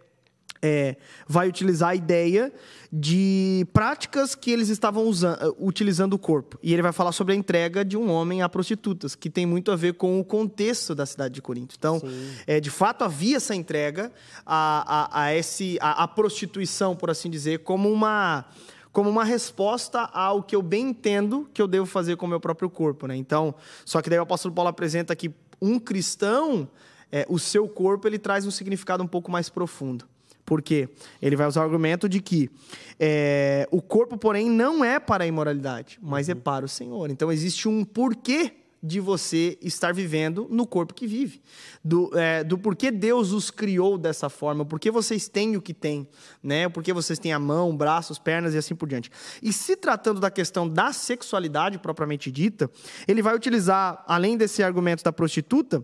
é, 0.66 0.96
vai 1.28 1.46
utilizar 1.46 1.90
a 1.90 1.94
ideia 1.94 2.50
de 2.90 3.66
práticas 3.70 4.34
que 4.34 4.50
eles 4.50 4.70
estavam 4.70 5.04
usando, 5.04 5.54
utilizando 5.58 6.14
o 6.14 6.18
corpo. 6.18 6.58
E 6.62 6.72
ele 6.72 6.80
vai 6.80 6.92
falar 6.92 7.12
sobre 7.12 7.34
a 7.34 7.36
entrega 7.36 7.84
de 7.84 7.98
um 7.98 8.10
homem 8.10 8.40
a 8.40 8.48
prostitutas, 8.48 9.14
que 9.14 9.28
tem 9.28 9.44
muito 9.44 9.70
a 9.70 9.76
ver 9.76 9.92
com 9.94 10.18
o 10.18 10.24
contexto 10.24 10.94
da 10.94 11.04
cidade 11.04 11.34
de 11.34 11.42
Corinto. 11.42 11.74
Então, 11.78 12.00
é, 12.46 12.60
de 12.60 12.70
fato, 12.70 13.04
havia 13.04 13.36
essa 13.36 13.54
entrega 13.54 14.10
a, 14.46 15.20
a, 15.20 15.24
a, 15.24 15.34
esse, 15.34 15.76
a, 15.82 16.04
a 16.04 16.08
prostituição, 16.08 16.96
por 16.96 17.10
assim 17.10 17.28
dizer, 17.28 17.58
como 17.58 17.92
uma 17.92 18.46
como 18.90 19.10
uma 19.10 19.24
resposta 19.24 20.02
ao 20.12 20.40
que 20.40 20.54
eu 20.54 20.62
bem 20.62 20.90
entendo 20.90 21.50
que 21.52 21.60
eu 21.60 21.66
devo 21.66 21.84
fazer 21.84 22.16
com 22.16 22.26
o 22.26 22.28
meu 22.28 22.38
próprio 22.38 22.70
corpo, 22.70 23.08
né? 23.08 23.16
Então, 23.16 23.52
só 23.84 24.00
que 24.00 24.08
daí 24.08 24.20
o 24.20 24.22
apóstolo 24.22 24.54
Paulo 24.54 24.70
apresenta 24.70 25.16
que 25.16 25.34
um 25.60 25.80
cristão, 25.80 26.68
é, 27.10 27.26
o 27.28 27.36
seu 27.36 27.68
corpo, 27.68 28.06
ele 28.06 28.20
traz 28.20 28.46
um 28.46 28.52
significado 28.52 29.02
um 29.02 29.06
pouco 29.08 29.32
mais 29.32 29.48
profundo. 29.48 30.06
Porque 30.44 30.88
ele 31.22 31.36
vai 31.36 31.46
usar 31.46 31.60
o 31.60 31.64
argumento 31.64 32.08
de 32.08 32.20
que 32.20 32.50
é, 32.98 33.66
o 33.70 33.80
corpo, 33.80 34.16
porém, 34.16 34.50
não 34.50 34.84
é 34.84 35.00
para 35.00 35.24
a 35.24 35.26
imoralidade, 35.26 35.98
mas 36.02 36.28
é 36.28 36.34
para 36.34 36.64
o 36.64 36.68
Senhor. 36.68 37.10
Então 37.10 37.32
existe 37.32 37.68
um 37.68 37.84
porquê 37.84 38.52
de 38.84 39.00
você 39.00 39.56
estar 39.62 39.94
vivendo 39.94 40.46
no 40.50 40.66
corpo 40.66 40.92
que 40.92 41.06
vive. 41.06 41.40
Do, 41.82 42.10
é, 42.18 42.44
do 42.44 42.58
porquê 42.58 42.90
Deus 42.90 43.32
os 43.32 43.50
criou 43.50 43.96
dessa 43.96 44.28
forma, 44.28 44.62
porquê 44.62 44.90
vocês 44.90 45.26
têm 45.26 45.56
o 45.56 45.62
que 45.62 45.72
têm, 45.72 46.06
né? 46.42 46.68
Porquê 46.68 46.92
vocês 46.92 47.18
têm 47.18 47.32
a 47.32 47.38
mão, 47.38 47.74
braços, 47.74 48.18
pernas 48.18 48.52
e 48.52 48.58
assim 48.58 48.74
por 48.74 48.86
diante. 48.86 49.10
E 49.42 49.54
se 49.54 49.74
tratando 49.74 50.20
da 50.20 50.30
questão 50.30 50.68
da 50.68 50.92
sexualidade 50.92 51.78
propriamente 51.78 52.30
dita, 52.30 52.70
ele 53.08 53.22
vai 53.22 53.34
utilizar, 53.34 54.04
além 54.06 54.36
desse 54.36 54.62
argumento 54.62 55.02
da 55.02 55.12
prostituta, 55.12 55.82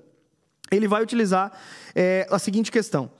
ele 0.71 0.87
vai 0.87 1.03
utilizar 1.03 1.51
é, 1.95 2.27
a 2.31 2.39
seguinte 2.39 2.71
questão 2.71 3.11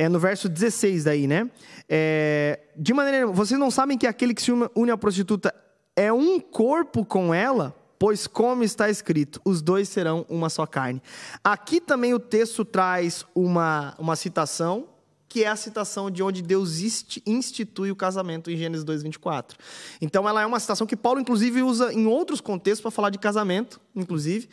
é, 0.00 0.08
no 0.08 0.18
verso 0.18 0.48
16 0.48 1.04
daí, 1.04 1.26
né? 1.26 1.50
É, 1.86 2.60
de 2.74 2.94
maneira, 2.94 3.26
vocês 3.26 3.60
não 3.60 3.70
sabem 3.70 3.98
que 3.98 4.06
aquele 4.06 4.32
que 4.32 4.40
se 4.40 4.50
une 4.74 4.90
à 4.90 4.96
prostituta 4.96 5.54
é 5.94 6.10
um 6.10 6.40
corpo 6.40 7.04
com 7.04 7.34
ela? 7.34 7.76
Pois 7.98 8.26
como 8.26 8.64
está 8.64 8.88
escrito, 8.88 9.42
os 9.44 9.60
dois 9.60 9.90
serão 9.90 10.24
uma 10.26 10.48
só 10.48 10.64
carne. 10.64 11.02
Aqui 11.44 11.82
também 11.82 12.14
o 12.14 12.18
texto 12.18 12.64
traz 12.64 13.26
uma, 13.34 13.94
uma 13.98 14.16
citação, 14.16 14.88
que 15.28 15.44
é 15.44 15.48
a 15.48 15.56
citação 15.56 16.10
de 16.10 16.22
onde 16.22 16.40
Deus 16.40 16.80
institui 17.26 17.90
o 17.90 17.96
casamento 17.96 18.50
em 18.50 18.56
Gênesis 18.56 18.86
2:24. 18.86 19.54
Então 20.00 20.26
ela 20.26 20.40
é 20.40 20.46
uma 20.46 20.58
citação 20.58 20.86
que 20.86 20.96
Paulo 20.96 21.20
inclusive 21.20 21.62
usa 21.62 21.92
em 21.92 22.06
outros 22.06 22.40
contextos 22.40 22.80
para 22.80 22.90
falar 22.90 23.10
de 23.10 23.18
casamento, 23.18 23.78
inclusive. 23.94 24.48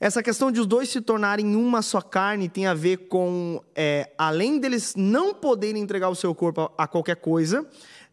Essa 0.00 0.22
questão 0.22 0.50
de 0.50 0.58
os 0.58 0.66
dois 0.66 0.88
se 0.88 0.98
tornarem 1.02 1.54
uma 1.54 1.82
só 1.82 2.00
carne 2.00 2.48
tem 2.48 2.66
a 2.66 2.72
ver 2.72 3.08
com, 3.08 3.62
é, 3.74 4.10
além 4.16 4.58
deles 4.58 4.94
não 4.96 5.34
poderem 5.34 5.82
entregar 5.82 6.08
o 6.08 6.14
seu 6.14 6.34
corpo 6.34 6.62
a, 6.62 6.84
a 6.84 6.88
qualquer 6.88 7.16
coisa, 7.16 7.68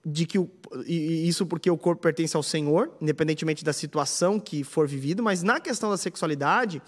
de 0.05 0.25
que 0.25 0.37
o, 0.37 0.49
isso 0.85 1.45
porque 1.45 1.71
o 1.71 1.77
corpo 1.77 2.01
pertence 2.01 2.35
ao 2.35 2.43
Senhor, 2.43 2.91
independentemente 2.99 3.63
da 3.63 3.71
situação 3.71 4.37
que 4.37 4.65
for 4.65 4.85
vivido, 4.85 5.23
mas 5.23 5.43
na 5.43 5.61
questão 5.61 5.89
da 5.89 5.95
sexualidade, 5.95 6.81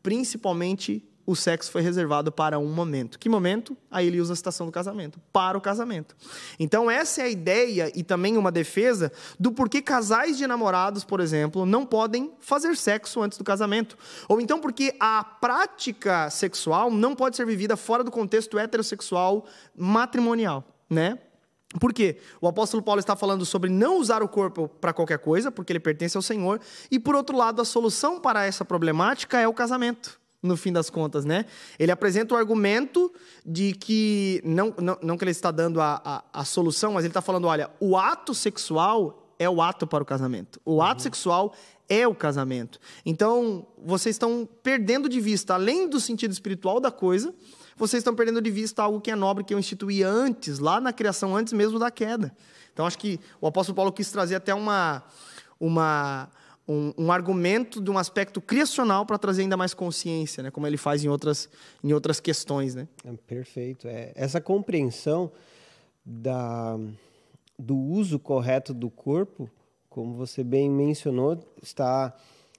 principalmente 0.00 1.04
o 1.26 1.34
sexo 1.34 1.72
foi 1.72 1.82
reservado 1.82 2.30
para 2.30 2.58
um 2.58 2.72
momento. 2.72 3.18
Que 3.18 3.28
momento? 3.28 3.76
Aí 3.90 4.06
ele 4.06 4.20
usa 4.20 4.32
a 4.32 4.36
citação 4.36 4.64
do 4.64 4.72
casamento, 4.72 5.20
para 5.32 5.58
o 5.58 5.60
casamento. 5.60 6.16
Então, 6.58 6.88
essa 6.88 7.20
é 7.20 7.24
a 7.24 7.28
ideia 7.28 7.92
e 7.94 8.04
também 8.04 8.36
uma 8.36 8.52
defesa 8.52 9.10
do 9.38 9.50
porquê 9.50 9.82
casais 9.82 10.38
de 10.38 10.46
namorados, 10.46 11.02
por 11.02 11.18
exemplo, 11.18 11.66
não 11.66 11.84
podem 11.84 12.32
fazer 12.38 12.76
sexo 12.76 13.20
antes 13.20 13.36
do 13.36 13.42
casamento. 13.42 13.98
Ou 14.28 14.40
então 14.40 14.60
porque 14.60 14.94
a 15.00 15.24
prática 15.24 16.30
sexual 16.30 16.90
não 16.90 17.16
pode 17.16 17.36
ser 17.36 17.44
vivida 17.44 17.76
fora 17.76 18.04
do 18.04 18.10
contexto 18.10 18.56
heterossexual 18.56 19.44
matrimonial, 19.76 20.64
né? 20.88 21.18
Por 21.80 21.92
quê? 21.92 22.18
O 22.40 22.46
apóstolo 22.46 22.82
Paulo 22.82 23.00
está 23.00 23.16
falando 23.16 23.44
sobre 23.44 23.68
não 23.68 23.98
usar 23.98 24.22
o 24.22 24.28
corpo 24.28 24.68
para 24.68 24.92
qualquer 24.92 25.18
coisa, 25.18 25.50
porque 25.50 25.72
ele 25.72 25.80
pertence 25.80 26.16
ao 26.16 26.22
Senhor, 26.22 26.60
e 26.90 26.98
por 26.98 27.16
outro 27.16 27.36
lado, 27.36 27.60
a 27.60 27.64
solução 27.64 28.20
para 28.20 28.44
essa 28.44 28.64
problemática 28.64 29.40
é 29.40 29.48
o 29.48 29.52
casamento 29.52 30.20
no 30.46 30.56
fim 30.56 30.72
das 30.72 30.88
contas, 30.88 31.24
né? 31.24 31.44
Ele 31.78 31.92
apresenta 31.92 32.34
o 32.34 32.36
argumento 32.36 33.12
de 33.44 33.72
que, 33.72 34.40
não, 34.44 34.72
não, 34.80 34.98
não 35.02 35.16
que 35.18 35.24
ele 35.24 35.30
está 35.30 35.50
dando 35.50 35.80
a, 35.80 36.00
a, 36.04 36.40
a 36.40 36.44
solução, 36.44 36.92
mas 36.92 37.04
ele 37.04 37.10
está 37.10 37.20
falando, 37.20 37.46
olha, 37.46 37.70
o 37.80 37.96
ato 37.96 38.34
sexual 38.34 39.32
é 39.38 39.50
o 39.50 39.60
ato 39.60 39.86
para 39.86 40.02
o 40.02 40.06
casamento. 40.06 40.60
O 40.64 40.80
ato 40.80 41.00
uhum. 41.00 41.02
sexual 41.02 41.54
é 41.88 42.08
o 42.08 42.14
casamento. 42.14 42.80
Então, 43.04 43.66
vocês 43.84 44.14
estão 44.14 44.48
perdendo 44.62 45.08
de 45.08 45.20
vista, 45.20 45.54
além 45.54 45.88
do 45.88 46.00
sentido 46.00 46.32
espiritual 46.32 46.80
da 46.80 46.90
coisa, 46.90 47.34
vocês 47.76 48.00
estão 48.00 48.14
perdendo 48.14 48.40
de 48.40 48.50
vista 48.50 48.82
algo 48.82 49.00
que 49.00 49.10
é 49.10 49.14
nobre, 49.14 49.44
que 49.44 49.52
eu 49.52 49.58
instituí 49.58 50.02
antes, 50.02 50.58
lá 50.58 50.80
na 50.80 50.92
criação, 50.92 51.36
antes 51.36 51.52
mesmo 51.52 51.78
da 51.78 51.90
queda. 51.90 52.34
Então, 52.72 52.86
acho 52.86 52.98
que 52.98 53.20
o 53.40 53.46
apóstolo 53.46 53.76
Paulo 53.76 53.92
quis 53.92 54.10
trazer 54.10 54.36
até 54.36 54.54
uma... 54.54 55.02
uma 55.60 56.28
um, 56.68 56.92
um, 56.98 57.12
argumento 57.12 57.80
de 57.80 57.90
um 57.90 57.98
aspecto 57.98 58.40
criacional 58.40 59.06
para 59.06 59.18
trazer 59.18 59.42
ainda 59.42 59.56
mais 59.56 59.72
consciência, 59.72 60.42
né? 60.42 60.50
como 60.50 60.66
ele 60.66 60.76
faz 60.76 61.04
em 61.04 61.08
outras, 61.08 61.48
em 61.82 61.92
outras 61.92 62.18
questões. 62.18 62.74
Né? 62.74 62.88
É, 63.04 63.12
perfeito. 63.26 63.86
É, 63.86 64.12
essa 64.14 64.40
compreensão 64.40 65.30
da, 66.04 66.78
do 67.58 67.76
uso 67.76 68.18
correto 68.18 68.74
do 68.74 68.90
corpo, 68.90 69.48
como 69.88 70.14
você 70.14 70.42
bem 70.42 70.68
mencionou, 70.68 71.38
está 71.62 72.14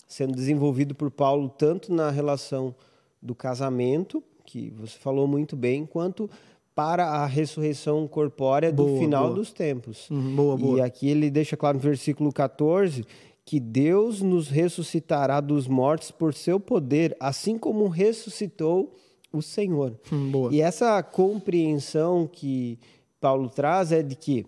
sendo 0.07 0.33
desenvolvido 0.33 0.95
por 0.95 1.11
Paulo 1.11 1.49
tanto 1.49 1.93
na 1.93 2.09
relação 2.09 2.73
do 3.21 3.35
casamento, 3.35 4.23
que 4.45 4.69
você 4.69 4.97
falou 4.97 5.27
muito 5.27 5.55
bem, 5.55 5.85
quanto 5.85 6.29
para 6.73 7.07
a 7.07 7.25
ressurreição 7.25 8.07
corpórea 8.07 8.71
do 8.71 8.85
Boa, 8.85 8.99
final 8.99 9.23
boa. 9.23 9.35
dos 9.35 9.51
tempos. 9.51 10.07
Uhum, 10.11 10.35
boa, 10.35 10.55
boa. 10.55 10.77
E 10.77 10.81
aqui 10.81 11.09
ele 11.09 11.29
deixa 11.31 11.57
claro 11.57 11.77
no 11.77 11.83
versículo 11.83 12.31
14 12.31 13.03
que 13.47 13.61
Deus 13.61 14.21
nos 14.21 14.49
ressuscitará 14.49 15.39
dos 15.39 15.69
mortos 15.69 16.11
por 16.11 16.33
seu 16.33 16.59
poder, 16.59 17.15
assim 17.17 17.57
como 17.57 17.87
ressuscitou 17.87 18.93
o 19.31 19.41
Senhor. 19.41 19.97
Hum, 20.11 20.29
boa. 20.31 20.53
E 20.53 20.59
essa 20.59 21.01
compreensão 21.01 22.27
que 22.27 22.77
Paulo 23.21 23.49
traz 23.49 23.93
é 23.93 24.03
de 24.03 24.17
que 24.17 24.45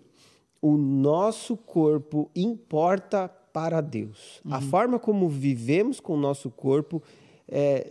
o 0.60 0.76
nosso 0.76 1.56
corpo 1.56 2.30
importa 2.36 3.26
para 3.26 3.80
Deus. 3.80 4.42
A 4.50 4.60
forma 4.60 4.98
como 4.98 5.30
vivemos 5.30 5.98
com 5.98 6.12
o 6.12 6.20
nosso 6.20 6.50
corpo 6.50 7.02
é, 7.48 7.90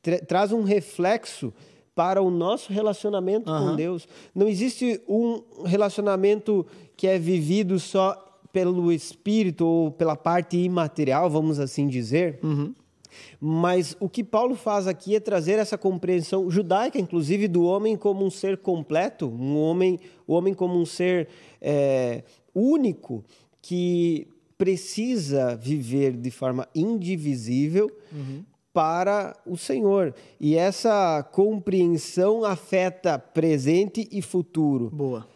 tra- 0.00 0.18
traz 0.20 0.50
um 0.50 0.62
reflexo 0.62 1.52
para 1.94 2.22
o 2.22 2.30
nosso 2.30 2.72
relacionamento 2.72 3.44
com 3.44 3.50
Aham. 3.50 3.76
Deus. 3.76 4.08
Não 4.34 4.48
existe 4.48 4.98
um 5.06 5.42
relacionamento 5.66 6.64
que 6.96 7.06
é 7.06 7.18
vivido 7.18 7.78
só 7.78 8.27
pelo 8.52 8.92
espírito 8.92 9.66
ou 9.66 9.90
pela 9.90 10.16
parte 10.16 10.56
imaterial, 10.56 11.28
vamos 11.28 11.58
assim 11.58 11.86
dizer. 11.86 12.38
Mas 13.40 13.96
o 14.00 14.08
que 14.08 14.22
Paulo 14.22 14.54
faz 14.54 14.86
aqui 14.86 15.14
é 15.16 15.20
trazer 15.20 15.58
essa 15.58 15.78
compreensão 15.78 16.50
judaica, 16.50 16.98
inclusive, 16.98 17.48
do 17.48 17.64
homem 17.64 17.96
como 17.96 18.24
um 18.24 18.30
ser 18.30 18.58
completo, 18.58 19.26
um 19.26 19.56
homem, 19.56 19.98
o 20.26 20.34
homem 20.34 20.54
como 20.54 20.78
um 20.78 20.86
ser 20.86 21.28
é, 21.60 22.22
único 22.54 23.24
que 23.62 24.28
precisa 24.56 25.56
viver 25.56 26.16
de 26.16 26.30
forma 26.30 26.66
indivisível 26.74 27.90
para 28.72 29.36
o 29.46 29.56
Senhor. 29.56 30.14
E 30.40 30.56
essa 30.56 31.22
compreensão 31.32 32.44
afeta 32.44 33.18
presente 33.18 34.08
e 34.10 34.20
futuro 34.20 34.90
Boa. 34.90 35.26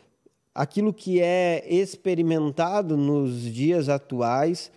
Aquilo 0.54 0.92
que 0.92 1.20
é 1.20 1.64
experimentado 1.68 2.96
nos 2.96 3.42
dias 3.42 3.88
atuais 3.88 4.70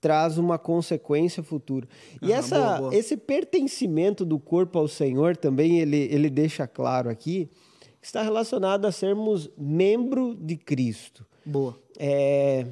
traz 0.00 0.36
uma 0.36 0.58
consequência 0.58 1.42
futura. 1.42 1.86
E 2.20 2.32
Aham, 2.32 2.38
essa, 2.38 2.58
boa, 2.58 2.78
boa. 2.78 2.94
esse 2.94 3.16
pertencimento 3.16 4.24
do 4.24 4.38
corpo 4.38 4.78
ao 4.78 4.88
Senhor 4.88 5.36
também 5.36 5.78
ele, 5.78 6.08
ele 6.10 6.28
deixa 6.28 6.66
claro 6.66 7.08
aqui 7.08 7.48
está 8.02 8.20
relacionado 8.22 8.84
a 8.84 8.92
sermos 8.92 9.48
membro 9.56 10.34
de 10.34 10.56
Cristo. 10.56 11.24
Boa. 11.46 11.78
É, 11.96 12.66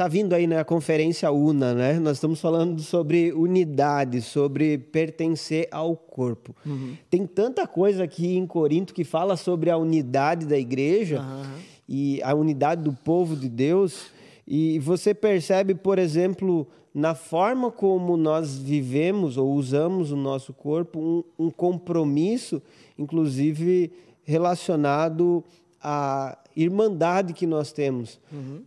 tá 0.00 0.08
vindo 0.08 0.32
aí 0.32 0.46
na 0.46 0.64
conferência 0.64 1.30
UNA, 1.30 1.74
né? 1.74 1.98
Nós 2.00 2.16
estamos 2.16 2.40
falando 2.40 2.80
sobre 2.80 3.34
unidade, 3.34 4.22
sobre 4.22 4.78
pertencer 4.78 5.68
ao 5.70 5.94
corpo. 5.94 6.56
Tem 7.10 7.26
tanta 7.26 7.66
coisa 7.66 8.04
aqui 8.04 8.34
em 8.34 8.46
Corinto 8.46 8.94
que 8.94 9.04
fala 9.04 9.36
sobre 9.36 9.68
a 9.68 9.76
unidade 9.76 10.46
da 10.46 10.56
igreja 10.56 11.18
Aham. 11.20 11.52
e 11.86 12.18
a 12.22 12.34
unidade 12.34 12.82
do 12.82 12.94
povo 12.94 13.36
de 13.36 13.46
Deus. 13.46 14.06
E 14.48 14.78
você 14.78 15.12
percebe, 15.12 15.74
por 15.74 15.98
exemplo, 15.98 16.66
na 16.94 17.14
forma 17.14 17.70
como 17.70 18.16
nós 18.16 18.56
vivemos 18.56 19.36
ou 19.36 19.52
usamos 19.52 20.10
o 20.10 20.16
nosso 20.16 20.54
corpo, 20.54 20.98
um, 20.98 21.46
um 21.46 21.50
compromisso, 21.50 22.62
inclusive 22.98 23.92
relacionado 24.24 25.44
à 25.78 26.38
irmandade 26.56 27.34
que 27.34 27.46
nós 27.46 27.70
temos. 27.70 28.18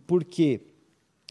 Porque 0.06 0.60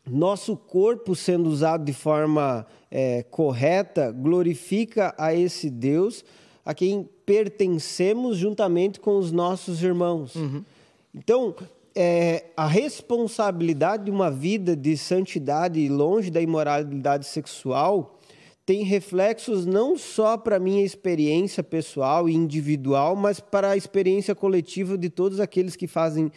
nosso 0.05 0.57
corpo 0.57 1.15
sendo 1.15 1.49
usado 1.49 1.85
de 1.85 1.93
forma 1.93 2.65
eh, 2.91 3.25
correta 3.31 4.11
glorifica 4.11 5.15
a 5.17 5.33
esse 5.33 5.69
Deus 5.69 6.25
a 6.65 6.73
quem 6.73 7.07
pertencemos 7.25 8.37
juntamente 8.37 8.99
com 8.99 9.17
os 9.17 9.31
nossos 9.31 9.83
irmãos. 9.83 10.33
Então, 11.13 11.55
é, 11.95 12.45
a 12.57 12.65
responsabilidade 12.65 14.05
de 14.05 14.11
uma 14.11 14.31
vida 14.31 14.75
de 14.75 14.97
santidade 14.97 15.87
longe 15.89 16.31
da 16.31 16.41
imoralidade 16.41 17.27
sexual 17.27 18.19
tem 18.65 18.83
reflexos 18.83 19.65
não 19.65 19.97
só 19.97 20.37
para 20.37 20.55
a 20.55 20.59
minha 20.59 20.83
experiência 20.83 21.61
pessoal 21.61 22.29
e 22.29 22.33
individual, 22.33 23.15
mas 23.15 23.39
para 23.39 23.71
a 23.71 23.77
experiência 23.77 24.33
coletiva 24.33 24.97
de 24.97 25.09
todos 25.09 25.39
aqueles 25.39 25.75
que 25.75 25.85
fazem 25.85 26.31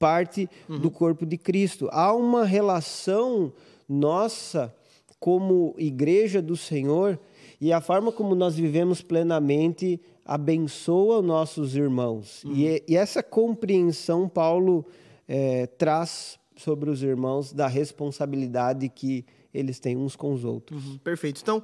parte 0.00 0.48
do 0.66 0.90
corpo 0.90 1.26
de 1.26 1.36
Cristo. 1.36 1.88
Há 1.92 2.12
uma 2.14 2.44
relação 2.44 3.52
nossa 3.86 4.74
como 5.20 5.74
igreja 5.76 6.40
do 6.40 6.56
Senhor 6.56 7.20
e 7.60 7.70
a 7.70 7.82
forma 7.82 8.10
como 8.10 8.34
nós 8.34 8.56
vivemos 8.56 9.02
plenamente 9.02 10.00
abençoa 10.24 11.20
nossos 11.20 11.76
irmãos. 11.76 12.42
E, 12.46 12.82
e 12.88 12.96
essa 12.96 13.22
compreensão 13.22 14.26
Paulo 14.26 14.86
eh, 15.28 15.66
traz 15.76 16.38
sobre 16.56 16.88
os 16.88 17.02
irmãos 17.02 17.52
da 17.52 17.66
responsabilidade 17.66 18.88
que 18.88 19.26
eles 19.52 19.78
têm 19.78 19.96
uns 19.96 20.16
com 20.16 20.32
os 20.32 20.44
outros. 20.44 20.82
Uhum, 20.82 20.98
Perfeito. 20.98 21.42
Então, 21.42 21.62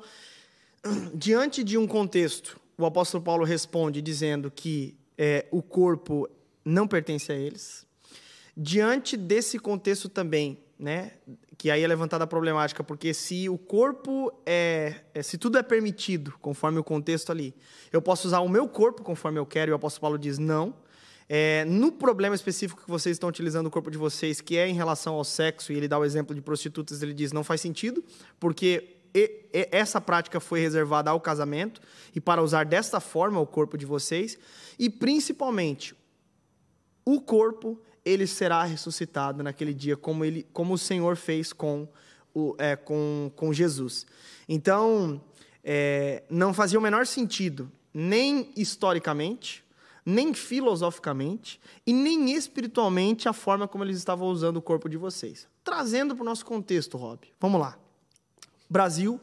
diante 1.14 1.64
de 1.64 1.78
um 1.78 1.86
contexto, 1.86 2.60
o 2.76 2.84
apóstolo 2.84 3.24
Paulo 3.24 3.44
responde 3.44 4.02
dizendo 4.02 4.50
que 4.50 4.94
é, 5.16 5.46
o 5.50 5.62
corpo 5.62 6.28
não 6.62 6.86
pertence 6.86 7.32
a 7.32 7.34
eles. 7.34 7.85
Diante 8.56 9.16
desse 9.16 9.58
contexto 9.58 10.08
também, 10.08 10.58
né, 10.78 11.12
que 11.58 11.70
aí 11.70 11.82
é 11.82 11.86
levantada 11.86 12.24
a 12.24 12.26
problemática, 12.26 12.82
porque 12.82 13.12
se 13.12 13.48
o 13.48 13.58
corpo 13.58 14.32
é, 14.46 14.94
é- 15.14 15.22
se 15.22 15.36
tudo 15.36 15.58
é 15.58 15.62
permitido, 15.62 16.34
conforme 16.40 16.78
o 16.78 16.84
contexto 16.84 17.30
ali, 17.30 17.54
eu 17.92 18.00
posso 18.00 18.26
usar 18.28 18.40
o 18.40 18.48
meu 18.48 18.68
corpo 18.68 19.02
conforme 19.02 19.38
eu 19.38 19.46
quero, 19.46 19.70
e 19.70 19.72
o 19.72 19.76
apóstolo 19.76 20.00
Paulo 20.02 20.18
diz 20.18 20.38
não. 20.38 20.74
É, 21.28 21.64
no 21.64 21.90
problema 21.90 22.34
específico 22.36 22.82
que 22.82 22.90
vocês 22.90 23.16
estão 23.16 23.28
utilizando 23.28 23.66
o 23.66 23.70
corpo 23.70 23.90
de 23.90 23.98
vocês, 23.98 24.40
que 24.40 24.56
é 24.56 24.68
em 24.68 24.74
relação 24.74 25.14
ao 25.14 25.24
sexo, 25.24 25.72
e 25.72 25.76
ele 25.76 25.88
dá 25.88 25.98
o 25.98 26.04
exemplo 26.04 26.34
de 26.34 26.40
prostitutas, 26.40 27.02
ele 27.02 27.12
diz 27.12 27.32
não 27.32 27.42
faz 27.42 27.60
sentido, 27.60 28.04
porque 28.38 28.96
essa 29.72 30.00
prática 30.00 30.38
foi 30.40 30.60
reservada 30.60 31.10
ao 31.10 31.20
casamento 31.20 31.80
e 32.14 32.20
para 32.20 32.42
usar 32.42 32.64
desta 32.64 33.00
forma 33.00 33.40
o 33.40 33.46
corpo 33.46 33.76
de 33.78 33.86
vocês, 33.86 34.38
e 34.78 34.90
principalmente 34.90 35.96
o 37.04 37.20
corpo 37.20 37.80
ele 38.06 38.24
será 38.24 38.62
ressuscitado 38.62 39.42
naquele 39.42 39.74
dia, 39.74 39.96
como, 39.96 40.24
ele, 40.24 40.46
como 40.52 40.74
o 40.74 40.78
Senhor 40.78 41.16
fez 41.16 41.52
com, 41.52 41.88
o, 42.32 42.54
é, 42.56 42.76
com, 42.76 43.32
com 43.34 43.52
Jesus. 43.52 44.06
Então, 44.48 45.20
é, 45.64 46.22
não 46.30 46.54
fazia 46.54 46.78
o 46.78 46.82
menor 46.82 47.04
sentido, 47.04 47.70
nem 47.92 48.52
historicamente, 48.56 49.64
nem 50.04 50.32
filosoficamente 50.32 51.60
e 51.84 51.92
nem 51.92 52.32
espiritualmente, 52.32 53.28
a 53.28 53.32
forma 53.32 53.66
como 53.66 53.82
eles 53.82 53.98
estavam 53.98 54.28
usando 54.28 54.58
o 54.58 54.62
corpo 54.62 54.88
de 54.88 54.96
vocês. 54.96 55.48
Trazendo 55.64 56.14
para 56.14 56.22
o 56.22 56.26
nosso 56.26 56.46
contexto, 56.46 56.96
Rob. 56.96 57.26
Vamos 57.40 57.60
lá. 57.60 57.76
Brasil, 58.70 59.20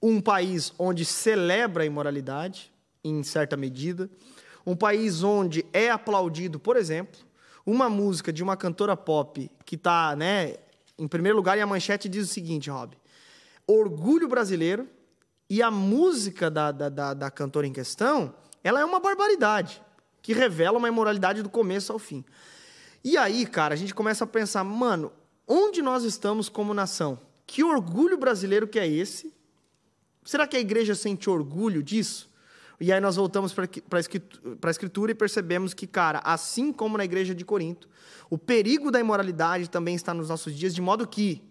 um 0.00 0.20
país 0.20 0.72
onde 0.78 1.04
celebra 1.04 1.82
a 1.82 1.86
imoralidade, 1.86 2.72
em 3.02 3.20
certa 3.24 3.56
medida, 3.56 4.08
um 4.64 4.76
país 4.76 5.24
onde 5.24 5.66
é 5.72 5.90
aplaudido, 5.90 6.60
por 6.60 6.76
exemplo, 6.76 7.28
uma 7.64 7.88
música 7.88 8.32
de 8.32 8.42
uma 8.42 8.56
cantora 8.56 8.96
pop 8.96 9.50
que 9.64 9.74
está, 9.76 10.14
né, 10.16 10.56
em 10.98 11.08
primeiro 11.08 11.36
lugar, 11.36 11.56
e 11.56 11.60
a 11.60 11.66
manchete 11.66 12.08
diz 12.08 12.28
o 12.28 12.32
seguinte, 12.32 12.70
Rob: 12.70 12.96
Orgulho 13.66 14.28
brasileiro, 14.28 14.88
e 15.48 15.62
a 15.62 15.70
música 15.70 16.50
da, 16.50 16.70
da, 16.70 16.88
da, 16.88 17.14
da 17.14 17.30
cantora 17.30 17.66
em 17.66 17.72
questão, 17.72 18.34
ela 18.62 18.80
é 18.80 18.84
uma 18.84 19.00
barbaridade, 19.00 19.82
que 20.22 20.32
revela 20.32 20.78
uma 20.78 20.88
imoralidade 20.88 21.42
do 21.42 21.48
começo 21.48 21.92
ao 21.92 21.98
fim. 21.98 22.24
E 23.02 23.16
aí, 23.16 23.46
cara, 23.46 23.74
a 23.74 23.76
gente 23.76 23.94
começa 23.94 24.24
a 24.24 24.26
pensar, 24.26 24.62
mano, 24.62 25.10
onde 25.48 25.82
nós 25.82 26.04
estamos 26.04 26.48
como 26.48 26.72
nação? 26.72 27.18
Que 27.46 27.64
orgulho 27.64 28.16
brasileiro 28.16 28.68
que 28.68 28.78
é 28.78 28.86
esse? 28.86 29.34
Será 30.24 30.46
que 30.46 30.56
a 30.56 30.60
igreja 30.60 30.94
sente 30.94 31.28
orgulho 31.28 31.82
disso? 31.82 32.29
E 32.80 32.90
aí 32.90 32.98
nós 32.98 33.16
voltamos 33.16 33.52
para 33.52 33.68
a 33.98 34.70
escritura 34.70 35.12
e 35.12 35.14
percebemos 35.14 35.74
que, 35.74 35.86
cara, 35.86 36.20
assim 36.24 36.72
como 36.72 36.96
na 36.96 37.04
igreja 37.04 37.34
de 37.34 37.44
Corinto, 37.44 37.86
o 38.30 38.38
perigo 38.38 38.90
da 38.90 38.98
imoralidade 38.98 39.68
também 39.68 39.94
está 39.94 40.14
nos 40.14 40.30
nossos 40.30 40.54
dias, 40.56 40.74
de 40.74 40.80
modo 40.80 41.06
que 41.06 41.42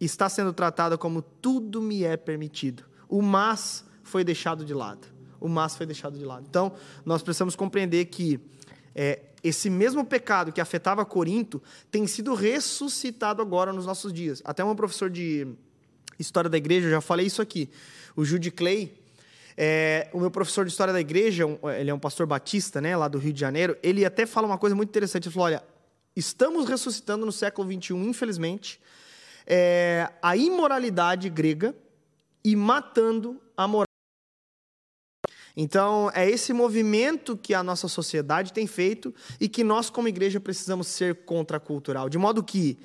está 0.00 0.28
sendo 0.28 0.52
tratada 0.52 0.96
como 0.96 1.20
tudo 1.20 1.82
me 1.82 2.02
é 2.02 2.16
permitido. 2.16 2.84
O 3.08 3.20
mas 3.20 3.84
foi 4.02 4.24
deixado 4.24 4.64
de 4.64 4.72
lado. 4.72 5.06
O 5.38 5.48
mas 5.48 5.76
foi 5.76 5.84
deixado 5.84 6.18
de 6.18 6.24
lado. 6.24 6.46
Então, 6.48 6.72
nós 7.04 7.22
precisamos 7.22 7.54
compreender 7.54 8.06
que 8.06 8.40
é, 8.94 9.20
esse 9.42 9.68
mesmo 9.68 10.02
pecado 10.04 10.50
que 10.50 10.60
afetava 10.60 11.04
Corinto 11.04 11.62
tem 11.90 12.06
sido 12.06 12.32
ressuscitado 12.32 13.42
agora 13.42 13.70
nos 13.70 13.84
nossos 13.84 14.12
dias. 14.12 14.40
Até 14.46 14.64
um 14.64 14.74
professor 14.74 15.10
de 15.10 15.46
história 16.18 16.48
da 16.48 16.56
igreja, 16.56 16.86
eu 16.86 16.92
já 16.92 17.00
falei 17.02 17.26
isso 17.26 17.42
aqui, 17.42 17.68
o 18.16 18.24
Jude 18.24 18.50
Clay, 18.50 19.03
é, 19.56 20.08
o 20.12 20.20
meu 20.20 20.30
professor 20.30 20.64
de 20.64 20.70
história 20.70 20.92
da 20.92 21.00
igreja, 21.00 21.46
um- 21.46 21.58
ele 21.70 21.90
é 21.90 21.94
um 21.94 21.98
pastor 21.98 22.26
batista, 22.26 22.80
né, 22.80 22.96
lá 22.96 23.08
do 23.08 23.18
Rio 23.18 23.32
de 23.32 23.40
Janeiro, 23.40 23.76
ele 23.82 24.04
até 24.04 24.26
fala 24.26 24.46
uma 24.46 24.58
coisa 24.58 24.74
muito 24.74 24.88
interessante. 24.88 25.26
Ele 25.28 25.32
falou: 25.32 25.46
olha, 25.46 25.62
estamos 26.16 26.68
ressuscitando 26.68 27.24
no 27.24 27.32
século 27.32 27.70
XXI, 27.70 27.94
infelizmente, 27.94 28.80
é, 29.46 30.10
a 30.22 30.36
imoralidade 30.36 31.28
grega 31.28 31.74
e 32.44 32.56
matando 32.56 33.40
a 33.56 33.66
moral. 33.68 33.84
Então, 35.56 36.10
é 36.14 36.28
esse 36.28 36.52
movimento 36.52 37.36
que 37.36 37.54
a 37.54 37.62
nossa 37.62 37.86
sociedade 37.86 38.52
tem 38.52 38.66
feito 38.66 39.14
e 39.38 39.48
que 39.48 39.62
nós, 39.62 39.88
como 39.88 40.08
igreja, 40.08 40.40
precisamos 40.40 40.88
ser 40.88 41.24
contracultural. 41.24 42.08
De 42.08 42.18
modo 42.18 42.42
que 42.42 42.76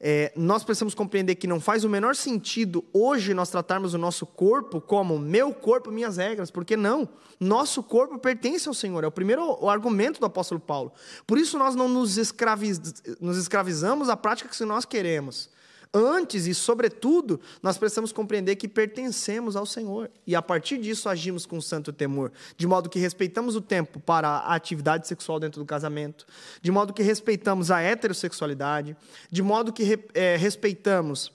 é, 0.00 0.32
nós 0.36 0.62
precisamos 0.62 0.94
compreender 0.94 1.34
que 1.36 1.46
não 1.46 1.60
faz 1.60 1.84
o 1.84 1.88
menor 1.88 2.14
sentido 2.14 2.84
hoje 2.92 3.32
nós 3.32 3.50
tratarmos 3.50 3.94
o 3.94 3.98
nosso 3.98 4.26
corpo 4.26 4.80
como 4.80 5.18
meu 5.18 5.52
corpo, 5.52 5.90
minhas 5.90 6.16
regras, 6.16 6.50
porque 6.50 6.76
não. 6.76 7.08
Nosso 7.38 7.82
corpo 7.82 8.18
pertence 8.18 8.68
ao 8.68 8.74
Senhor, 8.74 9.04
é 9.04 9.06
o 9.06 9.12
primeiro 9.12 9.68
argumento 9.68 10.20
do 10.20 10.26
apóstolo 10.26 10.60
Paulo. 10.60 10.92
Por 11.26 11.38
isso 11.38 11.58
nós 11.58 11.74
não 11.74 11.88
nos, 11.88 12.16
escraviz, 12.16 12.80
nos 13.20 13.36
escravizamos 13.36 14.08
à 14.08 14.16
prática 14.16 14.48
que 14.48 14.64
nós 14.64 14.84
queremos. 14.84 15.50
Antes 15.96 16.46
e, 16.46 16.52
sobretudo, 16.52 17.40
nós 17.62 17.78
precisamos 17.78 18.12
compreender 18.12 18.56
que 18.56 18.68
pertencemos 18.68 19.56
ao 19.56 19.64
Senhor. 19.64 20.10
E 20.26 20.36
a 20.36 20.42
partir 20.42 20.76
disso 20.76 21.08
agimos 21.08 21.46
com 21.46 21.58
santo 21.58 21.90
temor. 21.90 22.30
De 22.54 22.66
modo 22.66 22.90
que 22.90 22.98
respeitamos 22.98 23.56
o 23.56 23.62
tempo 23.62 23.98
para 23.98 24.28
a 24.28 24.54
atividade 24.54 25.08
sexual 25.08 25.40
dentro 25.40 25.58
do 25.58 25.64
casamento. 25.64 26.26
De 26.60 26.70
modo 26.70 26.92
que 26.92 27.02
respeitamos 27.02 27.70
a 27.70 27.80
heterossexualidade. 27.80 28.94
De 29.30 29.42
modo 29.42 29.72
que 29.72 29.98
é, 30.12 30.36
respeitamos 30.36 31.32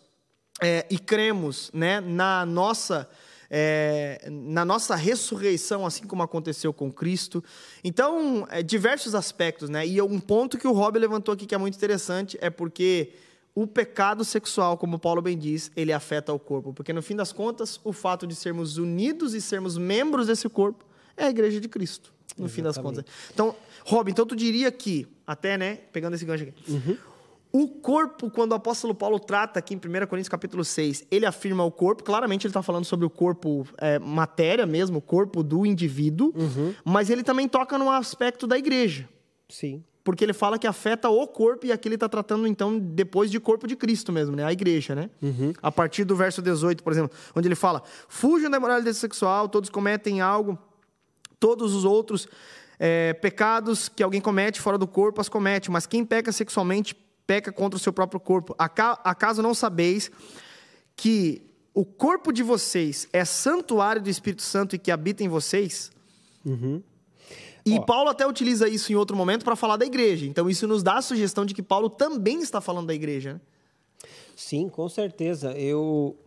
é, 0.61 0.85
e 0.91 0.99
cremos 0.99 1.71
né, 1.73 1.99
na 1.99 2.45
nossa. 2.45 3.09
É, 3.53 4.29
na 4.31 4.63
nossa 4.63 4.95
ressurreição, 4.95 5.85
assim 5.85 6.07
como 6.07 6.23
aconteceu 6.23 6.71
com 6.71 6.89
Cristo. 6.89 7.43
Então, 7.83 8.47
diversos 8.65 9.13
aspectos, 9.13 9.69
né? 9.69 9.85
E 9.85 10.01
um 10.01 10.21
ponto 10.21 10.57
que 10.57 10.65
o 10.65 10.71
Rob 10.71 10.97
levantou 10.97 11.33
aqui 11.33 11.45
que 11.45 11.53
é 11.53 11.57
muito 11.57 11.75
interessante 11.75 12.37
é 12.39 12.49
porque 12.49 13.11
o 13.53 13.67
pecado 13.67 14.23
sexual, 14.23 14.77
como 14.77 14.97
Paulo 14.97 15.21
bem 15.21 15.37
diz, 15.37 15.71
ele 15.75 15.91
afeta 15.91 16.31
o 16.31 16.39
corpo, 16.39 16.73
porque 16.73 16.93
no 16.93 17.01
fim 17.01 17.15
das 17.15 17.31
contas, 17.31 17.79
o 17.83 17.91
fato 17.91 18.25
de 18.25 18.35
sermos 18.35 18.77
unidos 18.77 19.33
e 19.33 19.41
sermos 19.41 19.77
membros 19.77 20.27
desse 20.27 20.47
corpo 20.47 20.85
é 21.17 21.25
a 21.25 21.29
igreja 21.29 21.59
de 21.59 21.67
Cristo, 21.67 22.13
no 22.37 22.45
Exatamente. 22.45 22.53
fim 22.53 22.61
das 22.61 22.77
contas. 22.77 23.05
Então, 23.33 23.55
Robin, 23.85 24.11
então 24.11 24.25
tu 24.25 24.35
diria 24.35 24.71
que, 24.71 25.05
até, 25.27 25.57
né, 25.57 25.79
pegando 25.91 26.15
esse 26.15 26.23
gancho 26.23 26.45
aqui, 26.45 26.71
uhum. 26.71 26.97
o 27.51 27.67
corpo, 27.67 28.31
quando 28.31 28.53
o 28.53 28.55
apóstolo 28.55 28.95
Paulo 28.95 29.19
trata 29.19 29.59
aqui 29.59 29.73
em 29.73 29.77
1 29.77 30.07
Coríntios 30.07 30.29
capítulo 30.29 30.63
6, 30.63 31.07
ele 31.11 31.25
afirma 31.25 31.65
o 31.65 31.71
corpo, 31.71 32.03
claramente 32.03 32.47
ele 32.47 32.51
está 32.51 32.63
falando 32.63 32.85
sobre 32.85 33.05
o 33.05 33.09
corpo, 33.09 33.67
é, 33.77 33.99
matéria 33.99 34.65
mesmo, 34.65 34.99
o 34.99 35.01
corpo 35.01 35.43
do 35.43 35.65
indivíduo, 35.65 36.33
uhum. 36.33 36.73
mas 36.85 37.09
ele 37.09 37.21
também 37.21 37.49
toca 37.49 37.77
no 37.77 37.89
aspecto 37.89 38.47
da 38.47 38.57
igreja. 38.57 39.09
Sim 39.49 39.83
porque 40.03 40.23
ele 40.23 40.33
fala 40.33 40.57
que 40.57 40.65
afeta 40.65 41.09
o 41.09 41.27
corpo 41.27 41.65
e 41.65 41.71
aqui 41.71 41.87
ele 41.87 41.95
está 41.95 42.09
tratando 42.09 42.47
então 42.47 42.77
depois 42.79 43.29
de 43.29 43.39
corpo 43.39 43.67
de 43.67 43.75
Cristo 43.75 44.11
mesmo, 44.11 44.35
né? 44.35 44.43
A 44.43 44.51
igreja, 44.51 44.95
né? 44.95 45.09
Uhum. 45.21 45.53
A 45.61 45.71
partir 45.71 46.03
do 46.03 46.15
verso 46.15 46.41
18, 46.41 46.83
por 46.83 46.91
exemplo, 46.91 47.15
onde 47.35 47.47
ele 47.47 47.55
fala: 47.55 47.83
fujam 48.07 48.49
da 48.49 48.57
imoralidade 48.57 48.97
sexual, 48.97 49.47
todos 49.47 49.69
cometem 49.69 50.21
algo, 50.21 50.57
todos 51.39 51.73
os 51.75 51.85
outros 51.85 52.27
é, 52.79 53.13
pecados 53.13 53.87
que 53.87 54.01
alguém 54.01 54.19
comete 54.19 54.59
fora 54.59 54.77
do 54.77 54.87
corpo 54.87 55.21
as 55.21 55.29
comete, 55.29 55.69
mas 55.69 55.85
quem 55.85 56.03
peca 56.03 56.31
sexualmente 56.31 56.95
peca 57.27 57.51
contra 57.51 57.77
o 57.77 57.79
seu 57.79 57.93
próprio 57.93 58.19
corpo. 58.19 58.55
Acaso 58.57 59.41
não 59.41 59.53
sabeis 59.53 60.11
que 60.95 61.43
o 61.73 61.85
corpo 61.85 62.33
de 62.33 62.43
vocês 62.43 63.07
é 63.13 63.23
santuário 63.23 64.01
do 64.01 64.09
Espírito 64.09 64.41
Santo 64.41 64.75
e 64.75 64.79
que 64.79 64.91
habita 64.91 65.23
em 65.23 65.29
vocês? 65.29 65.91
Uhum. 66.43 66.81
E 67.65 67.77
Ó. 67.77 67.81
Paulo 67.81 68.09
até 68.09 68.25
utiliza 68.25 68.67
isso 68.67 68.91
em 68.91 68.95
outro 68.95 69.15
momento 69.15 69.43
para 69.43 69.55
falar 69.55 69.77
da 69.77 69.85
igreja. 69.85 70.25
Então 70.25 70.49
isso 70.49 70.67
nos 70.67 70.81
dá 70.81 70.95
a 70.95 71.01
sugestão 71.01 71.45
de 71.45 71.53
que 71.53 71.61
Paulo 71.61 71.89
também 71.89 72.41
está 72.41 72.59
falando 72.59 72.87
da 72.87 72.93
igreja. 72.93 73.33
Né? 73.33 73.41
Sim, 74.35 74.69
com 74.69 74.89
certeza. 74.89 75.51
Eu 75.53 76.17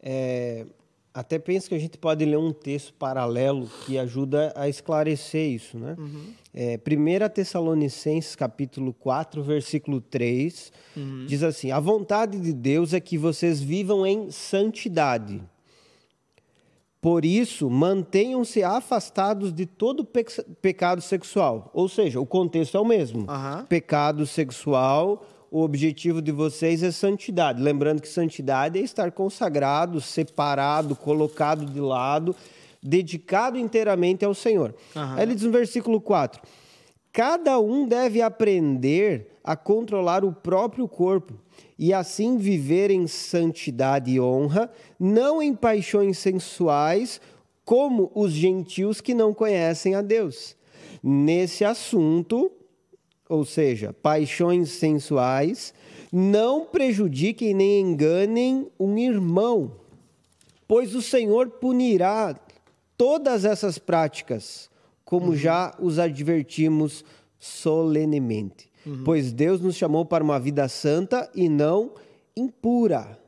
é, 0.00 0.66
até 1.12 1.38
penso 1.38 1.68
que 1.68 1.74
a 1.74 1.78
gente 1.78 1.98
pode 1.98 2.24
ler 2.24 2.38
um 2.38 2.52
texto 2.52 2.94
paralelo 2.94 3.68
que 3.84 3.98
ajuda 3.98 4.52
a 4.56 4.68
esclarecer 4.68 5.50
isso. 5.50 5.78
Né? 5.78 5.96
Uhum. 5.98 6.32
É, 6.54 6.78
1 6.78 7.28
Tessalonicenses 7.28 8.34
capítulo 8.34 8.94
4, 8.94 9.42
versículo 9.42 10.00
3, 10.00 10.72
uhum. 10.96 11.26
diz 11.26 11.42
assim, 11.42 11.70
a 11.70 11.80
vontade 11.80 12.38
de 12.40 12.52
Deus 12.52 12.94
é 12.94 13.00
que 13.00 13.18
vocês 13.18 13.60
vivam 13.60 14.06
em 14.06 14.30
santidade 14.30 15.42
por 17.08 17.24
isso, 17.24 17.70
mantenham-se 17.70 18.62
afastados 18.62 19.50
de 19.50 19.64
todo 19.64 20.04
pe 20.04 20.26
pecado 20.60 21.00
sexual. 21.00 21.70
Ou 21.72 21.88
seja, 21.88 22.20
o 22.20 22.26
contexto 22.26 22.76
é 22.76 22.80
o 22.80 22.84
mesmo. 22.84 23.20
Uhum. 23.20 23.64
Pecado 23.64 24.26
sexual, 24.26 25.24
o 25.50 25.62
objetivo 25.62 26.20
de 26.20 26.30
vocês 26.30 26.82
é 26.82 26.90
santidade. 26.90 27.62
Lembrando 27.62 28.02
que 28.02 28.08
santidade 28.08 28.78
é 28.78 28.82
estar 28.82 29.10
consagrado, 29.10 30.02
separado, 30.02 30.94
colocado 30.94 31.64
de 31.64 31.80
lado, 31.80 32.36
dedicado 32.82 33.56
inteiramente 33.56 34.22
ao 34.22 34.34
Senhor. 34.34 34.74
Uhum. 34.94 35.14
Aí 35.14 35.22
ele 35.22 35.34
diz 35.34 35.44
no 35.44 35.50
versículo 35.50 36.02
4: 36.02 36.42
Cada 37.10 37.58
um 37.58 37.88
deve 37.88 38.20
aprender 38.20 39.27
a 39.42 39.56
controlar 39.56 40.24
o 40.24 40.32
próprio 40.32 40.86
corpo 40.86 41.34
e 41.78 41.92
assim 41.92 42.36
viver 42.36 42.90
em 42.90 43.06
santidade 43.06 44.10
e 44.10 44.20
honra, 44.20 44.70
não 44.98 45.40
em 45.40 45.54
paixões 45.54 46.18
sensuais, 46.18 47.20
como 47.64 48.10
os 48.14 48.32
gentios 48.32 49.00
que 49.00 49.14
não 49.14 49.32
conhecem 49.32 49.94
a 49.94 50.02
Deus. 50.02 50.56
Nesse 51.02 51.64
assunto, 51.64 52.50
ou 53.28 53.44
seja, 53.44 53.92
paixões 53.92 54.70
sensuais, 54.70 55.72
não 56.12 56.64
prejudiquem 56.64 57.54
nem 57.54 57.80
enganem 57.80 58.68
um 58.78 58.98
irmão, 58.98 59.72
pois 60.66 60.94
o 60.94 61.02
Senhor 61.02 61.48
punirá 61.50 62.34
todas 62.96 63.44
essas 63.44 63.78
práticas, 63.78 64.68
como 65.04 65.28
uhum. 65.28 65.36
já 65.36 65.74
os 65.78 65.98
advertimos 65.98 67.04
solenemente 67.38 68.67
uhum. 68.88 69.02
pois 69.04 69.32
Deus 69.32 69.60
nos 69.60 69.76
chamou 69.76 70.04
para 70.04 70.24
uma 70.24 70.40
vida 70.40 70.66
santa 70.68 71.30
e 71.34 71.48
não 71.48 71.92
impura. 72.36 73.18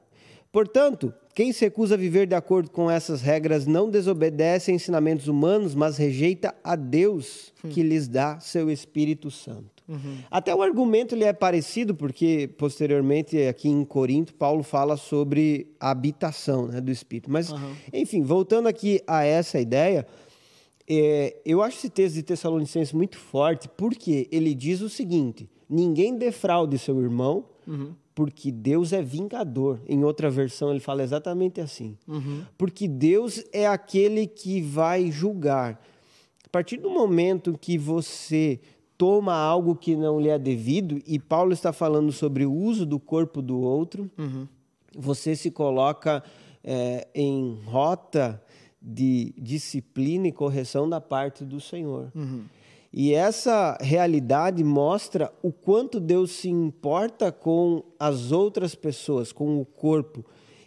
Portanto, 0.53 1.15
quem 1.35 1.53
se 1.53 1.65
recusa 1.65 1.95
a 1.95 1.99
viver 1.99 2.27
de 2.27 2.35
acordo 2.35 2.71
com 2.71 2.91
essas 2.91 3.23
regras 3.23 3.67
não 3.67 3.89
desobedece 3.89 4.71
a 4.71 4.75
ensinamentos 4.75 5.29
humanos, 5.29 5.75
mas 5.75 5.97
rejeita 5.97 6.55
a 6.63 6.75
Deus 6.75 7.53
uhum. 7.63 7.71
que 7.71 7.83
lhes 7.83 8.09
dá 8.09 8.41
seu 8.41 8.71
Espírito 8.71 9.31
Santo. 9.31 9.81
Uhum. 9.89 10.19
Até 10.31 10.55
o 10.55 10.63
argumento 10.63 11.15
ele 11.15 11.25
é 11.25 11.33
parecido, 11.33 11.95
porque 11.95 12.51
posteriormente, 12.59 13.39
aqui 13.47 13.69
em 13.69 13.85
Corinto, 13.85 14.35
Paulo 14.35 14.63
fala 14.63 14.97
sobre 14.97 15.69
a 15.81 15.91
habitação 15.91 16.67
né, 16.67 16.81
do 16.81 16.91
Espírito. 16.91 17.31
Mas, 17.31 17.51
uhum. 17.51 17.75
enfim, 17.93 18.23
voltando 18.23 18.69
aqui 18.69 19.01
a 19.07 19.25
essa 19.25 19.59
ideia, 19.61 20.07
é, 20.93 21.41
eu 21.45 21.63
acho 21.63 21.77
esse 21.77 21.89
texto 21.89 22.17
de 22.17 22.25
Tessalonicenses 22.25 22.93
muito 22.93 23.17
forte, 23.17 23.69
porque 23.77 24.27
ele 24.33 24.53
diz 24.53 24.81
o 24.81 24.89
seguinte: 24.89 25.49
ninguém 25.69 26.19
defraude 26.19 26.77
seu 26.79 27.01
irmão, 27.01 27.45
uhum. 27.65 27.95
porque 28.13 28.51
Deus 28.51 28.93
é 28.93 29.01
vingador. 29.01 29.81
Em 29.87 30.03
outra 30.03 30.29
versão, 30.29 30.73
ele 30.73 30.81
fala 30.81 31.05
exatamente 31.05 31.61
assim: 31.61 31.97
uhum. 32.09 32.43
porque 32.59 32.89
Deus 32.89 33.45
é 33.53 33.69
aquele 33.69 34.27
que 34.27 34.61
vai 34.61 35.13
julgar. 35.13 35.81
A 36.45 36.49
partir 36.51 36.79
do 36.79 36.91
momento 36.91 37.57
que 37.57 37.79
você 37.79 38.59
toma 38.99 39.33
algo 39.33 39.77
que 39.77 39.95
não 39.95 40.21
lhe 40.21 40.29
é 40.29 40.41
devido, 40.41 41.01
e 41.07 41.21
Paulo 41.21 41.53
está 41.53 41.73
falando 41.73 42.11
sobre 42.11 42.45
o 42.45 42.53
uso 42.53 42.85
do 42.85 42.99
corpo 42.99 43.41
do 43.41 43.61
outro, 43.61 44.11
uhum. 44.19 44.49
você 44.99 45.37
se 45.37 45.53
coloca 45.53 46.21
é, 46.65 47.07
em 47.15 47.61
rota 47.65 48.43
de 48.81 49.35
disciplina 49.37 50.29
e 50.29 50.33
correção 50.33 50.89
da 50.89 51.01
parte 51.01 51.45
do 51.45 51.61
Senhor. 51.61 52.11
Uhum. 52.15 52.45
E 52.93 53.15
essa 53.15 53.79
realidade 53.81 54.65
mostra 54.65 55.33
o 55.43 55.53
quanto 55.53 56.01
Deus 56.01 56.33
se 56.33 56.49
importa 56.49 57.31
com 57.31 57.85
as 57.99 58.33
outras 58.33 58.75
pessoas, 58.75 59.33
com 59.33 59.61
o 59.61 59.65
corpo. 59.65 60.25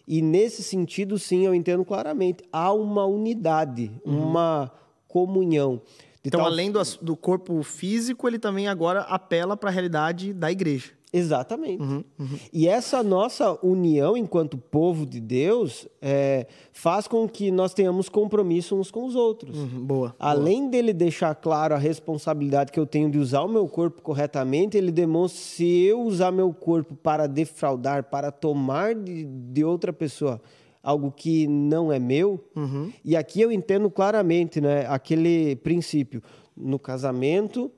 E 0.08 0.22
nesse 0.22 0.64
sentido, 0.64 1.20
sim, 1.20 1.46
eu 1.46 1.54
entendo 1.54 1.84
claramente, 1.84 2.44
há 2.52 2.72
uma 2.72 3.06
unidade, 3.06 3.92
uhum. 4.06 4.30
uma 4.30 4.72
comunhão. 5.08 5.82
então, 6.24 6.40
tal... 6.40 6.48
além 6.48 6.72
do, 6.72 6.82
do 7.02 7.16
corpo 7.16 7.62
físico, 7.62 8.28
ele 8.28 8.40
também 8.40 8.68
agora 8.68 9.02
apela 9.02 9.58
para 9.58 9.70
a 9.70 9.74
realidade 9.74 10.34
da 10.34 10.52
igreja. 10.52 10.92
Exatamente. 11.14 11.84
Uhum, 11.84 12.04
uhum. 12.20 12.40
E 12.52 12.68
essa 12.68 13.04
nossa 13.04 13.56
união 13.64 14.18
enquanto 14.18 14.58
povo 14.58 15.06
de 15.06 15.20
Deus 15.20 15.88
é, 16.02 16.48
faz 16.72 17.08
com 17.08 17.30
que 17.30 17.52
nós 17.52 17.72
tenhamos 17.72 18.10
compromisso 18.10 18.76
uns 18.76 18.90
com 18.90 19.06
os 19.06 19.16
outros. 19.16 19.56
Uhum, 19.56 19.86
boa. 19.86 20.16
Além 20.18 20.62
boa. 20.62 20.72
dele 20.72 20.92
deixar 20.92 21.36
claro 21.36 21.76
a 21.76 21.78
responsabilidade 21.78 22.72
que 22.72 22.80
eu 22.80 22.88
tenho 22.88 23.12
de 23.12 23.20
usar 23.20 23.44
o 23.44 23.48
meu 23.48 23.68
corpo 23.68 24.02
corretamente, 24.02 24.76
ele 24.76 24.92
demonstra 24.92 25.40
se 25.40 25.84
eu 25.84 26.02
usar 26.02 26.32
meu 26.32 26.52
corpo 26.52 26.96
para 26.96 27.28
defraudar, 27.28 28.06
para 28.06 28.32
tomar 28.32 28.96
de, 28.96 29.24
de 29.24 29.64
outra 29.64 29.94
pessoa 29.94 30.42
algo 30.82 31.12
que 31.12 31.48
não 31.48 31.94
é 31.94 32.00
meu. 32.00 32.44
Uhum. 32.56 32.92
E 33.06 33.16
aqui 33.16 33.40
eu 33.40 33.52
entendo 33.52 33.90
claramente, 33.90 34.60
né, 34.60 34.86
aquele 34.90 35.56
princípio 35.58 36.24
no 36.58 36.80
casamento 36.80 37.72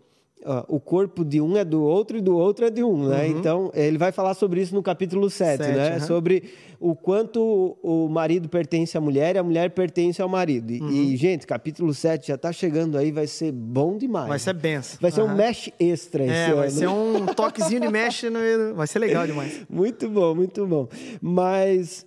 o 0.68 0.80
corpo 0.80 1.26
de 1.26 1.42
um 1.42 1.58
é 1.58 1.66
do 1.66 1.82
outro 1.82 2.18
e 2.18 2.22
do 2.22 2.38
outro 2.38 2.66
é 2.66 2.70
de 2.70 2.84
um, 2.84 3.08
né? 3.08 3.26
Uhum. 3.26 3.40
Então, 3.40 3.72
ele 3.74 3.98
vai 3.98 4.12
falar 4.12 4.36
sobre 4.36 4.62
isso 4.62 4.76
no 4.76 4.84
capítulo 4.84 5.30
7, 5.30 5.64
7 5.64 5.76
né? 5.76 5.94
Uhum. 5.94 6.00
Sobre 6.02 6.44
o 6.80 6.96
quanto 6.96 7.76
o 7.82 8.08
marido 8.08 8.48
pertence 8.48 8.96
à 8.96 9.02
mulher 9.02 9.36
e 9.36 9.40
a 9.40 9.44
mulher 9.44 9.72
pertence 9.72 10.22
ao 10.22 10.30
marido. 10.30 10.72
E, 10.72 10.80
uhum. 10.80 10.92
e 10.92 11.18
gente, 11.18 11.48
capítulo 11.48 11.94
7 11.94 12.28
já 12.28 12.36
está 12.36 12.52
chegando 12.52 12.96
aí, 12.98 13.12
vai 13.12 13.26
ser 13.26 13.52
bom 13.52 13.98
demais. 13.98 14.28
Vai 14.28 14.40
ser 14.40 14.54
benção. 14.54 14.98
Vai 15.02 15.12
ser 15.12 15.22
um 15.22 15.36
mesh 15.36 15.72
extra 15.80 16.24
é, 16.24 16.54
vai 16.54 16.70
ser 16.70 16.88
um 16.88 17.26
toquezinho 17.26 17.82
de 17.82 17.90
mesh, 17.90 18.24
no... 18.24 18.76
vai 18.76 18.86
ser 18.86 19.00
legal 19.00 19.26
demais. 19.26 19.66
muito 19.70 20.08
bom, 20.10 20.36
muito 20.36 20.68
bom. 20.68 20.88
Mas 21.20 22.06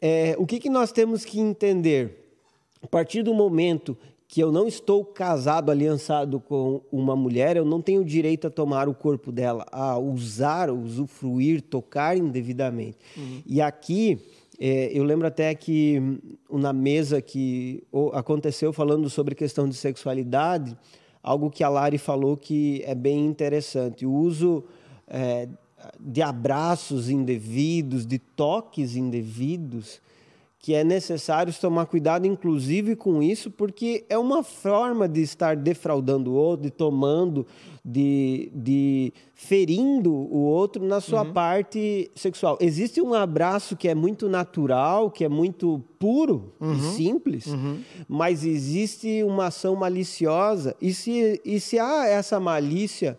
é, 0.00 0.36
o 0.38 0.46
que, 0.46 0.60
que 0.60 0.70
nós 0.70 0.92
temos 0.92 1.24
que 1.24 1.40
entender? 1.40 2.18
A 2.82 2.86
partir 2.86 3.22
do 3.22 3.34
momento 3.34 3.98
que 4.30 4.40
eu 4.40 4.52
não 4.52 4.68
estou 4.68 5.04
casado, 5.04 5.72
aliançado 5.72 6.38
com 6.38 6.82
uma 6.92 7.16
mulher, 7.16 7.56
eu 7.56 7.64
não 7.64 7.82
tenho 7.82 8.04
direito 8.04 8.46
a 8.46 8.50
tomar 8.50 8.88
o 8.88 8.94
corpo 8.94 9.32
dela, 9.32 9.66
a 9.72 9.98
usar, 9.98 10.70
usufruir, 10.70 11.60
tocar 11.60 12.16
indevidamente. 12.16 12.96
Uhum. 13.16 13.42
E 13.44 13.60
aqui, 13.60 14.20
é, 14.60 14.88
eu 14.96 15.02
lembro 15.02 15.26
até 15.26 15.52
que 15.52 16.00
na 16.48 16.72
mesa 16.72 17.20
que 17.20 17.82
aconteceu 18.12 18.72
falando 18.72 19.10
sobre 19.10 19.34
questão 19.34 19.68
de 19.68 19.74
sexualidade, 19.74 20.78
algo 21.20 21.50
que 21.50 21.64
a 21.64 21.68
Lari 21.68 21.98
falou 21.98 22.36
que 22.36 22.84
é 22.86 22.94
bem 22.94 23.26
interessante. 23.26 24.06
O 24.06 24.12
uso 24.12 24.62
é, 25.08 25.48
de 25.98 26.22
abraços 26.22 27.10
indevidos, 27.10 28.06
de 28.06 28.20
toques 28.20 28.94
indevidos, 28.94 30.00
que 30.62 30.74
é 30.74 30.84
necessário 30.84 31.52
tomar 31.58 31.86
cuidado, 31.86 32.26
inclusive, 32.26 32.94
com 32.94 33.22
isso, 33.22 33.50
porque 33.50 34.04
é 34.10 34.18
uma 34.18 34.42
forma 34.42 35.08
de 35.08 35.22
estar 35.22 35.56
defraudando 35.56 36.32
o 36.32 36.34
outro, 36.34 36.64
de 36.64 36.70
tomando, 36.70 37.46
de, 37.82 38.52
de 38.54 39.10
ferindo 39.34 40.12
o 40.12 40.40
outro 40.40 40.84
na 40.84 41.00
sua 41.00 41.22
uhum. 41.22 41.32
parte 41.32 42.10
sexual. 42.14 42.58
Existe 42.60 43.00
um 43.00 43.14
abraço 43.14 43.74
que 43.74 43.88
é 43.88 43.94
muito 43.94 44.28
natural, 44.28 45.10
que 45.10 45.24
é 45.24 45.30
muito 45.30 45.82
puro 45.98 46.52
uhum. 46.60 46.74
e 46.74 46.80
simples, 46.94 47.46
uhum. 47.46 47.80
mas 48.06 48.44
existe 48.44 49.24
uma 49.24 49.46
ação 49.46 49.74
maliciosa. 49.74 50.76
E 50.78 50.92
se, 50.92 51.40
e 51.42 51.58
se 51.58 51.78
há 51.78 52.06
essa 52.06 52.38
malícia 52.38 53.18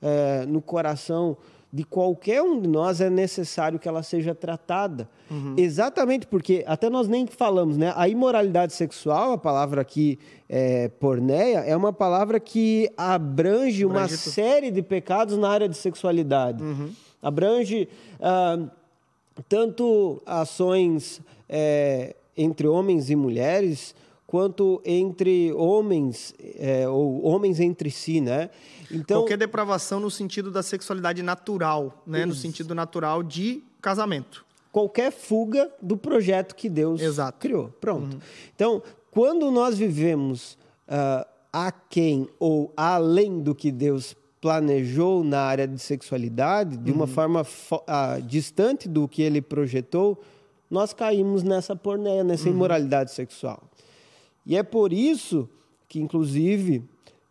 é, 0.00 0.46
no 0.46 0.62
coração 0.62 1.36
de 1.72 1.84
qualquer 1.84 2.42
um 2.42 2.60
de 2.60 2.66
nós 2.66 3.00
é 3.00 3.10
necessário 3.10 3.78
que 3.78 3.86
ela 3.86 4.02
seja 4.02 4.34
tratada. 4.34 5.08
Uhum. 5.30 5.54
Exatamente 5.56 6.26
porque, 6.26 6.64
até 6.66 6.88
nós 6.88 7.08
nem 7.08 7.26
falamos, 7.26 7.76
né? 7.76 7.92
A 7.94 8.08
imoralidade 8.08 8.72
sexual, 8.72 9.32
a 9.32 9.38
palavra 9.38 9.82
aqui 9.82 10.18
é, 10.48 10.88
porneia, 10.88 11.58
é 11.58 11.76
uma 11.76 11.92
palavra 11.92 12.40
que 12.40 12.90
abrange 12.96 13.84
uma 13.84 14.08
série 14.08 14.70
de 14.70 14.82
pecados 14.82 15.36
na 15.36 15.50
área 15.50 15.68
de 15.68 15.76
sexualidade. 15.76 16.62
Uhum. 16.62 16.90
Abrange 17.22 17.88
ah, 18.20 18.58
tanto 19.48 20.22
ações 20.24 21.20
é, 21.48 22.16
entre 22.36 22.66
homens 22.66 23.10
e 23.10 23.16
mulheres, 23.16 23.94
quanto 24.28 24.82
entre 24.84 25.50
homens, 25.54 26.34
é, 26.58 26.86
ou 26.86 27.24
homens 27.24 27.58
entre 27.58 27.90
si, 27.90 28.20
né? 28.20 28.50
Então, 28.90 29.22
Qualquer 29.22 29.38
depravação 29.38 29.98
no 29.98 30.10
sentido 30.10 30.50
da 30.50 30.62
sexualidade 30.62 31.22
natural, 31.22 32.02
né? 32.06 32.18
Isso. 32.18 32.28
No 32.28 32.34
sentido 32.34 32.74
natural 32.74 33.22
de 33.22 33.64
casamento. 33.80 34.44
Qualquer 34.70 35.10
fuga 35.10 35.72
do 35.80 35.96
projeto 35.96 36.54
que 36.54 36.68
Deus 36.68 37.00
Exato. 37.00 37.38
criou. 37.38 37.70
Pronto. 37.80 38.16
Uhum. 38.16 38.20
Então, 38.54 38.82
quando 39.10 39.50
nós 39.50 39.78
vivemos 39.78 40.58
uh, 40.86 41.26
aquém 41.50 42.28
ou 42.38 42.70
além 42.76 43.40
do 43.40 43.54
que 43.54 43.72
Deus 43.72 44.14
planejou 44.42 45.24
na 45.24 45.40
área 45.40 45.66
de 45.66 45.78
sexualidade, 45.78 46.76
de 46.76 46.92
uma 46.92 47.06
uhum. 47.06 47.10
forma 47.10 47.42
uh, 47.42 48.22
distante 48.26 48.90
do 48.90 49.08
que 49.08 49.22
ele 49.22 49.40
projetou, 49.40 50.22
nós 50.70 50.92
caímos 50.92 51.42
nessa 51.42 51.74
porneia, 51.74 52.22
nessa 52.22 52.46
uhum. 52.50 52.54
imoralidade 52.54 53.10
sexual. 53.10 53.62
E 54.48 54.56
é 54.56 54.62
por 54.62 54.94
isso 54.94 55.46
que, 55.86 56.00
inclusive, 56.00 56.82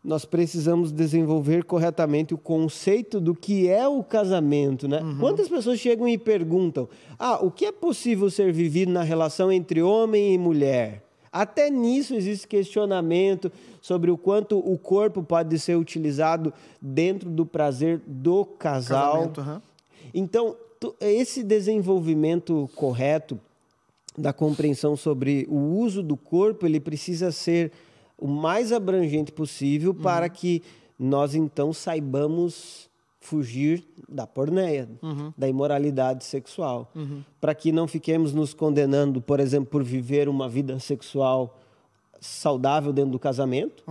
nós 0.03 0.24
precisamos 0.24 0.91
desenvolver 0.91 1.63
corretamente 1.63 2.32
o 2.34 2.38
conceito 2.38 3.20
do 3.20 3.34
que 3.34 3.68
é 3.68 3.88
o 3.88 4.03
casamento, 4.03 4.88
né? 4.88 5.01
Uhum. 5.01 5.18
Quantas 5.18 5.49
pessoas 5.49 5.80
chegam 5.80 6.07
e 6.07 6.15
perguntam: 6.15 6.88
"Ah, 7.18 7.43
o 7.43 7.49
que 7.49 7.65
é 7.65 7.72
possível 7.72 8.30
ser 8.30 8.53
vivido 8.53 8.91
na 8.91 9.01
relação 9.01 9.51
entre 9.51 9.82
homem 9.82 10.36
e 10.36 10.38
mulher?" 10.38 11.03
Até 11.32 11.70
nisso 11.70 12.15
existe 12.15 12.47
questionamento 12.47 13.51
sobre 13.82 14.09
o 14.09 14.18
quanto 14.18 14.57
o 14.57 14.78
corpo 14.78 15.22
pode 15.22 15.59
ser 15.59 15.76
utilizado 15.76 16.53
dentro 16.82 17.30
do 17.30 17.45
prazer 17.45 17.99
do 18.07 18.45
casal. 18.45 19.32
Uhum. 19.38 19.61
Então, 20.13 20.55
esse 21.01 21.43
desenvolvimento 21.43 22.70
correto 22.76 23.39
da 24.18 24.34
compreensão 24.34 24.95
sobre 24.95 25.45
o 25.49 25.57
uso 25.57 26.01
do 26.01 26.18
corpo, 26.18 26.65
ele 26.65 26.80
precisa 26.80 27.32
ser 27.32 27.72
o 28.18 28.28
mais 28.28 28.72
abrangente 28.72 29.32
possível 29.32 29.91
uhum. 29.91 30.01
para 30.01 30.28
que 30.28 30.63
nós 30.97 31.36
então 31.36 31.72
saibamos 31.72 32.89
fugir 33.20 33.84
da 34.07 34.26
porneia, 34.26 34.89
uhum. 35.03 35.34
da 35.38 35.47
imoralidade 35.47 36.24
sexual, 36.24 36.91
uhum. 36.95 37.22
para 37.39 37.53
que 37.53 37.72
não 37.72 37.88
fiquemos 37.88 38.34
nos 38.34 38.53
condenando, 38.53 39.22
por 39.22 39.39
exemplo, 39.39 39.70
por 39.70 39.84
viver 39.84 40.30
uma 40.30 40.47
vida 40.47 40.80
sexual 40.80 41.59
saudável 42.20 42.91
dentro 42.91 43.11
do 43.11 43.20
casamento. 43.20 43.84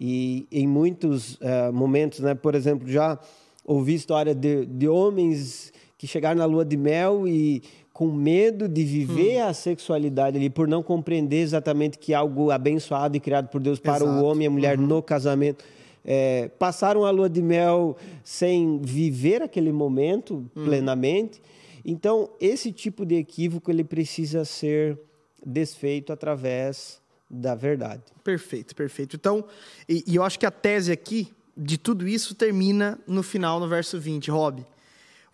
E 0.00 0.46
em 0.50 0.66
muitos 0.66 1.34
uh, 1.34 1.72
momentos, 1.72 2.20
né, 2.20 2.34
por 2.34 2.54
exemplo, 2.54 2.88
já 2.88 3.18
ouvi 3.64 3.94
história 3.94 4.34
de, 4.34 4.64
de 4.64 4.88
homens 4.88 5.72
que 5.98 6.06
chegaram 6.06 6.38
na 6.38 6.44
lua 6.44 6.64
de 6.64 6.76
mel 6.76 7.26
e 7.26 7.62
com 7.96 8.12
medo 8.12 8.68
de 8.68 8.84
viver 8.84 9.38
hum. 9.38 9.48
a 9.48 9.54
sexualidade 9.54 10.36
ali, 10.36 10.50
por 10.50 10.68
não 10.68 10.82
compreender 10.82 11.38
exatamente 11.38 11.96
que 11.96 12.12
algo 12.12 12.50
abençoado 12.50 13.16
e 13.16 13.20
criado 13.20 13.48
por 13.48 13.58
Deus 13.58 13.78
para 13.78 14.04
Exato. 14.04 14.20
o 14.20 14.22
homem 14.22 14.44
e 14.44 14.48
a 14.48 14.50
mulher 14.50 14.78
uhum. 14.78 14.86
no 14.86 15.02
casamento. 15.02 15.64
É, 16.04 16.50
passaram 16.58 17.06
a 17.06 17.10
lua 17.10 17.26
de 17.26 17.40
mel 17.40 17.96
sem 18.22 18.78
viver 18.82 19.40
aquele 19.40 19.72
momento 19.72 20.44
hum. 20.54 20.64
plenamente. 20.66 21.40
Então, 21.86 22.28
esse 22.38 22.70
tipo 22.70 23.06
de 23.06 23.14
equívoco 23.14 23.70
ele 23.70 23.82
precisa 23.82 24.44
ser 24.44 25.00
desfeito 25.42 26.12
através 26.12 27.00
da 27.30 27.54
verdade. 27.54 28.02
Perfeito, 28.22 28.76
perfeito. 28.76 29.16
Então, 29.16 29.42
e, 29.88 30.04
e 30.06 30.16
eu 30.16 30.22
acho 30.22 30.38
que 30.38 30.44
a 30.44 30.50
tese 30.50 30.92
aqui 30.92 31.32
de 31.56 31.78
tudo 31.78 32.06
isso 32.06 32.34
termina 32.34 32.98
no 33.06 33.22
final, 33.22 33.58
no 33.58 33.66
verso 33.66 33.98
20, 33.98 34.30
Rob. 34.30 34.66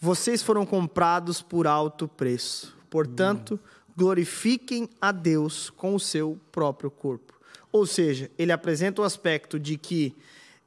Vocês 0.04 0.42
foram 0.42 0.66
comprados 0.66 1.40
por 1.40 1.64
alto 1.64 2.08
preço. 2.08 2.76
Portanto, 2.90 3.60
glorifiquem 3.96 4.88
a 5.00 5.12
Deus 5.12 5.70
com 5.70 5.94
o 5.94 6.00
seu 6.00 6.40
próprio 6.50 6.90
corpo. 6.90 7.32
Ou 7.70 7.86
seja, 7.86 8.28
ele 8.36 8.50
apresenta 8.50 9.00
o 9.00 9.04
aspecto 9.04 9.60
de 9.60 9.78
que 9.78 10.12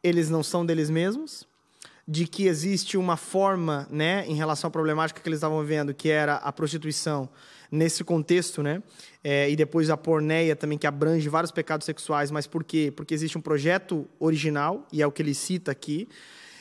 eles 0.02 0.30
não 0.30 0.42
são 0.42 0.66
deles 0.66 0.90
mesmos, 0.90 1.46
de 2.08 2.26
que 2.26 2.48
existe 2.48 2.98
uma 2.98 3.18
forma, 3.18 3.86
né, 3.92 4.26
em 4.26 4.36
relação 4.36 4.70
à 4.70 4.72
problemática 4.72 5.20
que 5.20 5.28
eles 5.28 5.40
estavam 5.40 5.60
vivendo, 5.60 5.94
que 5.94 6.08
era 6.08 6.36
a 6.36 6.54
prostituição 6.54 7.28
nesse 7.70 8.06
contexto, 8.06 8.64
né, 8.64 8.82
é, 9.22 9.50
e 9.50 9.56
depois 9.58 9.90
a 9.90 9.98
porneia 9.98 10.56
também 10.56 10.78
que 10.78 10.88
abrange 10.88 11.28
vários 11.28 11.52
pecados 11.52 11.84
sexuais, 11.84 12.32
mas 12.32 12.48
por 12.48 12.64
quê? 12.64 12.90
Porque 12.96 13.14
existe 13.14 13.38
um 13.38 13.42
projeto 13.42 14.08
original 14.18 14.88
e 14.94 15.02
é 15.02 15.08
o 15.08 15.12
que 15.12 15.22
ele 15.22 15.34
cita 15.34 15.74
aqui, 15.74 16.08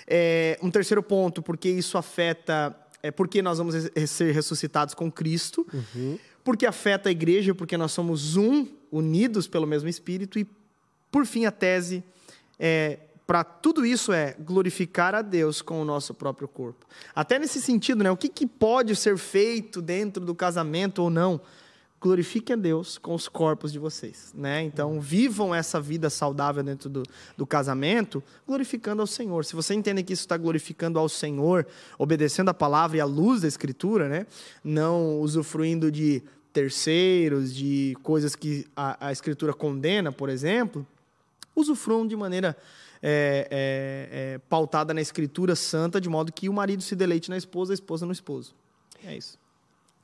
é, 0.07 0.59
um 0.63 0.71
terceiro 0.71 1.03
ponto, 1.03 1.43
porque 1.43 1.69
isso 1.69 1.97
afeta. 1.99 2.77
É 3.03 3.11
porque 3.11 3.43
nós 3.43 3.59
vamos 3.59 3.75
ser 4.07 4.33
ressuscitados 4.33 4.95
com 4.95 5.13
Cristo, 5.13 5.67
uhum. 5.73 6.19
porque 6.43 6.65
afeta 6.65 7.11
a 7.11 7.13
igreja, 7.13 7.55
porque 7.55 7.77
nós 7.77 7.93
somos 7.93 8.37
um, 8.37 8.67
unidos 8.91 9.47
pelo 9.47 9.67
mesmo 9.67 9.91
Espírito, 9.91 10.39
e 10.39 10.47
por 11.11 11.27
fim 11.27 11.45
a 11.45 11.51
tese 11.51 12.03
é, 12.59 12.99
para 13.27 13.43
tudo 13.43 13.87
isso 13.87 14.13
é 14.13 14.35
glorificar 14.39 15.15
a 15.15 15.23
Deus 15.23 15.63
com 15.63 15.81
o 15.81 15.85
nosso 15.85 16.13
próprio 16.13 16.47
corpo. 16.47 16.87
Até 17.15 17.39
nesse 17.39 17.61
sentido, 17.61 18.05
né? 18.05 18.11
O 18.11 18.17
que, 18.17 18.29
que 18.29 18.47
pode 18.47 18.95
ser 18.97 19.17
feito 19.17 19.81
dentro 19.81 20.25
do 20.25 20.35
casamento 20.35 21.03
ou 21.03 21.11
não? 21.11 21.41
Glorifiquem 22.05 22.53
a 22.53 22.59
Deus 22.59 22.99
com 22.99 23.15
os 23.15 23.29
corpos 23.29 23.73
de 23.73 23.79
vocês, 23.79 24.31
né? 24.37 24.63
Então, 24.63 25.01
vivam 25.01 25.55
essa 25.55 25.81
vida 25.81 26.11
saudável 26.11 26.63
dentro 26.63 26.91
do, 26.91 27.03
do 27.35 27.47
casamento, 27.47 28.23
glorificando 28.47 29.01
ao 29.01 29.07
Senhor. 29.07 29.43
Se 29.47 29.57
você 29.57 29.73
entende 29.73 30.03
que 30.03 30.13
isso 30.13 30.21
está 30.21 30.37
glorificando 30.37 30.99
ao 30.99 31.09
Senhor, 31.09 31.67
obedecendo 31.99 32.51
a 32.51 32.55
palavra 32.55 32.99
e 32.99 33.01
a 33.01 33.07
luz 33.07 33.41
da 33.41 33.49
Escritura, 33.49 34.07
né? 34.07 34.27
Não 34.63 35.19
usufruindo 35.19 35.91
de 35.91 36.23
terceiros, 36.53 37.55
de 37.55 37.97
coisas 38.03 38.37
que 38.37 38.67
a, 38.77 39.07
a 39.07 39.11
Escritura 39.11 39.55
condena, 39.55 40.13
por 40.13 40.29
exemplo, 40.29 40.87
usufruam 41.57 42.07
de 42.07 42.15
maneira 42.15 42.55
é, 43.03 43.49
é, 43.51 44.35
é, 44.35 44.39
pautada 44.47 44.93
na 44.93 45.01
Escritura 45.01 45.57
Santa, 45.57 45.99
de 45.99 46.11
modo 46.11 46.31
que 46.31 46.51
o 46.51 46.53
marido 46.53 46.83
se 46.83 46.95
deleite 46.95 47.31
na 47.31 47.39
esposa, 47.39 47.73
a 47.73 47.75
esposa 47.75 48.05
no 48.05 48.13
esposo. 48.13 48.55
É 49.03 49.17
isso. 49.17 49.43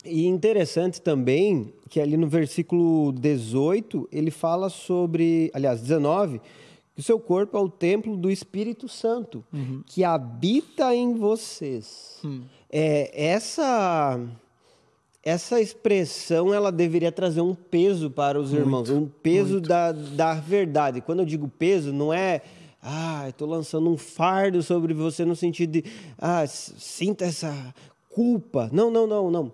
E 0.05 0.27
interessante 0.27 1.01
também 1.01 1.73
que 1.89 2.01
ali 2.01 2.17
no 2.17 2.27
versículo 2.27 3.13
18 3.13 4.09
ele 4.11 4.31
fala 4.31 4.69
sobre, 4.69 5.51
aliás, 5.53 5.81
19, 5.81 6.41
O 6.97 7.03
seu 7.03 7.19
corpo 7.19 7.57
é 7.57 7.61
o 7.61 7.69
templo 7.69 8.17
do 8.17 8.31
Espírito 8.31 8.89
Santo, 8.89 9.45
uhum. 9.53 9.83
que 9.87 10.05
habita 10.05 10.95
em 10.95 11.15
vocês. 11.15 12.19
Hum. 12.25 12.43
É, 12.71 13.11
essa 13.27 14.21
essa 15.23 15.61
expressão 15.61 16.55
ela 16.55 16.73
deveria 16.73 17.13
trazer 17.13 17.43
um 17.43 17.55
peso 17.55 18.11
para 18.11 18.41
os 18.41 18.51
muito, 18.51 18.63
irmãos, 18.63 18.91
um 18.91 19.07
peso 19.07 19.61
da, 19.61 19.93
da 19.93 20.35
verdade. 20.35 21.03
Quando 21.03 21.19
eu 21.19 21.27
digo 21.27 21.47
peso, 21.47 21.93
não 21.93 22.13
é 22.13 22.41
ah, 22.83 23.29
estou 23.29 23.47
lançando 23.47 23.91
um 23.91 23.99
fardo 23.99 24.63
sobre 24.63 24.95
você 24.95 25.25
no 25.25 25.37
sentido 25.37 25.73
de 25.73 25.85
ah, 26.19 26.47
sinta 26.47 27.27
essa 27.27 27.75
culpa. 28.09 28.71
Não, 28.73 28.91
não, 28.91 29.07
não, 29.07 29.31
não. 29.31 29.53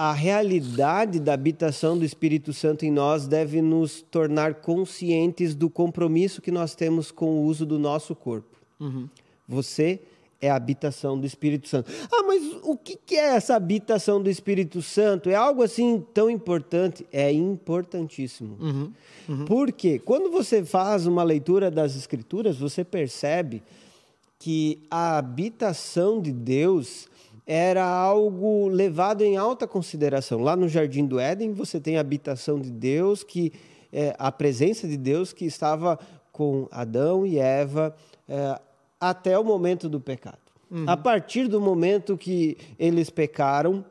A 0.00 0.12
realidade 0.12 1.18
da 1.18 1.34
habitação 1.34 1.98
do 1.98 2.04
Espírito 2.04 2.52
Santo 2.52 2.86
em 2.86 2.90
nós 2.92 3.26
deve 3.26 3.60
nos 3.60 4.00
tornar 4.00 4.54
conscientes 4.54 5.56
do 5.56 5.68
compromisso 5.68 6.40
que 6.40 6.52
nós 6.52 6.76
temos 6.76 7.10
com 7.10 7.30
o 7.30 7.42
uso 7.42 7.66
do 7.66 7.80
nosso 7.80 8.14
corpo. 8.14 8.56
Uhum. 8.78 9.08
Você 9.48 10.00
é 10.40 10.48
a 10.48 10.54
habitação 10.54 11.18
do 11.18 11.26
Espírito 11.26 11.68
Santo. 11.68 11.90
Ah, 12.12 12.22
mas 12.22 12.44
o 12.62 12.76
que 12.76 13.16
é 13.16 13.34
essa 13.34 13.56
habitação 13.56 14.22
do 14.22 14.30
Espírito 14.30 14.80
Santo? 14.82 15.30
É 15.30 15.34
algo 15.34 15.64
assim 15.64 16.00
tão 16.14 16.30
importante? 16.30 17.04
É 17.10 17.32
importantíssimo. 17.32 18.56
Uhum, 18.60 18.92
uhum. 19.28 19.44
Porque 19.46 19.98
quando 19.98 20.30
você 20.30 20.64
faz 20.64 21.08
uma 21.08 21.24
leitura 21.24 21.72
das 21.72 21.96
Escrituras, 21.96 22.56
você 22.56 22.84
percebe 22.84 23.64
que 24.38 24.78
a 24.88 25.18
habitação 25.18 26.22
de 26.22 26.30
Deus 26.30 27.07
era 27.50 27.82
algo 27.82 28.68
levado 28.68 29.22
em 29.22 29.38
alta 29.38 29.66
consideração. 29.66 30.42
Lá 30.42 30.54
no 30.54 30.68
Jardim 30.68 31.06
do 31.06 31.18
Éden, 31.18 31.54
você 31.54 31.80
tem 31.80 31.96
a 31.96 32.00
habitação 32.00 32.60
de 32.60 32.70
Deus, 32.70 33.24
que 33.24 33.54
é, 33.90 34.14
a 34.18 34.30
presença 34.30 34.86
de 34.86 34.98
Deus 34.98 35.32
que 35.32 35.46
estava 35.46 35.98
com 36.30 36.68
Adão 36.70 37.24
e 37.24 37.38
Eva. 37.38 37.96
É, 38.28 38.60
até 39.00 39.38
o 39.38 39.44
momento 39.44 39.88
do 39.88 39.98
pecado. 39.98 40.36
Uhum. 40.70 40.84
A 40.86 40.94
partir 40.94 41.48
do 41.48 41.58
momento 41.58 42.18
que 42.18 42.58
eles 42.78 43.08
pecaram, 43.08 43.82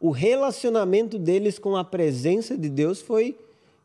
o 0.00 0.10
relacionamento 0.10 1.20
deles 1.20 1.60
com 1.60 1.76
a 1.76 1.84
presença 1.84 2.58
de 2.58 2.68
Deus 2.68 3.00
foi 3.00 3.38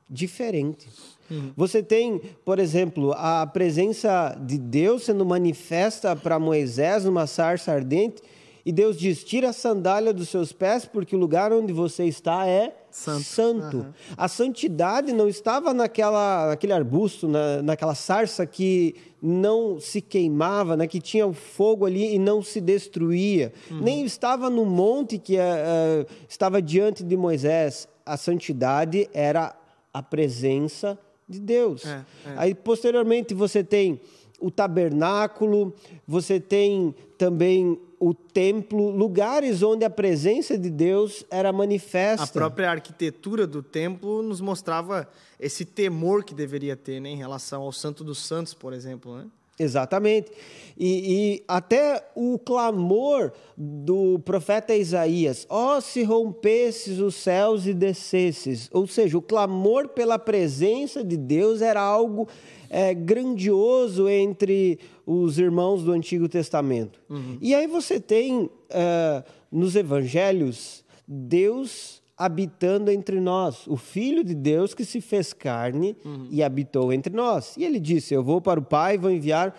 diferente. 0.09 0.87
Uhum. 1.29 1.51
Você 1.55 1.83
tem, 1.83 2.19
por 2.43 2.57
exemplo, 2.57 3.13
a 3.15 3.45
presença 3.45 4.35
de 4.41 4.57
Deus 4.57 5.03
sendo 5.03 5.23
manifesta 5.23 6.15
para 6.15 6.39
Moisés 6.39 7.05
numa 7.05 7.27
sarça 7.27 7.71
ardente 7.71 8.23
e 8.67 8.71
Deus 8.73 8.97
diz: 8.97 9.23
tira 9.23 9.51
a 9.51 9.53
sandália 9.53 10.13
dos 10.13 10.27
seus 10.27 10.51
pés, 10.51 10.83
porque 10.83 11.15
o 11.15 11.19
lugar 11.19 11.53
onde 11.53 11.71
você 11.71 12.03
está 12.03 12.45
é 12.45 12.75
santo. 12.91 13.23
santo. 13.23 13.77
Uhum. 13.77 13.93
A 14.17 14.27
santidade 14.27 15.13
não 15.13 15.29
estava 15.29 15.73
naquela, 15.73 16.47
naquele 16.47 16.73
arbusto, 16.73 17.29
na, 17.29 17.61
naquela 17.61 17.95
sarça 17.95 18.45
que 18.45 18.93
não 19.21 19.79
se 19.79 20.01
queimava, 20.01 20.75
né, 20.75 20.85
que 20.85 20.99
tinha 20.99 21.25
o 21.25 21.31
fogo 21.31 21.85
ali 21.85 22.13
e 22.13 22.19
não 22.19 22.43
se 22.43 22.59
destruía. 22.59 23.53
Uhum. 23.71 23.79
Nem 23.79 24.03
estava 24.03 24.49
no 24.49 24.65
monte 24.65 25.17
que 25.17 25.37
uh, 25.37 26.05
estava 26.27 26.61
diante 26.61 27.05
de 27.05 27.15
Moisés. 27.15 27.87
A 28.05 28.17
santidade 28.17 29.09
era 29.13 29.55
a 29.93 30.03
presença 30.03 30.99
de 31.25 31.39
Deus. 31.39 31.85
É, 31.85 31.89
é. 31.89 32.05
Aí, 32.35 32.53
posteriormente, 32.53 33.33
você 33.33 33.63
tem 33.63 34.01
o 34.41 34.51
tabernáculo, 34.51 35.73
você 36.05 36.37
tem 36.37 36.93
também 37.17 37.79
o 37.99 38.13
templo, 38.13 38.91
lugares 38.91 39.63
onde 39.63 39.83
a 39.83 39.89
presença 39.89 40.57
de 40.57 40.69
Deus 40.69 41.25
era 41.31 41.51
manifesta. 41.51 42.23
A 42.23 42.27
própria 42.27 42.69
arquitetura 42.69 43.47
do 43.47 43.63
templo 43.63 44.21
nos 44.21 44.39
mostrava 44.39 45.09
esse 45.39 45.65
temor 45.65 46.23
que 46.23 46.33
deveria 46.33 46.75
ter 46.75 46.99
né, 46.99 47.09
em 47.09 47.17
relação 47.17 47.63
ao 47.63 47.71
Santo 47.71 48.03
dos 48.03 48.19
Santos, 48.19 48.53
por 48.53 48.73
exemplo. 48.73 49.17
Né? 49.17 49.25
Exatamente. 49.59 50.31
E, 50.79 51.37
e, 51.37 51.43
até 51.47 52.07
o 52.15 52.37
clamor 52.37 53.31
do 53.57 54.19
profeta 54.19 54.75
Isaías: 54.75 55.47
ó, 55.49 55.77
oh, 55.77 55.81
se 55.81 56.03
rompesses 56.03 56.99
os 56.99 57.15
céus 57.15 57.65
e 57.65 57.73
descesses. 57.73 58.69
Ou 58.71 58.85
seja, 58.85 59.17
o 59.17 59.21
clamor 59.21 59.87
pela 59.89 60.19
presença 60.19 61.03
de 61.03 61.17
Deus 61.17 61.63
era 61.63 61.81
algo 61.81 62.27
é, 62.69 62.93
grandioso 62.93 64.07
entre 64.07 64.79
os 65.05 65.39
irmãos 65.39 65.81
do 65.81 65.91
Antigo 65.91 66.29
Testamento. 66.29 67.01
Uhum. 67.09 67.39
E 67.41 67.55
aí 67.55 67.65
você 67.65 67.99
tem 67.99 68.47
é, 68.69 69.23
nos 69.51 69.75
evangelhos 69.75 70.85
Deus 71.07 72.03
habitando 72.17 72.89
entre 72.89 73.19
nós, 73.19 73.67
o 73.67 73.77
Filho 73.77 74.23
de 74.23 74.33
Deus 74.33 74.73
que 74.73 74.83
se 74.83 74.99
fez 74.99 75.33
carne 75.33 75.95
uhum. 76.03 76.27
e 76.31 76.41
habitou 76.41 76.91
entre 76.91 77.15
nós. 77.15 77.55
E 77.57 77.63
ele 77.63 77.79
disse: 77.79 78.13
Eu 78.13 78.23
vou 78.23 78.41
para 78.41 78.59
o 78.59 78.63
Pai 78.63 78.95
e 78.95 78.97
vou 78.97 79.11
enviar 79.11 79.55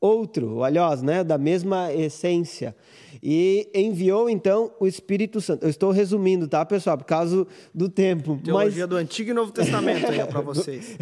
outro, 0.00 0.62
aliás, 0.62 1.02
né, 1.02 1.24
da 1.24 1.36
mesma 1.36 1.92
essência. 1.92 2.76
E 3.22 3.68
enviou 3.74 4.30
então 4.30 4.70
o 4.78 4.86
Espírito 4.86 5.40
Santo. 5.40 5.64
Eu 5.64 5.70
estou 5.70 5.90
resumindo, 5.90 6.46
tá, 6.46 6.64
pessoal, 6.64 6.96
por 6.96 7.04
causa 7.04 7.46
do 7.74 7.88
tempo. 7.88 8.38
Teologia 8.44 8.82
mas... 8.82 8.90
do 8.90 8.96
Antigo 8.96 9.30
e 9.30 9.34
Novo 9.34 9.50
Testamento 9.50 10.06
aí 10.06 10.24
para 10.24 10.40
vocês. 10.42 10.96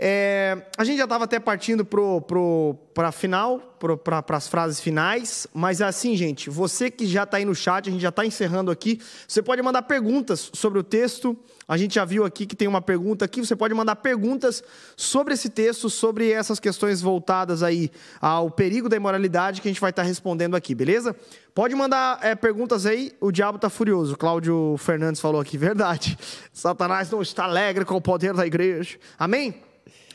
É, 0.00 0.56
a 0.76 0.84
gente 0.84 0.96
já 0.96 1.04
estava 1.04 1.24
até 1.24 1.40
partindo 1.40 1.84
para 1.84 2.20
pro, 2.20 2.78
a 2.98 3.10
final, 3.10 3.58
para 4.04 4.36
as 4.36 4.46
frases 4.46 4.80
finais, 4.80 5.48
mas 5.52 5.82
assim, 5.82 6.16
gente, 6.16 6.48
você 6.48 6.88
que 6.88 7.04
já 7.04 7.24
está 7.24 7.38
aí 7.38 7.44
no 7.44 7.54
chat, 7.54 7.88
a 7.88 7.92
gente 7.92 8.00
já 8.00 8.10
está 8.10 8.24
encerrando 8.24 8.70
aqui, 8.70 9.00
você 9.26 9.42
pode 9.42 9.60
mandar 9.60 9.82
perguntas 9.82 10.50
sobre 10.54 10.78
o 10.78 10.84
texto. 10.84 11.36
A 11.66 11.76
gente 11.76 11.96
já 11.96 12.04
viu 12.04 12.24
aqui 12.24 12.46
que 12.46 12.54
tem 12.54 12.68
uma 12.68 12.80
pergunta 12.80 13.24
aqui, 13.24 13.40
você 13.40 13.56
pode 13.56 13.74
mandar 13.74 13.96
perguntas 13.96 14.62
sobre 14.96 15.34
esse 15.34 15.48
texto, 15.48 15.90
sobre 15.90 16.30
essas 16.30 16.60
questões 16.60 17.02
voltadas 17.02 17.62
aí 17.62 17.90
ao 18.20 18.50
perigo 18.52 18.88
da 18.88 18.96
imoralidade 18.96 19.60
que 19.60 19.68
a 19.68 19.70
gente 19.70 19.80
vai 19.80 19.90
estar 19.90 20.02
tá 20.02 20.08
respondendo 20.08 20.54
aqui, 20.54 20.76
beleza? 20.76 21.14
Pode 21.52 21.74
mandar 21.74 22.20
é, 22.22 22.36
perguntas 22.36 22.86
aí, 22.86 23.12
o 23.20 23.32
diabo 23.32 23.56
está 23.56 23.68
furioso. 23.68 24.16
Cláudio 24.16 24.76
Fernandes 24.78 25.20
falou 25.20 25.40
aqui, 25.40 25.58
verdade. 25.58 26.16
Satanás 26.52 27.10
não 27.10 27.20
está 27.20 27.44
alegre 27.44 27.84
com 27.84 27.96
o 27.96 28.00
poder 28.00 28.32
da 28.32 28.46
igreja. 28.46 28.96
Amém? 29.18 29.67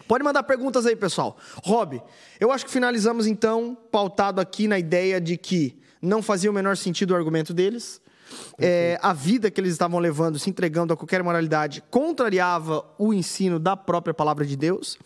Pode 0.08 0.24
mandar 0.24 0.44
perguntas 0.44 0.86
aí, 0.86 0.96
pessoal. 0.96 1.38
Rob, 1.64 2.02
eu 2.40 2.52
acho 2.52 2.66
que 2.66 2.72
finalizamos 2.72 3.28
então, 3.28 3.78
pautado 3.92 4.42
aqui 4.42 4.68
na 4.68 4.78
ideia 4.78 5.20
de 5.20 5.38
que 5.38 5.80
não 6.02 6.22
fazia 6.22 6.52
o 6.52 6.54
menor 6.54 6.76
sentido 6.76 7.12
o 7.12 7.16
argumento 7.16 7.54
deles. 7.54 8.02
É, 8.58 8.98
a 9.02 9.14
vida 9.14 9.52
que 9.52 9.62
eles 9.62 9.74
estavam 9.74 10.00
levando, 10.00 10.40
se 10.40 10.50
entregando 10.50 10.94
a 10.94 10.98
qualquer 10.98 11.22
moralidade, 11.22 11.84
contrariava 11.92 12.84
o 12.98 13.14
ensino 13.14 13.60
da 13.60 13.78
própria 13.78 14.14
palavra 14.14 14.44
de 14.44 14.56
Deus, 14.56 14.98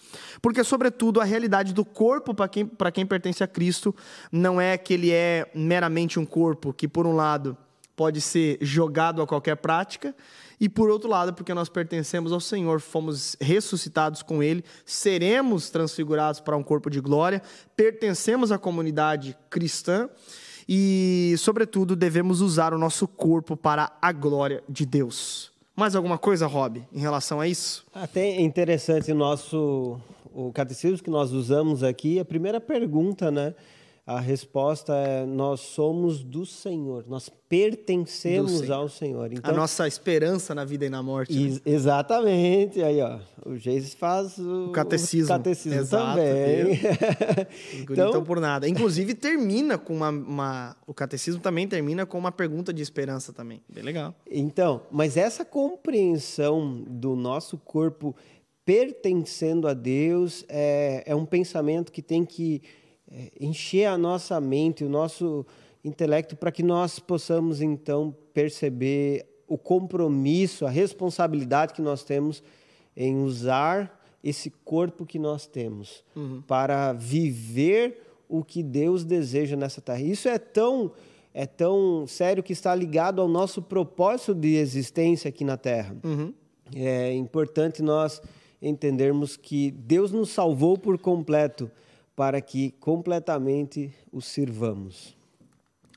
porque, 0.42 0.64
sobretudo, 0.64 1.20
a 1.20 1.26
realidade 1.26 1.74
do 1.74 1.84
corpo 1.84 2.34
para 2.34 2.48
quem, 2.48 2.70
quem 2.94 3.06
pertence 3.06 3.44
a 3.44 3.48
Cristo 3.48 3.94
não 4.32 4.62
é 4.62 4.78
que 4.78 4.94
ele 4.94 5.12
é 5.12 5.50
meramente 5.54 6.20
um 6.20 6.26
corpo 6.26 6.72
que, 6.72 6.88
por 6.88 7.06
um 7.06 7.16
lado, 7.16 7.58
pode 7.98 8.22
ser 8.22 8.58
jogado 8.62 9.22
a 9.22 9.28
qualquer 9.28 9.58
prática, 9.58 10.16
e 10.60 10.68
por 10.68 10.90
outro 10.90 11.10
lado, 11.10 11.34
porque 11.34 11.54
nós 11.54 11.70
pertencemos 11.70 12.32
ao 12.32 12.40
Senhor, 12.40 12.80
fomos 12.80 13.36
ressuscitados 13.40 14.24
com 14.24 14.42
Ele, 14.42 14.64
seremos 14.86 15.70
transfigurados 15.70 16.40
para 16.40 16.58
um 16.58 16.64
corpo 16.64 16.90
de 16.90 17.00
glória, 17.00 17.42
pertencemos 17.76 18.52
à 18.52 18.58
comunidade 18.58 19.38
cristã 19.50 20.10
e, 20.68 21.36
sobretudo, 21.38 21.96
devemos 21.96 22.42
usar 22.42 22.74
o 22.74 22.78
nosso 22.78 23.08
corpo 23.08 23.56
para 23.56 23.92
a 24.02 24.12
glória 24.12 24.64
de 24.68 24.86
Deus. 24.86 25.52
Mais 25.76 25.96
alguma 25.96 26.18
coisa, 26.18 26.48
Rob, 26.48 26.84
em 26.92 27.00
relação 27.00 27.40
a 27.40 27.48
isso? 27.48 27.86
Até 27.94 28.42
interessante 28.42 29.12
o 29.12 29.16
nosso 29.16 30.02
o 30.34 30.52
catecismo 30.52 31.04
que 31.04 31.10
nós 31.10 31.32
usamos 31.32 31.82
aqui, 31.82 32.20
a 32.20 32.26
primeira 32.26 32.62
pergunta, 32.62 33.32
né? 33.32 33.56
A 34.08 34.22
resposta 34.22 34.96
é: 34.96 35.26
nós 35.26 35.60
somos 35.60 36.24
do 36.24 36.46
Senhor, 36.46 37.04
nós 37.10 37.28
pertencemos 37.28 38.60
Senhor. 38.60 38.74
ao 38.74 38.88
Senhor. 38.88 39.34
Então, 39.34 39.52
a 39.52 39.54
nossa 39.54 39.86
esperança 39.86 40.56
na 40.56 40.64
vida 40.64 40.86
e 40.86 40.90
na 40.90 41.04
morte. 41.04 41.38
Né? 41.38 41.60
Exatamente. 41.66 42.82
Aí, 42.82 43.02
ó, 43.02 43.20
o 43.46 43.58
Geis 43.58 43.94
faz 43.94 44.38
o, 44.38 44.68
o 44.68 44.72
catecismo, 44.72 45.26
o 45.26 45.38
catecismo 45.38 45.78
Exato, 45.78 46.20
também. 46.20 46.80
então, 47.84 48.24
por 48.24 48.40
nada. 48.40 48.66
Inclusive, 48.66 49.14
termina 49.14 49.78
com 49.78 49.94
uma, 49.94 50.10
uma, 50.10 50.78
O 50.88 50.94
catecismo 50.94 51.42
também 51.42 51.68
termina 51.68 52.06
com 52.06 52.18
uma 52.18 52.32
pergunta 52.32 52.72
de 52.72 52.82
esperança 52.82 53.34
também. 53.34 53.62
Bem 53.68 53.84
legal. 53.84 54.16
Então, 54.32 54.84
mas 54.90 55.18
essa 55.18 55.44
compreensão 55.44 56.82
do 56.88 57.14
nosso 57.14 57.58
corpo 57.58 58.16
pertencendo 58.64 59.68
a 59.68 59.74
Deus 59.74 60.46
é, 60.48 61.04
é 61.06 61.14
um 61.14 61.26
pensamento 61.26 61.92
que 61.92 62.02
tem 62.02 62.24
que 62.24 62.62
encher 63.40 63.86
a 63.86 63.98
nossa 63.98 64.40
mente, 64.40 64.84
o 64.84 64.90
nosso 64.90 65.46
intelecto, 65.84 66.36
para 66.36 66.52
que 66.52 66.64
nós 66.64 67.00
possamos 67.00 67.62
então 67.62 68.16
perceber 68.34 69.26
o 69.48 69.58
compromisso, 69.58 70.66
a 70.66 70.70
responsabilidade 70.70 71.74
que 71.74 71.82
nós 71.82 72.04
temos 72.04 72.44
em 72.96 73.24
usar 73.24 73.98
esse 74.24 74.50
corpo 74.50 75.06
que 75.06 75.18
nós 75.18 75.48
temos 75.48 76.04
uhum. 76.16 76.42
para 76.42 76.92
viver 76.92 78.02
o 78.28 78.44
que 78.44 78.62
Deus 78.62 79.06
deseja 79.06 79.56
nessa 79.56 79.80
terra. 79.80 80.02
Isso 80.02 80.28
é 80.28 80.38
tão 80.38 80.92
é 81.34 81.46
tão 81.46 82.08
sério 82.08 82.42
que 82.42 82.52
está 82.52 82.74
ligado 82.74 83.22
ao 83.22 83.28
nosso 83.28 83.62
propósito 83.62 84.34
de 84.34 84.56
existência 84.56 85.30
aqui 85.30 85.46
na 85.46 85.56
Terra. 85.56 85.96
Uhum. 86.04 86.34
É 86.74 87.14
importante 87.14 87.84
nós 87.84 88.20
entendermos 88.60 89.38
que 89.38 89.70
Deus 89.70 90.12
nos 90.12 90.30
salvou 90.30 90.80
por 90.80 90.98
completo 90.98 91.70
para 92.18 92.42
que 92.42 92.72
completamente 92.80 93.94
o 94.12 94.20
sirvamos. 94.20 95.16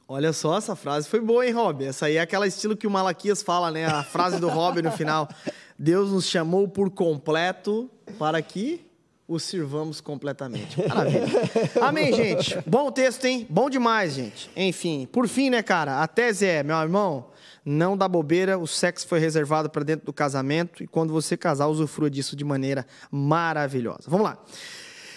Olha 0.06 0.34
só, 0.34 0.58
essa 0.58 0.76
frase 0.76 1.08
foi 1.08 1.18
boa, 1.18 1.46
hein, 1.46 1.52
Rob? 1.52 1.82
Essa 1.82 2.06
aí 2.06 2.16
é 2.16 2.20
aquela 2.20 2.46
estilo 2.46 2.76
que 2.76 2.86
o 2.86 2.90
Malaquias 2.90 3.42
fala, 3.42 3.70
né? 3.70 3.86
A 3.86 4.02
frase 4.02 4.38
do 4.38 4.46
Rob 4.46 4.82
no 4.82 4.92
final. 4.92 5.26
Deus 5.78 6.12
nos 6.12 6.26
chamou 6.26 6.68
por 6.68 6.90
completo 6.90 7.90
para 8.18 8.42
que 8.42 8.84
o 9.26 9.38
sirvamos 9.38 10.02
completamente. 10.02 10.76
Maravilha. 10.86 11.26
Amém, 11.80 12.12
gente. 12.12 12.58
Bom 12.66 12.92
texto, 12.92 13.24
hein? 13.24 13.46
Bom 13.48 13.70
demais, 13.70 14.12
gente. 14.12 14.50
Enfim, 14.54 15.08
por 15.10 15.26
fim, 15.26 15.48
né, 15.48 15.62
cara? 15.62 16.02
A 16.02 16.06
tese 16.06 16.44
é, 16.44 16.62
meu 16.62 16.76
irmão, 16.76 17.30
não 17.64 17.96
dá 17.96 18.06
bobeira, 18.06 18.58
o 18.58 18.66
sexo 18.66 19.06
foi 19.06 19.20
reservado 19.20 19.70
para 19.70 19.84
dentro 19.84 20.04
do 20.04 20.12
casamento 20.12 20.82
e 20.82 20.86
quando 20.86 21.14
você 21.14 21.34
casar, 21.34 21.68
usufrua 21.68 22.10
disso 22.10 22.36
de 22.36 22.44
maneira 22.44 22.86
maravilhosa. 23.10 24.02
Vamos 24.06 24.26
lá. 24.26 24.38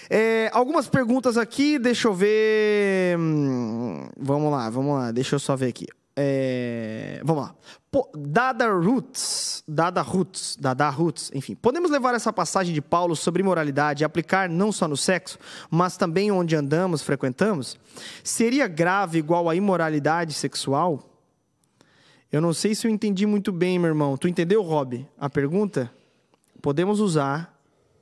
É, 0.09 0.49
algumas 0.53 0.87
perguntas 0.87 1.37
aqui, 1.37 1.79
deixa 1.79 2.07
eu 2.07 2.13
ver. 2.13 3.17
Hum, 3.17 4.07
vamos 4.17 4.51
lá, 4.51 4.69
vamos 4.69 4.95
lá, 4.95 5.11
deixa 5.11 5.35
eu 5.35 5.39
só 5.39 5.55
ver 5.55 5.67
aqui. 5.67 5.87
É, 6.15 7.21
vamos 7.23 7.43
lá. 7.43 7.55
Pô, 7.91 8.09
dada 8.15 8.71
Roots, 8.71 9.63
Dada 9.67 10.01
Roots, 10.01 10.57
Dada 10.59 10.89
Roots, 10.89 11.31
enfim. 11.33 11.55
Podemos 11.55 11.89
levar 11.89 12.13
essa 12.13 12.31
passagem 12.31 12.73
de 12.73 12.81
Paulo 12.81 13.15
sobre 13.15 13.41
moralidade 13.41 14.03
e 14.03 14.05
aplicar 14.05 14.49
não 14.49 14.71
só 14.71 14.87
no 14.87 14.97
sexo, 14.97 15.39
mas 15.69 15.97
também 15.97 16.31
onde 16.31 16.55
andamos, 16.55 17.01
frequentamos? 17.01 17.77
Seria 18.23 18.67
grave 18.67 19.19
igual 19.19 19.49
a 19.49 19.55
imoralidade 19.55 20.33
sexual? 20.33 21.09
Eu 22.31 22.41
não 22.41 22.53
sei 22.53 22.73
se 22.73 22.87
eu 22.87 22.91
entendi 22.91 23.25
muito 23.27 23.51
bem, 23.51 23.77
meu 23.77 23.89
irmão. 23.89 24.17
Tu 24.17 24.27
entendeu, 24.27 24.61
Rob? 24.63 25.07
A 25.19 25.29
pergunta? 25.29 25.91
Podemos 26.61 26.99
usar 26.99 27.52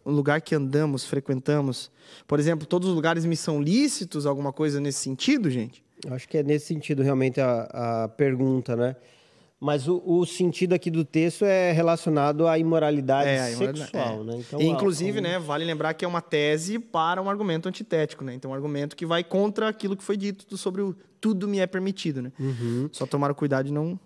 o 0.04 0.12
lugar 0.12 0.42
que 0.42 0.56
andamos, 0.56 1.06
frequentamos. 1.06 1.92
Por 2.28 2.40
exemplo, 2.40 2.66
todos 2.66 2.90
os 2.90 2.96
lugares 2.96 3.26
me 3.26 3.36
são 3.36 3.62
lícitos, 3.62 4.26
alguma 4.26 4.52
coisa 4.52 4.80
nesse 4.80 5.00
sentido, 5.00 5.50
gente? 5.50 5.84
Acho 6.10 6.28
que 6.28 6.38
é 6.38 6.44
nesse 6.44 6.68
sentido 6.68 7.04
realmente 7.04 7.40
a, 7.40 8.04
a 8.04 8.08
pergunta, 8.08 8.76
né? 8.76 8.96
Mas 9.60 9.88
o, 9.88 10.02
o, 10.04 10.26
sentido 10.26 10.74
aqui 10.74 10.90
do 10.90 11.06
texto 11.06 11.46
é 11.46 11.72
relacionado 11.72 12.48
à 12.48 12.58
imoralidade, 12.58 13.30
é, 13.30 13.46
sexual, 13.56 14.22
é. 14.22 14.24
né? 14.24 14.34
Então, 14.40 14.60
inclusive, 14.60 15.20
a, 15.20 15.22
né, 15.22 15.40
vale 15.40 15.64
lembrar 15.64 15.94
que 15.94 16.04
é 16.04 16.08
uma 16.08 16.20
tese 16.20 16.80
para 16.80 17.22
um 17.22 17.30
argumento 17.30 17.70
antitético, 17.70 18.24
né? 18.24 18.34
Então, 18.34 18.50
um 18.50 18.54
argumento 18.56 18.96
que 18.96 19.06
vai 19.06 19.24
contra 19.24 19.70
aquilo 19.70 19.96
que 19.96 20.04
foi 20.04 20.18
dito 20.18 20.58
sobre 20.58 20.82
o 20.82 20.96
tudo 21.20 21.48
me 21.48 21.60
é 21.60 21.68
permitido, 21.68 22.24
né? 22.24 22.32
Uhum. 22.40 22.90
Só 22.92 23.06
tomar 23.06 23.32
cuidado 23.36 23.68
de 23.68 23.72
não 23.72 24.00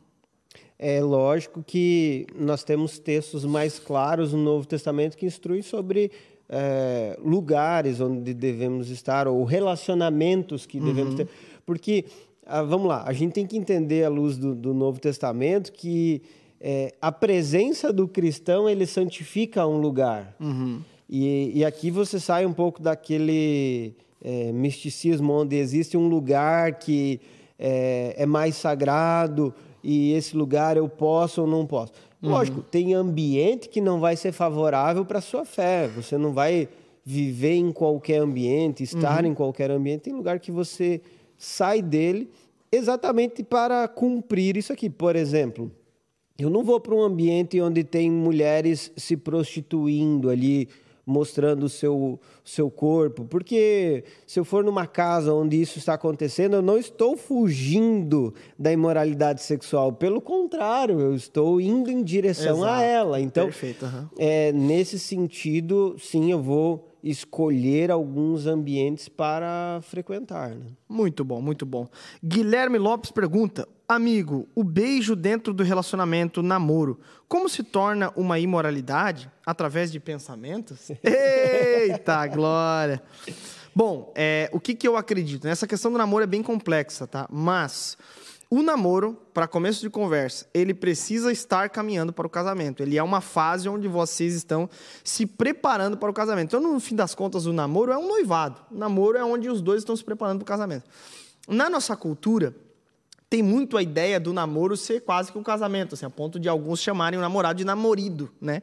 é 0.77 1.01
lógico 1.01 1.63
que 1.63 2.27
nós 2.37 2.63
temos 2.63 2.99
textos 2.99 3.45
mais 3.45 3.79
claros 3.79 4.33
no 4.33 4.39
Novo 4.43 4.67
Testamento 4.67 5.17
que 5.17 5.25
instruem 5.25 5.61
sobre 5.61 6.11
é, 6.49 7.17
lugares 7.23 8.01
onde 8.01 8.33
devemos 8.33 8.89
estar 8.89 9.27
ou 9.27 9.43
relacionamentos 9.43 10.65
que 10.65 10.79
devemos 10.79 11.11
uhum. 11.11 11.17
ter. 11.17 11.29
Porque, 11.65 12.05
ah, 12.45 12.61
vamos 12.61 12.87
lá, 12.87 13.03
a 13.05 13.13
gente 13.13 13.33
tem 13.33 13.47
que 13.47 13.57
entender 13.57 14.03
à 14.03 14.09
luz 14.09 14.37
do, 14.37 14.53
do 14.53 14.73
Novo 14.73 14.99
Testamento 14.99 15.71
que 15.71 16.21
é, 16.59 16.93
a 17.01 17.11
presença 17.11 17.91
do 17.93 18.07
cristão 18.07 18.69
ele 18.69 18.85
santifica 18.85 19.65
um 19.65 19.77
lugar. 19.77 20.35
Uhum. 20.39 20.81
E, 21.09 21.59
e, 21.59 21.63
aqui 21.63 21.91
você 21.91 22.19
sai 22.19 22.45
um 22.45 22.53
pouco 22.53 22.81
daquele 22.81 23.93
é, 24.23 24.51
misticismo 24.51 25.33
onde 25.33 25.55
existe 25.55 25.95
um 25.95 26.07
lugar 26.07 26.79
que 26.79 27.21
é, 27.59 28.15
é 28.17 28.25
mais 28.25 28.55
sagrado 28.55 29.53
e 29.85 30.13
esse 30.13 30.35
lugar 30.35 30.77
eu 30.77 30.89
posso 30.89 31.41
ou 31.41 31.47
não 31.47 31.63
posso. 31.63 31.93
Uhum. 32.21 32.31
Lógico, 32.31 32.61
tem 32.63 32.95
ambiente 32.95 33.69
que 33.69 33.79
não 33.79 33.99
vai 33.99 34.15
ser 34.15 34.31
favorável 34.31 35.05
para 35.05 35.19
a 35.19 35.21
sua 35.21 35.45
fé. 35.45 35.87
Você 35.89 36.17
não 36.17 36.33
vai 36.33 36.67
viver 37.05 37.53
em 37.53 37.71
qualquer 37.71 38.17
ambiente, 38.17 38.81
estar 38.81 39.23
uhum. 39.23 39.29
em 39.29 39.33
qualquer 39.35 39.69
ambiente. 39.69 40.01
Tem 40.01 40.13
lugar 40.13 40.39
que 40.39 40.51
você 40.51 41.01
sai 41.37 41.83
dele 41.83 42.31
exatamente 42.71 43.43
para 43.43 43.87
cumprir 43.87 44.57
isso 44.57 44.73
aqui. 44.73 44.89
Por 44.89 45.15
exemplo, 45.15 45.71
eu 46.39 46.49
não 46.49 46.63
vou 46.63 46.79
para 46.79 46.95
um 46.95 47.03
ambiente 47.03 47.61
onde 47.61 47.83
tem 47.83 48.09
mulheres 48.09 48.91
se 48.97 49.15
prostituindo 49.15 50.31
ali 50.31 50.67
mostrando 51.05 51.63
o 51.63 51.69
seu, 51.69 52.19
seu 52.43 52.69
corpo. 52.69 53.25
Porque 53.25 54.03
se 54.25 54.39
eu 54.39 54.45
for 54.45 54.63
numa 54.63 54.87
casa 54.87 55.33
onde 55.33 55.61
isso 55.61 55.77
está 55.77 55.93
acontecendo, 55.93 56.55
eu 56.55 56.61
não 56.61 56.77
estou 56.77 57.15
fugindo 57.15 58.33
da 58.57 58.71
imoralidade 58.71 59.41
sexual. 59.43 59.93
Pelo 59.93 60.19
contrário, 60.19 60.99
eu 60.99 61.13
estou 61.13 61.61
indo 61.61 61.91
em 61.91 62.03
direção 62.03 62.57
Exato. 62.57 62.73
a 62.73 62.81
ela. 62.81 63.21
Então, 63.21 63.45
Perfeito, 63.45 63.85
uhum. 63.85 64.07
é, 64.17 64.51
nesse 64.51 64.97
sentido, 64.97 65.95
sim, 65.99 66.31
eu 66.31 66.41
vou 66.41 66.94
escolher 67.05 67.91
alguns 67.91 68.47
ambientes 68.47 69.07
para 69.07 69.79
frequentar. 69.83 70.49
Né? 70.49 70.65
Muito 70.89 71.23
bom, 71.23 71.39
muito 71.39 71.65
bom. 71.65 71.87
Guilherme 72.23 72.79
Lopes 72.79 73.11
pergunta: 73.11 73.67
Amigo, 73.87 74.47
o 74.55 74.63
beijo 74.63 75.15
dentro 75.15 75.53
do 75.53 75.63
relacionamento, 75.63 76.41
namoro, 76.41 76.99
como 77.27 77.47
se 77.47 77.63
torna 77.63 78.11
uma 78.15 78.39
imoralidade? 78.39 79.29
Através 79.45 79.91
de 79.91 79.99
pensamentos? 79.99 80.89
Eita, 81.03 82.25
glória! 82.25 83.01
Bom, 83.75 84.11
é, 84.15 84.49
o 84.51 84.59
que, 84.59 84.73
que 84.73 84.87
eu 84.87 84.97
acredito? 84.97 85.47
Essa 85.47 85.67
questão 85.67 85.91
do 85.91 85.97
namoro 85.97 86.23
é 86.23 86.27
bem 86.27 86.41
complexa, 86.41 87.05
tá? 87.05 87.27
Mas 87.29 87.97
o 88.49 88.61
namoro, 88.61 89.17
para 89.33 89.47
começo 89.47 89.81
de 89.81 89.89
conversa, 89.89 90.47
ele 90.53 90.73
precisa 90.73 91.31
estar 91.31 91.69
caminhando 91.69 92.13
para 92.13 92.27
o 92.27 92.29
casamento. 92.29 92.83
Ele 92.83 92.97
é 92.97 93.03
uma 93.03 93.19
fase 93.19 93.67
onde 93.67 93.87
vocês 93.87 94.35
estão 94.35 94.69
se 95.03 95.25
preparando 95.25 95.97
para 95.97 96.09
o 96.09 96.13
casamento. 96.13 96.55
Então, 96.55 96.61
no 96.61 96.79
fim 96.79 96.95
das 96.95 97.15
contas, 97.15 97.45
o 97.45 97.53
namoro 97.53 97.91
é 97.91 97.97
um 97.97 98.07
noivado. 98.07 98.61
O 98.71 98.77
namoro 98.77 99.17
é 99.17 99.23
onde 99.23 99.49
os 99.49 99.61
dois 99.61 99.79
estão 99.79 99.95
se 99.95 100.03
preparando 100.03 100.37
para 100.39 100.43
o 100.43 100.47
casamento. 100.47 100.87
Na 101.47 101.69
nossa 101.69 101.95
cultura, 101.95 102.55
tem 103.29 103.41
muito 103.41 103.77
a 103.77 103.81
ideia 103.81 104.19
do 104.19 104.31
namoro 104.31 104.77
ser 104.77 105.01
quase 105.01 105.31
que 105.31 105.37
um 105.37 105.43
casamento, 105.43 105.95
assim, 105.95 106.05
a 106.05 106.09
ponto 106.09 106.39
de 106.39 106.47
alguns 106.47 106.79
chamarem 106.79 107.17
o 107.17 107.21
namorado 107.21 107.57
de 107.57 107.65
namorido, 107.65 108.31
né? 108.39 108.61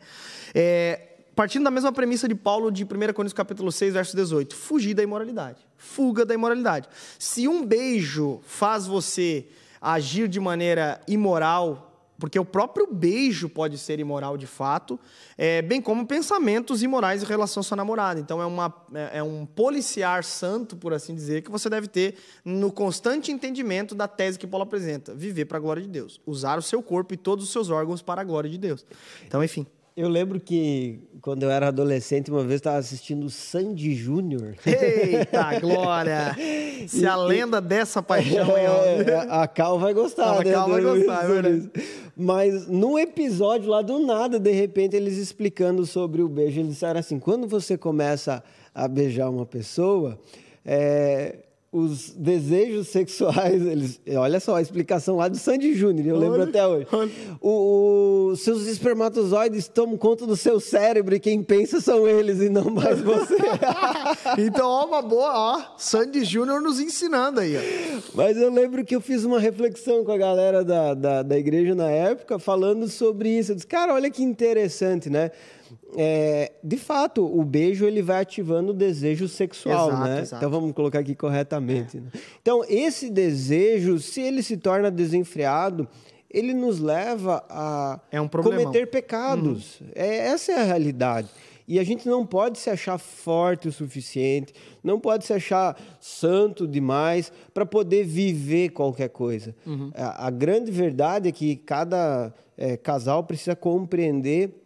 É, 0.55 1.09
partindo 1.35 1.65
da 1.65 1.71
mesma 1.71 1.93
premissa 1.93 2.29
de 2.29 2.35
Paulo 2.35 2.71
de 2.71 2.85
1 2.85 2.87
Coríntios 2.89 3.33
capítulo 3.33 3.73
6, 3.73 3.95
verso 3.95 4.17
18, 4.17 4.55
fugir 4.55 4.95
da 4.95 5.03
imoralidade, 5.03 5.59
fuga 5.77 6.25
da 6.25 6.35
imoralidade. 6.35 6.89
Se 7.19 7.49
um 7.49 7.67
beijo 7.67 8.41
faz 8.47 8.87
você 8.87 9.49
agir 9.83 10.29
de 10.29 10.39
maneira 10.39 11.01
imoral, 11.09 11.89
porque 12.19 12.39
o 12.39 12.45
próprio 12.45 12.87
beijo 12.87 13.49
pode 13.49 13.77
ser 13.77 13.99
imoral 13.99 14.37
de 14.39 14.47
fato, 14.47 14.99
é, 15.37 15.61
bem 15.61 15.83
como 15.83 16.07
pensamentos 16.07 16.81
imorais 16.81 17.21
em 17.21 17.27
relação 17.27 17.63
à 17.63 17.65
sua 17.65 17.77
namorada. 17.77 18.21
Então 18.21 18.41
é, 18.41 18.47
uma, 18.47 18.73
é, 18.95 19.19
é 19.19 19.23
um 19.25 19.45
policiar 19.45 20.23
santo, 20.23 20.77
por 20.77 20.95
assim 20.95 21.17
dizer, 21.17 21.43
que 21.43 21.51
você 21.51 21.69
deve 21.69 21.89
ter 21.89 22.15
no 22.45 22.71
constante 22.71 23.33
entendimento 23.33 23.93
da 23.93 24.07
tese 24.07 24.39
que 24.39 24.47
Paulo 24.47 24.63
apresenta: 24.63 25.13
viver 25.13 25.47
para 25.47 25.59
a 25.59 25.61
glória 25.61 25.83
de 25.83 25.89
Deus, 25.89 26.21
usar 26.25 26.59
o 26.59 26.63
seu 26.63 26.81
corpo 26.81 27.13
e 27.13 27.17
todos 27.17 27.45
os 27.45 27.51
seus 27.51 27.71
órgãos 27.71 28.01
para 28.01 28.21
a 28.21 28.25
glória 28.25 28.49
de 28.49 28.59
Deus. 28.59 28.87
Então, 29.27 29.43
enfim. 29.43 29.67
Eu 29.95 30.09
lembro 30.09 30.41
que 30.41 31.01
quando 31.21 31.43
eu 31.43 31.51
era 31.51 31.69
adolescente, 31.69 32.31
uma 32.31 32.43
vez 32.43 32.61
estava 32.61 32.79
assistindo 32.79 33.29
Sandy 33.29 33.95
Júnior. 33.95 34.55
Eita, 34.65 35.59
glória! 35.61 36.35
Se 36.89 37.07
a 37.07 37.15
lenda 37.15 37.61
dessa 37.61 38.03
paixão 38.03 38.57
é, 38.57 38.65
é, 38.65 39.27
A 39.29 39.47
Cal 39.47 39.79
vai 39.79 39.93
gostar, 39.93 40.39
a 40.39 40.43
né? 40.43 40.51
A 40.51 40.55
Cal 40.55 40.69
vai 40.71 40.83
gostar, 40.83 41.25
é 41.25 41.29
verdade. 41.29 41.71
Mas 42.17 42.67
no 42.67 42.99
episódio 42.99 43.71
lá 43.71 43.83
do 43.83 43.99
nada, 43.99 44.39
de 44.39 44.53
repente, 44.53 44.97
eles 44.97 45.19
explicando 45.19 45.85
sobre 45.85 46.23
o 46.23 46.29
beijo, 46.29 46.61
eles 46.61 46.73
disseram 46.73 46.99
assim: 46.99 47.19
quando 47.19 47.47
você 47.47 47.77
começa 47.77 48.43
a 48.75 48.89
beijar 48.89 49.29
uma 49.29 49.45
pessoa, 49.45 50.19
é, 50.65 51.37
os 51.73 52.11
desejos 52.11 52.89
sexuais, 52.89 53.65
eles, 53.65 53.99
olha 54.15 54.39
só 54.39 54.57
a 54.57 54.61
explicação 54.61 55.17
lá 55.17 55.27
do 55.27 55.39
Sandy 55.39 55.73
Júnior, 55.75 56.07
eu 56.07 56.19
lembro 56.19 56.43
olha, 56.43 56.45
até 56.51 56.67
hoje. 56.67 56.87
O, 57.41 58.33
o, 58.33 58.37
seus 58.37 58.67
espermatozoides 58.67 59.69
tomam 59.69 59.97
conta 59.97 60.27
do 60.27 60.37
seu 60.37 60.61
cérebro 60.61 61.15
e 61.15 61.19
quem 61.19 61.43
pensa 61.43 61.81
são 61.81 62.07
eles 62.07 62.43
e 62.43 62.51
não 62.51 62.65
mais 62.65 63.01
você. 63.01 63.37
então, 64.37 64.69
ó, 64.69 64.85
uma 64.85 65.01
boa, 65.01 65.33
ó, 65.33 65.79
Sandy 65.79 66.25
Júnior 66.25 66.61
nos 66.61 66.79
ensinando 66.79 67.41
aí. 67.41 67.57
Ó. 67.57 68.01
Mas 68.15 68.37
eu 68.37 68.53
lembro 68.53 68.85
que 68.85 68.95
eu 68.95 69.01
fiz 69.01 69.25
uma 69.25 69.41
reflexão 69.41 70.05
com 70.05 70.13
a 70.13 70.19
galera 70.19 70.63
da, 70.63 70.93
da, 70.93 71.23
da 71.23 71.39
igreja 71.39 71.75
na 71.75 71.91
época, 71.91 72.39
falando 72.39 72.87
sobre 72.87 73.31
isso. 73.31 73.53
Eu 73.53 73.55
disse, 73.55 73.67
cara, 73.67 73.95
olha 73.95 74.11
que 74.11 74.23
interessante, 74.23 75.09
né? 75.09 75.31
É, 75.97 76.53
de 76.63 76.77
fato, 76.77 77.25
o 77.25 77.45
beijo 77.45 77.85
ele 77.85 78.03
vai 78.03 78.23
ativando 78.23 78.71
o 78.71 78.75
desejo 78.75 79.29
sexual, 79.29 79.89
exato, 79.89 80.05
né? 80.05 80.21
Exato. 80.21 80.37
Então 80.45 80.51
vamos 80.51 80.73
colocar 80.75 81.01
aqui 81.01 81.15
corretamente. 81.15 81.99
É. 81.99 82.01
Né? 82.01 82.11
Então 82.41 82.65
esse 82.69 83.11
desejo, 83.11 83.99
se 83.99 84.21
ele 84.21 84.43
se 84.43 84.57
torna 84.57 84.91
desenfreado, 84.91 85.89
ele 86.31 86.55
nos 86.55 86.79
leva 86.79 87.45
a 87.49 88.01
é 88.11 88.21
um 88.21 88.29
cometer 88.29 88.87
pecados. 88.87 89.81
Uhum. 89.81 89.89
É, 89.95 90.29
essa 90.29 90.53
é 90.53 90.61
a 90.61 90.65
realidade. 90.65 91.29
E 91.69 91.79
a 91.79 91.85
gente 91.85 92.09
não 92.09 92.27
pode 92.27 92.59
se 92.59 92.71
achar 92.71 92.99
forte 92.99 93.69
o 93.69 93.73
suficiente, 93.73 94.53
não 94.83 94.99
pode 94.99 95.25
se 95.25 95.33
achar 95.33 95.79
santo 96.01 96.67
demais 96.67 97.33
para 97.55 97.65
poder 97.65 98.05
viver 98.05 98.71
qualquer 98.71 99.09
coisa. 99.09 99.55
Uhum. 99.65 99.91
A, 99.95 100.27
a, 100.27 100.31
grande 100.31 100.71
verdade 100.71 101.29
é 101.29 101.33
que 101.33 101.55
cada 101.55 102.35
é, 102.57 102.77
casal 102.77 103.25
precisa 103.25 103.55
compreender 103.55 104.62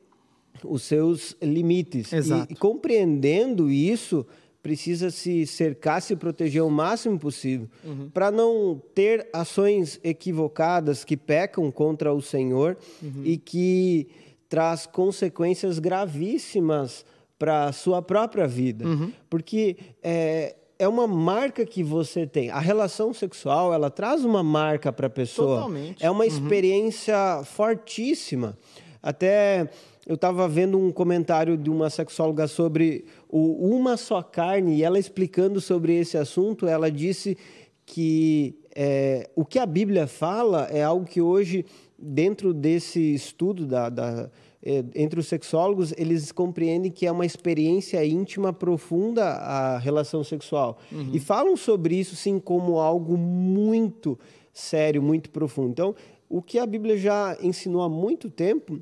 os 0.69 0.83
seus 0.83 1.37
limites. 1.43 2.13
Exato. 2.13 2.51
E, 2.51 2.55
e 2.55 2.57
compreendendo 2.57 3.71
isso, 3.71 4.27
precisa 4.67 5.11
se 5.11 5.47
cercar, 5.47 6.03
se 6.03 6.17
proteger 6.17 6.63
o 6.63 6.69
máximo 6.69 7.19
possível, 7.19 7.69
uhum. 7.85 8.11
para 8.13 8.33
não 8.33 8.83
ter 8.95 9.29
ações 9.33 10.01
equivocadas 10.03 11.05
que 11.05 11.17
pecam 11.17 11.71
contra 11.71 12.13
o 12.13 12.21
Senhor 12.21 12.77
uhum. 13.01 13.23
e 13.25 13.37
que 13.37 14.09
traz 14.49 14.85
consequências 14.85 15.79
gravíssimas 15.79 17.05
para 17.39 17.67
a 17.67 17.73
sua 17.73 18.03
própria 18.03 18.49
vida. 18.49 18.87
Uhum. 18.87 19.13
Porque 19.31 19.77
é, 20.03 20.57
é 20.79 20.89
uma 20.89 21.07
marca 21.07 21.65
que 21.65 21.83
você 21.83 22.27
tem. 22.27 22.51
A 22.51 22.59
relação 22.59 23.13
sexual, 23.13 23.73
ela 23.73 23.91
traz 23.91 24.25
uma 24.25 24.43
marca 24.43 24.93
para 24.93 25.07
a 25.07 25.11
pessoa. 25.11 25.59
Totalmente. 25.59 26.05
É 26.05 26.11
uma 26.11 26.25
uhum. 26.25 26.29
experiência 26.29 27.43
fortíssima. 27.45 28.59
Até 29.03 29.71
eu 30.07 30.15
estava 30.15 30.49
vendo 30.49 30.79
um 30.79 30.93
comentário 30.93 31.57
de 31.57 31.69
uma 31.69 31.91
sexóloga 31.91 32.47
sobre 32.47 33.05
o 33.29 33.69
uma 33.69 33.97
só 33.97 34.23
carne 34.23 34.77
e 34.77 34.83
ela 34.85 34.99
explicando 34.99 35.61
sobre 35.61 35.99
esse 35.99 36.17
assunto, 36.17 36.67
ela 36.67 36.91
disse 36.91 37.37
que 37.85 38.59
é, 38.75 39.29
o 39.35 39.45
que 39.45 39.59
a 39.59 39.67
Bíblia 39.67 40.07
fala 40.07 40.69
é 40.71 40.83
algo 40.83 41.05
que 41.05 41.21
hoje, 41.21 41.65
dentro 41.99 42.55
desse 42.55 43.15
estudo 43.15 43.67
da, 43.67 43.89
da 43.89 44.31
é, 44.63 44.85
entre 44.95 45.21
os 45.21 45.29
sexólogos, 45.29 45.93
eles 45.97 46.33
compreendem 46.33 46.91
que 46.91 47.07
é 47.07 47.13
uma 47.13 47.25
experiência 47.25 48.05
íntima 48.05 48.53
profunda 48.53 49.25
a 49.25 49.79
relação 49.79 50.25
sexual. 50.25 50.79
Uhum. 50.91 51.11
E 51.13 51.21
falam 51.21 51.57
sobre 51.57 51.95
isso, 51.95 52.17
sim, 52.17 52.39
como 52.39 52.79
algo 52.79 53.17
muito 53.17 54.19
sério, 54.53 55.03
muito 55.03 55.31
profundo. 55.31 55.71
Então, 55.71 55.95
o 56.29 56.43
que 56.43 56.59
a 56.59 56.67
Bíblia 56.67 56.97
já 56.97 57.37
ensinou 57.41 57.83
há 57.83 57.89
muito 57.89 58.29
tempo 58.29 58.81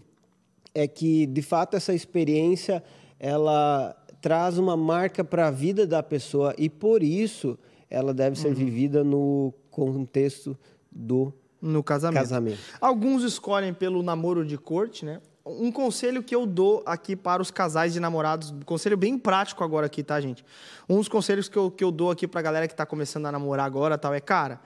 é 0.74 0.88
que, 0.88 1.26
de 1.26 1.42
fato, 1.42 1.76
essa 1.76 1.94
experiência 1.94 2.82
ela 3.18 3.96
traz 4.20 4.58
uma 4.58 4.76
marca 4.76 5.22
para 5.22 5.48
a 5.48 5.50
vida 5.50 5.86
da 5.86 6.02
pessoa 6.02 6.54
e, 6.58 6.68
por 6.68 7.02
isso, 7.02 7.58
ela 7.88 8.12
deve 8.12 8.38
ser 8.38 8.48
uhum. 8.48 8.54
vivida 8.54 9.04
no 9.04 9.54
contexto 9.70 10.56
do 10.90 11.32
no 11.60 11.82
casamento. 11.82 12.20
casamento. 12.20 12.58
Alguns 12.80 13.22
escolhem 13.22 13.72
pelo 13.72 14.02
namoro 14.02 14.44
de 14.44 14.58
corte, 14.58 15.04
né? 15.04 15.20
um 15.46 15.70
conselho 15.70 16.22
que 16.22 16.34
eu 16.34 16.46
dou 16.46 16.82
aqui 16.86 17.14
para 17.14 17.42
os 17.42 17.50
casais 17.50 17.92
de 17.92 18.00
namorados, 18.00 18.50
um 18.50 18.60
conselho 18.60 18.96
bem 18.96 19.18
prático 19.18 19.62
agora 19.62 19.86
aqui, 19.86 20.02
tá, 20.02 20.18
gente? 20.20 20.44
Um 20.88 20.96
dos 20.96 21.08
conselhos 21.08 21.48
que 21.48 21.56
eu, 21.56 21.70
que 21.70 21.84
eu 21.84 21.90
dou 21.90 22.10
aqui 22.10 22.26
para 22.26 22.40
a 22.40 22.42
galera 22.42 22.66
que 22.66 22.72
está 22.72 22.86
começando 22.86 23.26
a 23.26 23.32
namorar 23.32 23.66
agora 23.66 23.98
tal 23.98 24.14
é, 24.14 24.20
cara, 24.20 24.60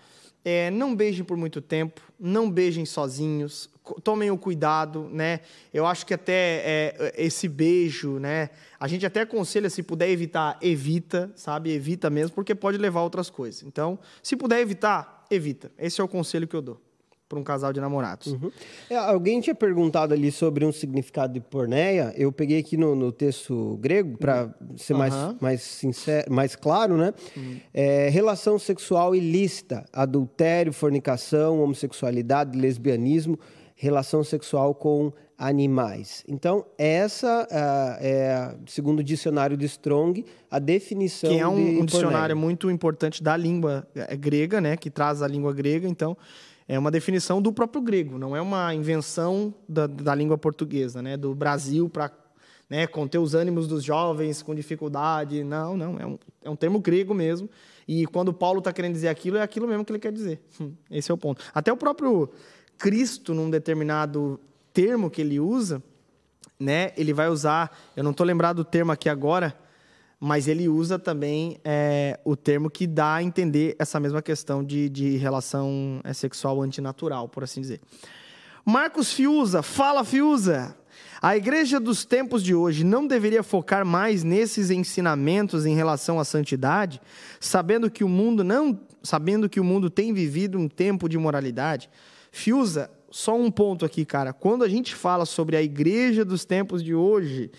é, 0.45 0.71
não 0.71 0.95
beijem 0.95 1.25
por 1.25 1.37
muito 1.37 1.61
tempo, 1.61 2.01
não 2.19 2.49
beijem 2.49 2.87
sozinhos, 2.87 3.69
tomem 4.03 4.31
o 4.31 4.39
cuidado, 4.39 5.09
né? 5.13 5.41
Eu 5.73 5.87
acho 5.87 6.07
que 6.07 6.15
até 6.15 6.63
é, 6.65 7.15
esse 7.17 7.49
beijo, 7.49 8.19
né? 8.19 8.51
A 8.79 8.87
gente 8.87 9.05
até 9.05 9.23
aconselha, 9.23 9.69
se 9.69 9.83
puder 9.83 10.09
evitar, 10.11 10.59
evita, 10.63 11.31
sabe? 11.35 11.73
Evita 11.73 12.09
mesmo, 12.11 12.35
porque 12.35 12.55
pode 12.55 12.79
levar 12.79 13.01
a 13.01 13.05
outras 13.05 13.31
coisas. 13.31 13.63
Então, 13.63 13.99
se 14.23 14.37
puder 14.37 14.61
evitar, 14.61 15.27
evita. 15.31 15.71
Esse 15.79 16.01
é 16.01 16.05
o 16.05 16.09
conselho 16.09 16.47
que 16.47 16.57
eu 16.57 16.63
dou 16.63 16.81
para 17.29 17.39
um 17.39 17.45
casal 17.45 17.73
de 17.73 17.81
namorados. 17.81 18.29
Uhum. 18.29 18.51
É, 18.89 18.97
alguém 18.97 19.41
tinha 19.41 19.55
perguntado 19.55 20.15
ali 20.15 20.33
sobre 20.33 20.65
um 20.65 20.73
significado 20.73 21.35
de 21.35 21.41
porneia. 21.41 22.15
Eu 22.17 22.33
peguei 22.33 22.59
aqui 22.59 22.77
no, 22.77 22.97
no 22.97 23.13
texto 23.13 23.77
grego 23.83 24.17
para 24.17 24.51
uhum. 24.61 24.79
ser 24.79 24.95
mais, 24.95 25.15
mais 25.39 25.61
sincero, 25.61 26.33
mais 26.33 26.57
claro, 26.57 26.97
né? 26.97 27.13
Uhum. 27.37 27.61
É, 27.75 28.09
relação 28.09 28.59
sexual 28.59 29.15
ilícita, 29.15 29.85
adultério, 29.93 30.73
fornicação, 30.73 31.63
homossexualidade, 31.63 32.59
lesbianismo, 32.59 33.39
relação 33.79 34.25
sexual 34.25 34.75
com 34.75 35.13
animais. 35.39 36.25
Então, 36.27 36.67
essa 36.77 37.45
uh, 37.45 38.05
é, 38.05 38.57
segundo 38.67 38.99
o 38.99 39.05
dicionário 39.05 39.57
de 39.57 39.67
Strong, 39.67 40.25
a 40.51 40.59
definição 40.59 41.31
que 41.31 41.39
é 41.39 41.47
um, 41.47 41.55
de 41.55 41.81
um 41.81 41.85
dicionário 41.85 42.37
muito 42.37 42.69
importante 42.69 43.23
da 43.23 43.37
língua 43.37 43.87
é, 43.95 44.17
grega, 44.17 44.61
né? 44.61 44.77
Que 44.77 44.91
traz 44.91 45.23
a 45.23 45.29
língua 45.29 45.53
grega. 45.53 45.87
Então, 45.87 46.17
é 46.67 46.77
uma 46.77 46.91
definição 46.91 47.41
do 47.41 47.53
próprio 47.53 47.81
grego, 47.81 48.19
não 48.19 48.37
é 48.37 48.43
uma 48.43 48.75
invenção 48.75 49.55
da, 49.69 49.87
da 49.87 50.15
língua 50.15 50.37
portuguesa, 50.37 51.01
né? 51.01 51.17
do 51.17 51.35
Brasil 51.35 51.89
para 51.89 52.11
né, 52.69 52.87
conter 52.87 53.19
os 53.19 53.35
ânimos 53.35 53.67
dos 53.67 53.83
jovens 53.83 54.43
com 54.43 54.55
dificuldade. 54.55 55.43
Não, 55.45 55.77
não, 55.77 55.99
é 55.99 56.07
um, 56.07 56.19
é 56.45 56.51
um 56.51 56.57
termo 56.57 56.81
grego 56.81 57.15
mesmo. 57.15 57.49
E 57.87 58.07
quando 58.07 58.33
Paulo 58.35 58.59
está 58.59 58.73
querendo 58.73 58.93
dizer 58.93 59.09
aquilo, 59.09 59.39
é 59.39 59.43
aquilo 59.43 59.67
mesmo 59.67 59.85
que 59.85 59.93
ele 59.93 59.99
quer 59.99 60.13
dizer. 60.13 60.43
Esse 60.91 61.11
é 61.11 61.15
o 61.15 61.17
ponto. 61.17 61.43
Até 61.55 61.73
o 61.73 61.77
próprio 61.77 62.29
Cristo, 62.79 63.35
num 63.35 63.51
determinado 63.51 64.41
termo 64.73 65.11
que 65.11 65.21
ele 65.21 65.41
usa, 65.41 65.83
né, 66.59 66.93
ele 66.97 67.13
vai 67.13 67.29
usar, 67.29 67.77
eu 67.97 68.03
não 68.03 68.13
estou 68.13 68.25
lembrado 68.25 68.57
do 68.57 68.65
termo 68.65 68.93
aqui 68.93 69.09
agora, 69.09 69.59
mas 70.21 70.49
ele 70.49 70.69
usa 70.69 70.99
também 70.99 71.59
é, 71.65 72.19
o 72.25 72.35
termo 72.35 72.71
que 72.71 72.87
dá 72.87 73.17
a 73.17 73.23
entender 73.23 73.77
essa 73.79 74.01
mesma 74.01 74.21
questão 74.21 74.65
de, 74.65 74.89
de 74.89 75.17
relação 75.17 76.01
é, 76.03 76.13
sexual 76.13 76.61
antinatural, 76.63 77.29
por 77.29 77.45
assim 77.45 77.61
dizer. 77.61 77.81
Marcos 78.65 79.13
Fiuza, 79.13 79.63
fala 79.63 80.05
Fiuza! 80.05 80.77
A 81.21 81.37
igreja 81.37 81.81
dos 81.81 82.05
tempos 82.05 82.45
de 82.45 82.55
hoje 82.55 82.85
não 82.85 83.07
deveria 83.07 83.43
focar 83.43 83.85
mais 83.85 84.23
nesses 84.23 84.71
ensinamentos 84.71 85.67
em 85.67 85.75
relação 85.75 86.21
à 86.21 86.25
santidade, 86.25 87.01
sabendo 87.41 87.91
que 87.91 88.05
o 88.05 88.09
mundo 88.09 88.45
não, 88.45 88.79
sabendo 89.03 89.49
que 89.49 89.59
o 89.59 89.65
mundo 89.65 89.91
tem 89.91 90.13
vivido 90.13 90.59
um 90.59 90.69
tempo 90.69 91.09
de 91.09 91.19
moralidade. 91.19 91.91
Fiuza, 92.39 92.89
só 93.11 93.37
um 93.37 93.51
ponto 93.51 93.85
aqui, 93.85 94.05
cara. 94.05 94.33
Quando 94.33 94.63
a 94.63 94.69
gente 94.69 94.95
fala 94.95 95.27
sobre 95.27 95.57
a 95.57 95.63
igreja 95.63 96.25
dos 96.25 96.45
tempos 96.45 96.85
de 96.85 96.95
hoje, 96.95 97.51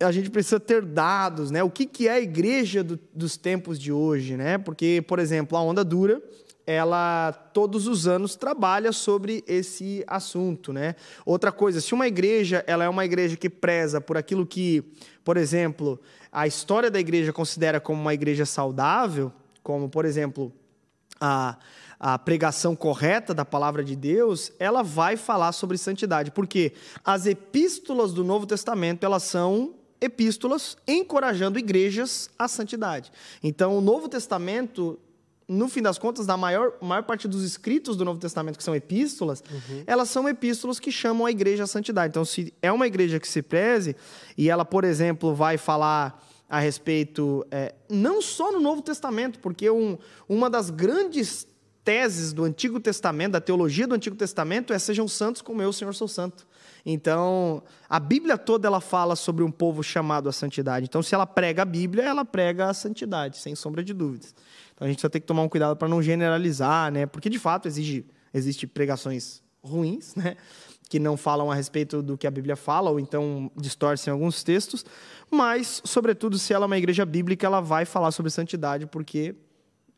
a 0.00 0.10
gente 0.10 0.30
precisa 0.30 0.58
ter 0.58 0.82
dados, 0.82 1.50
né? 1.50 1.62
O 1.62 1.70
que, 1.70 1.84
que 1.84 2.08
é 2.08 2.12
a 2.12 2.20
igreja 2.20 2.82
do, 2.82 2.98
dos 3.14 3.36
tempos 3.36 3.78
de 3.78 3.92
hoje, 3.92 4.34
né? 4.34 4.56
Porque, 4.56 5.04
por 5.06 5.18
exemplo, 5.18 5.58
a 5.58 5.62
Onda 5.62 5.84
Dura, 5.84 6.22
ela 6.66 7.32
todos 7.52 7.86
os 7.86 8.06
anos 8.06 8.34
trabalha 8.34 8.92
sobre 8.92 9.44
esse 9.46 10.02
assunto, 10.06 10.72
né? 10.72 10.96
Outra 11.26 11.52
coisa, 11.52 11.78
se 11.78 11.92
uma 11.92 12.06
igreja, 12.06 12.64
ela 12.66 12.82
é 12.82 12.88
uma 12.88 13.04
igreja 13.04 13.36
que 13.36 13.50
preza 13.50 14.00
por 14.00 14.16
aquilo 14.16 14.46
que, 14.46 14.82
por 15.22 15.36
exemplo, 15.36 16.00
a 16.32 16.46
história 16.46 16.90
da 16.90 16.98
igreja 16.98 17.30
considera 17.30 17.78
como 17.78 18.00
uma 18.00 18.14
igreja 18.14 18.46
saudável, 18.46 19.30
como, 19.62 19.86
por 19.86 20.06
exemplo, 20.06 20.50
a 21.20 21.58
a 21.98 22.18
pregação 22.18 22.76
correta 22.76 23.32
da 23.32 23.44
palavra 23.44 23.82
de 23.82 23.96
Deus, 23.96 24.52
ela 24.58 24.82
vai 24.82 25.16
falar 25.16 25.52
sobre 25.52 25.78
santidade, 25.78 26.30
porque 26.30 26.72
as 27.04 27.26
epístolas 27.26 28.12
do 28.12 28.22
Novo 28.22 28.46
Testamento, 28.46 29.04
elas 29.04 29.22
são 29.22 29.74
epístolas 30.00 30.76
encorajando 30.86 31.58
igrejas 31.58 32.28
à 32.38 32.46
santidade. 32.48 33.10
Então, 33.42 33.76
o 33.76 33.80
Novo 33.80 34.08
Testamento, 34.08 34.98
no 35.48 35.68
fim 35.68 35.80
das 35.80 35.96
contas, 35.96 36.26
na 36.26 36.36
maior, 36.36 36.74
maior 36.82 37.02
parte 37.02 37.26
dos 37.26 37.42
escritos 37.42 37.96
do 37.96 38.04
Novo 38.04 38.20
Testamento, 38.20 38.58
que 38.58 38.64
são 38.64 38.74
epístolas, 38.74 39.42
uhum. 39.50 39.84
elas 39.86 40.10
são 40.10 40.28
epístolas 40.28 40.78
que 40.78 40.92
chamam 40.92 41.26
a 41.26 41.30
igreja 41.30 41.64
à 41.64 41.66
santidade. 41.66 42.10
Então, 42.10 42.24
se 42.24 42.52
é 42.60 42.70
uma 42.70 42.86
igreja 42.86 43.18
que 43.18 43.28
se 43.28 43.40
preze, 43.40 43.96
e 44.36 44.50
ela, 44.50 44.64
por 44.64 44.84
exemplo, 44.84 45.34
vai 45.34 45.56
falar 45.56 46.22
a 46.48 46.60
respeito, 46.60 47.44
é, 47.50 47.74
não 47.88 48.22
só 48.22 48.52
no 48.52 48.60
Novo 48.60 48.82
Testamento, 48.82 49.40
porque 49.40 49.68
um, 49.68 49.98
uma 50.28 50.48
das 50.48 50.70
grandes 50.70 51.46
teses 51.86 52.32
do 52.32 52.42
Antigo 52.42 52.80
Testamento, 52.80 53.32
da 53.32 53.40
teologia 53.40 53.86
do 53.86 53.94
Antigo 53.94 54.16
Testamento, 54.16 54.72
é 54.72 54.78
sejam 54.78 55.06
santos 55.06 55.40
como 55.40 55.62
eu, 55.62 55.72
Senhor, 55.72 55.94
sou 55.94 56.08
santo. 56.08 56.44
Então, 56.84 57.62
a 57.88 58.00
Bíblia 58.00 58.36
toda 58.36 58.66
ela 58.66 58.80
fala 58.80 59.14
sobre 59.14 59.44
um 59.44 59.52
povo 59.52 59.84
chamado 59.84 60.28
à 60.28 60.32
santidade. 60.32 60.86
Então, 60.86 61.00
se 61.00 61.14
ela 61.14 61.24
prega 61.24 61.62
a 61.62 61.64
Bíblia, 61.64 62.02
ela 62.02 62.24
prega 62.24 62.68
a 62.68 62.74
santidade, 62.74 63.38
sem 63.38 63.54
sombra 63.54 63.84
de 63.84 63.94
dúvidas. 63.94 64.34
Então, 64.74 64.84
a 64.84 64.90
gente 64.90 65.00
só 65.00 65.08
tem 65.08 65.20
que 65.20 65.28
tomar 65.28 65.42
um 65.42 65.48
cuidado 65.48 65.76
para 65.76 65.86
não 65.86 66.02
generalizar, 66.02 66.90
né? 66.90 67.06
Porque 67.06 67.30
de 67.30 67.38
fato 67.38 67.68
exige 67.68 68.04
existe 68.34 68.66
pregações 68.66 69.40
ruins, 69.62 70.16
né? 70.16 70.36
Que 70.88 70.98
não 70.98 71.16
falam 71.16 71.52
a 71.52 71.54
respeito 71.54 72.02
do 72.02 72.18
que 72.18 72.26
a 72.26 72.30
Bíblia 72.32 72.56
fala 72.56 72.90
ou 72.90 72.98
então 72.98 73.48
distorcem 73.56 74.12
alguns 74.12 74.42
textos, 74.42 74.84
mas, 75.30 75.80
sobretudo, 75.84 76.36
se 76.36 76.52
ela 76.52 76.64
é 76.64 76.66
uma 76.66 76.78
igreja 76.78 77.06
bíblica, 77.06 77.46
ela 77.46 77.60
vai 77.60 77.84
falar 77.84 78.10
sobre 78.10 78.30
santidade, 78.30 78.86
porque 78.86 79.36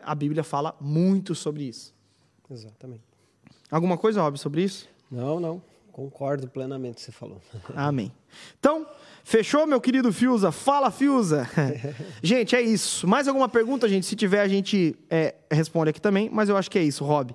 a 0.00 0.14
Bíblia 0.14 0.44
fala 0.44 0.76
muito 0.80 1.34
sobre 1.34 1.64
isso. 1.64 1.94
Exatamente. 2.50 3.02
Alguma 3.70 3.98
coisa, 3.98 4.22
Rob, 4.22 4.38
sobre 4.38 4.62
isso? 4.62 4.88
Não, 5.10 5.38
não. 5.38 5.62
Concordo 5.92 6.46
plenamente 6.48 6.94
com 6.94 6.98
o 6.98 7.00
que 7.00 7.04
você 7.06 7.12
falou. 7.12 7.42
Amém. 7.74 8.12
Então, 8.58 8.86
fechou, 9.24 9.66
meu 9.66 9.80
querido 9.80 10.12
Fiuza? 10.12 10.52
Fala, 10.52 10.90
Fiuza! 10.90 11.48
gente, 12.22 12.54
é 12.54 12.62
isso. 12.62 13.06
Mais 13.06 13.26
alguma 13.26 13.48
pergunta, 13.48 13.88
gente? 13.88 14.06
Se 14.06 14.14
tiver, 14.14 14.40
a 14.40 14.48
gente 14.48 14.96
é, 15.10 15.34
responde 15.50 15.90
aqui 15.90 16.00
também, 16.00 16.30
mas 16.32 16.48
eu 16.48 16.56
acho 16.56 16.70
que 16.70 16.78
é 16.78 16.82
isso, 16.82 17.04
Rob. 17.04 17.34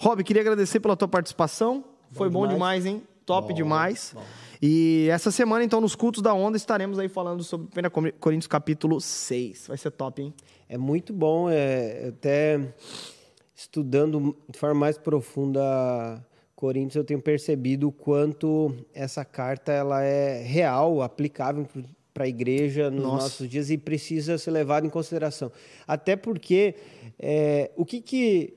Rob, 0.00 0.22
queria 0.22 0.42
agradecer 0.42 0.80
pela 0.80 0.96
tua 0.96 1.08
participação. 1.08 1.84
Bom 2.10 2.16
Foi 2.16 2.30
bom 2.30 2.46
demais, 2.46 2.84
demais 2.84 2.86
hein? 2.86 3.02
Top 3.24 3.48
bom, 3.48 3.54
demais. 3.54 4.12
Bom. 4.14 4.22
E 4.62 5.08
essa 5.10 5.30
semana, 5.30 5.64
então, 5.64 5.80
nos 5.80 5.94
cultos 5.94 6.22
da 6.22 6.32
onda, 6.32 6.56
estaremos 6.56 6.98
aí 6.98 7.08
falando 7.08 7.42
sobre 7.42 7.68
1 7.68 8.12
Coríntios 8.20 8.46
capítulo 8.46 9.00
6. 9.00 9.66
Vai 9.68 9.76
ser 9.76 9.90
top, 9.90 10.22
hein? 10.22 10.32
É 10.68 10.76
muito 10.76 11.12
bom, 11.12 11.48
é, 11.48 12.08
até 12.08 12.60
estudando 13.54 14.36
de 14.50 14.58
forma 14.58 14.80
mais 14.80 14.98
profunda 14.98 16.24
Coríntios 16.56 16.96
eu 16.96 17.04
tenho 17.04 17.20
percebido 17.20 17.88
o 17.88 17.92
quanto 17.92 18.74
essa 18.94 19.24
carta 19.24 19.70
ela 19.70 20.02
é 20.02 20.42
real, 20.42 21.02
aplicável 21.02 21.68
para 22.14 22.24
a 22.24 22.28
igreja 22.28 22.90
nos 22.90 23.02
Nossa. 23.02 23.22
nossos 23.24 23.48
dias 23.48 23.70
e 23.70 23.76
precisa 23.76 24.38
ser 24.38 24.50
levada 24.50 24.86
em 24.86 24.90
consideração. 24.90 25.52
Até 25.86 26.16
porque 26.16 26.74
é, 27.18 27.70
o 27.76 27.84
que, 27.84 28.00
que 28.00 28.54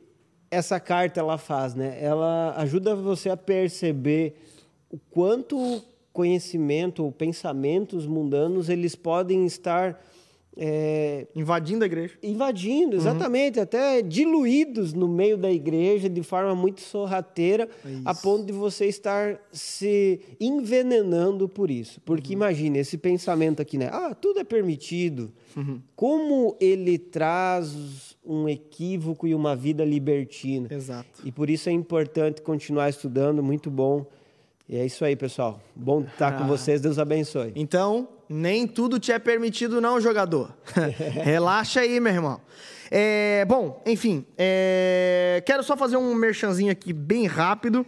essa 0.49 0.79
carta 0.79 1.19
ela 1.19 1.37
faz, 1.37 1.75
né? 1.75 1.97
Ela 2.01 2.55
ajuda 2.55 2.95
você 2.95 3.29
a 3.29 3.37
perceber 3.37 4.35
o 4.89 4.97
quanto 4.97 5.83
conhecimento 6.13 7.03
ou 7.03 7.11
pensamentos 7.11 8.07
mundanos 8.07 8.69
eles 8.69 8.95
podem 8.95 9.45
estar 9.45 10.01
é, 10.57 11.27
invadindo 11.35 11.83
a 11.83 11.87
igreja. 11.87 12.15
Invadindo, 12.21 12.93
uhum. 12.93 13.01
exatamente, 13.01 13.57
uhum. 13.57 13.63
até 13.63 14.01
diluídos 14.01 14.93
no 14.93 15.07
meio 15.07 15.37
da 15.37 15.51
igreja 15.51 16.09
de 16.09 16.21
forma 16.21 16.53
muito 16.53 16.81
sorrateira, 16.81 17.69
é 17.85 17.89
a 18.03 18.13
ponto 18.13 18.45
de 18.45 18.51
você 18.51 18.85
estar 18.85 19.39
se 19.51 20.19
envenenando 20.39 21.47
por 21.47 21.71
isso. 21.71 22.01
Porque 22.01 22.33
uhum. 22.33 22.39
imagine 22.39 22.79
esse 22.79 22.97
pensamento 22.97 23.61
aqui, 23.61 23.77
né? 23.77 23.89
Ah, 23.91 24.13
tudo 24.13 24.39
é 24.39 24.43
permitido. 24.43 25.31
Uhum. 25.55 25.81
Como 25.95 26.57
ele 26.59 26.97
traz 26.97 28.17
um 28.25 28.47
equívoco 28.47 29.25
e 29.27 29.33
uma 29.33 29.55
vida 29.55 29.83
libertina. 29.83 30.67
Exato. 30.69 31.21
E 31.23 31.31
por 31.31 31.49
isso 31.49 31.69
é 31.69 31.71
importante 31.71 32.41
continuar 32.41 32.89
estudando, 32.89 33.41
muito 33.41 33.71
bom. 33.71 34.05
E 34.67 34.77
é 34.77 34.85
isso 34.85 35.03
aí, 35.03 35.15
pessoal. 35.15 35.59
Bom 35.75 36.01
estar 36.01 36.37
com 36.37 36.45
vocês, 36.47 36.81
Deus 36.81 36.99
abençoe. 36.99 37.51
Então, 37.55 38.07
nem 38.29 38.67
tudo 38.67 38.99
te 38.99 39.11
é 39.11 39.17
permitido, 39.17 39.81
não, 39.81 39.99
jogador. 39.99 40.55
Relaxa 41.23 41.81
aí, 41.81 41.99
meu 41.99 42.13
irmão. 42.13 42.41
É, 42.91 43.43
bom, 43.45 43.81
enfim, 43.85 44.25
é, 44.37 45.43
quero 45.45 45.63
só 45.63 45.75
fazer 45.75 45.97
um 45.97 46.13
merchanzinho 46.13 46.71
aqui 46.71 46.93
bem 46.93 47.25
rápido. 47.25 47.85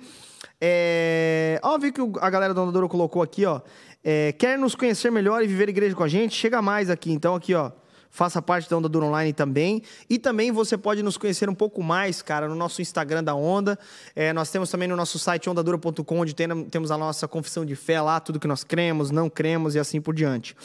É, 0.60 1.60
ó, 1.64 1.78
que 1.80 1.92
a 2.20 2.30
galera 2.30 2.54
do 2.54 2.62
Andadoro 2.62 2.90
colocou 2.90 3.22
aqui, 3.22 3.46
ó. 3.46 3.62
É, 4.04 4.32
quer 4.32 4.58
nos 4.58 4.74
conhecer 4.74 5.12
melhor 5.12 5.44
e 5.44 5.48
viver 5.48 5.70
igreja 5.70 5.96
com 5.96 6.04
a 6.04 6.08
gente? 6.08 6.36
Chega 6.36 6.62
mais 6.62 6.90
aqui. 6.90 7.12
Então, 7.12 7.36
aqui, 7.36 7.54
ó 7.54 7.72
faça 8.12 8.42
parte 8.42 8.70
da 8.70 8.78
Onda 8.78 8.90
Dura 8.90 9.06
Online 9.06 9.34
também. 9.34 9.82
E 10.10 10.20
também 10.20 10.52
você 10.52 10.78
pode 10.78 11.02
nos 11.02 11.18
conhecer 11.18 11.50
um 11.50 11.56
pouco 11.56 11.82
mais, 11.82 12.22
cara, 12.22 12.48
no 12.48 12.56
nosso 12.56 12.82
Instagram 12.82 13.24
da 13.24 13.34
Onda. 13.34 13.80
É, 14.16 14.34
nós 14.34 14.52
temos 14.52 14.70
também 14.70 14.88
no 14.88 14.96
nosso 14.96 15.18
site 15.18 15.50
ondadura.com, 15.50 16.20
onde 16.20 16.36
tem, 16.36 16.48
temos 16.66 16.92
a 16.92 16.98
nossa 16.98 17.28
confissão 17.28 17.66
de 17.66 17.76
fé 17.76 18.02
lá, 18.02 18.20
tudo 18.20 18.40
que 18.40 18.48
nós 18.48 18.64
cremos, 18.64 19.10
não 19.10 19.30
cremos 19.30 19.74
e 19.76 19.80
assim 19.80 20.02
por 20.02 20.14
diante. 20.14 20.56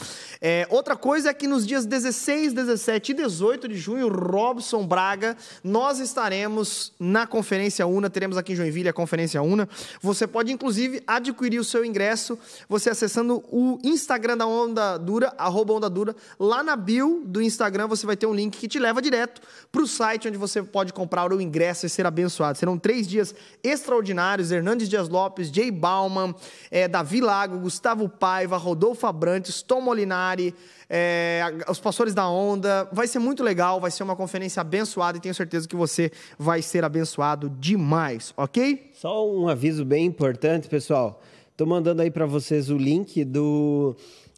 É, 0.43 0.67
outra 0.71 0.97
coisa 0.97 1.31
é 1.31 1.35
que 1.35 1.47
nos 1.47 1.67
dias 1.67 1.87
16, 1.87 2.53
17 2.53 3.13
e 3.13 3.15
18 3.15 3.69
de 3.69 3.77
junho, 3.77 4.09
Robson 4.09 4.85
Braga, 4.87 5.37
nós 5.63 6.01
estaremos 6.01 6.93
na 6.99 7.27
Conferência 7.27 7.87
Una, 7.87 8.11
teremos 8.11 8.37
aqui 8.37 8.53
em 8.53 8.57
Joinville 8.57 8.89
a 8.89 8.93
Conferência 8.93 9.41
Una. 9.41 9.69
Você 10.03 10.27
pode, 10.27 10.53
inclusive, 10.53 11.01
adquirir 11.07 11.61
o 11.61 11.65
seu 11.65 11.85
ingresso, 11.85 12.37
você 12.69 12.91
acessando 12.91 13.45
o 13.51 13.79
Instagram 13.85 14.37
da 14.37 14.47
Onda 14.47 14.97
Dura, 14.97 15.33
arroba 15.39 15.75
Onda 15.75 15.89
Dura, 15.89 16.17
lá 16.39 16.63
na 16.63 16.75
bio 16.75 17.23
do 17.25 17.36
Instagram 17.43 17.87
você 17.87 18.07
vai 18.07 18.17
ter 18.17 18.27
um 18.27 18.35
link 18.35 18.57
que 18.57 18.69
te 18.69 18.79
leva 18.79 19.01
direto 19.01 19.41
para 19.71 19.83
o 19.83 19.87
site 19.87 20.29
onde 20.29 20.39
você 20.39 20.63
pode 20.63 20.93
comprar 20.93 21.33
o 21.33 21.41
ingresso 21.41 21.87
e 21.87 21.89
ser 21.89 22.07
abençoado. 22.07 22.59
Serão 22.59 22.79
três 22.79 23.07
dias 23.07 23.35
extraordinários: 23.63 24.51
Hernandes 24.51 24.89
Dias 24.89 25.09
Lopes, 25.09 25.49
Jay 25.49 25.71
Bauman, 25.71 26.35
é, 26.71 26.89
Davi 26.89 27.21
Lago, 27.21 27.59
Gustavo 27.59 28.09
Paiva, 28.09 28.57
Rodolfo 28.57 29.07
Abrantes, 29.07 29.63
Tom 29.63 29.81
Molinari. 29.81 30.55
É, 30.89 31.43
os 31.69 31.81
pastores 31.81 32.15
da 32.15 32.29
onda. 32.29 32.89
Vai 32.93 33.09
ser 33.09 33.19
muito 33.19 33.43
legal, 33.43 33.81
vai 33.81 33.91
ser 33.91 34.05
uma 34.05 34.15
conferência 34.15 34.61
abençoada 34.61 35.19
e 35.19 35.21
tenho 35.21 35.35
certeza 35.35 35.67
que 35.67 35.75
você 35.75 36.13
vai 36.39 36.63
ser 36.63 36.85
abençoado 36.85 37.51
demais, 37.51 38.33
ok? 38.37 38.91
Só 38.95 39.29
um 39.29 39.49
aviso 39.49 39.85
bem 39.85 40.07
importante, 40.07 40.69
pessoal. 40.69 41.21
Estou 41.57 41.67
mandando 41.67 42.03
aí 42.03 42.11
para 42.11 42.27
vocês 42.27 42.69
o 42.69 42.77
link 42.77 43.25
do 43.25 43.97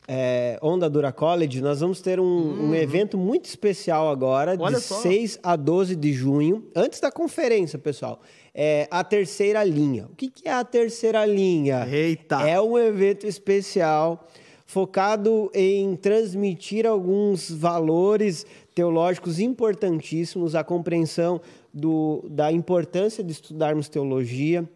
é, 0.08 0.58
Onda 0.62 0.88
Dura 0.88 1.12
College, 1.12 1.60
nós 1.60 1.80
vamos 1.80 2.00
ter 2.00 2.18
um, 2.18 2.24
uhum. 2.24 2.70
um 2.70 2.74
evento 2.74 3.18
muito 3.18 3.44
especial 3.44 4.08
agora, 4.08 4.56
Olha 4.58 4.78
de 4.78 4.82
só. 4.82 5.02
6 5.02 5.38
a 5.42 5.54
12 5.54 5.94
de 5.94 6.14
junho, 6.14 6.64
antes 6.74 6.98
da 6.98 7.12
conferência, 7.12 7.78
pessoal. 7.78 8.18
É 8.54 8.88
a 8.90 9.04
terceira 9.04 9.62
linha. 9.62 10.06
O 10.10 10.16
que, 10.16 10.30
que 10.30 10.48
é 10.48 10.52
a 10.52 10.64
terceira 10.64 11.26
linha? 11.26 11.86
Eita! 11.86 12.48
É 12.48 12.58
um 12.58 12.78
evento 12.78 13.26
especial 13.26 14.26
focado 14.64 15.50
em 15.54 15.94
transmitir 15.94 16.86
alguns 16.86 17.50
valores 17.50 18.46
teológicos 18.74 19.40
importantíssimos, 19.40 20.54
a 20.54 20.64
compreensão 20.64 21.40
do, 21.72 22.24
da 22.30 22.50
importância 22.50 23.22
de 23.22 23.32
estudarmos 23.32 23.88
teologia. 23.88 24.68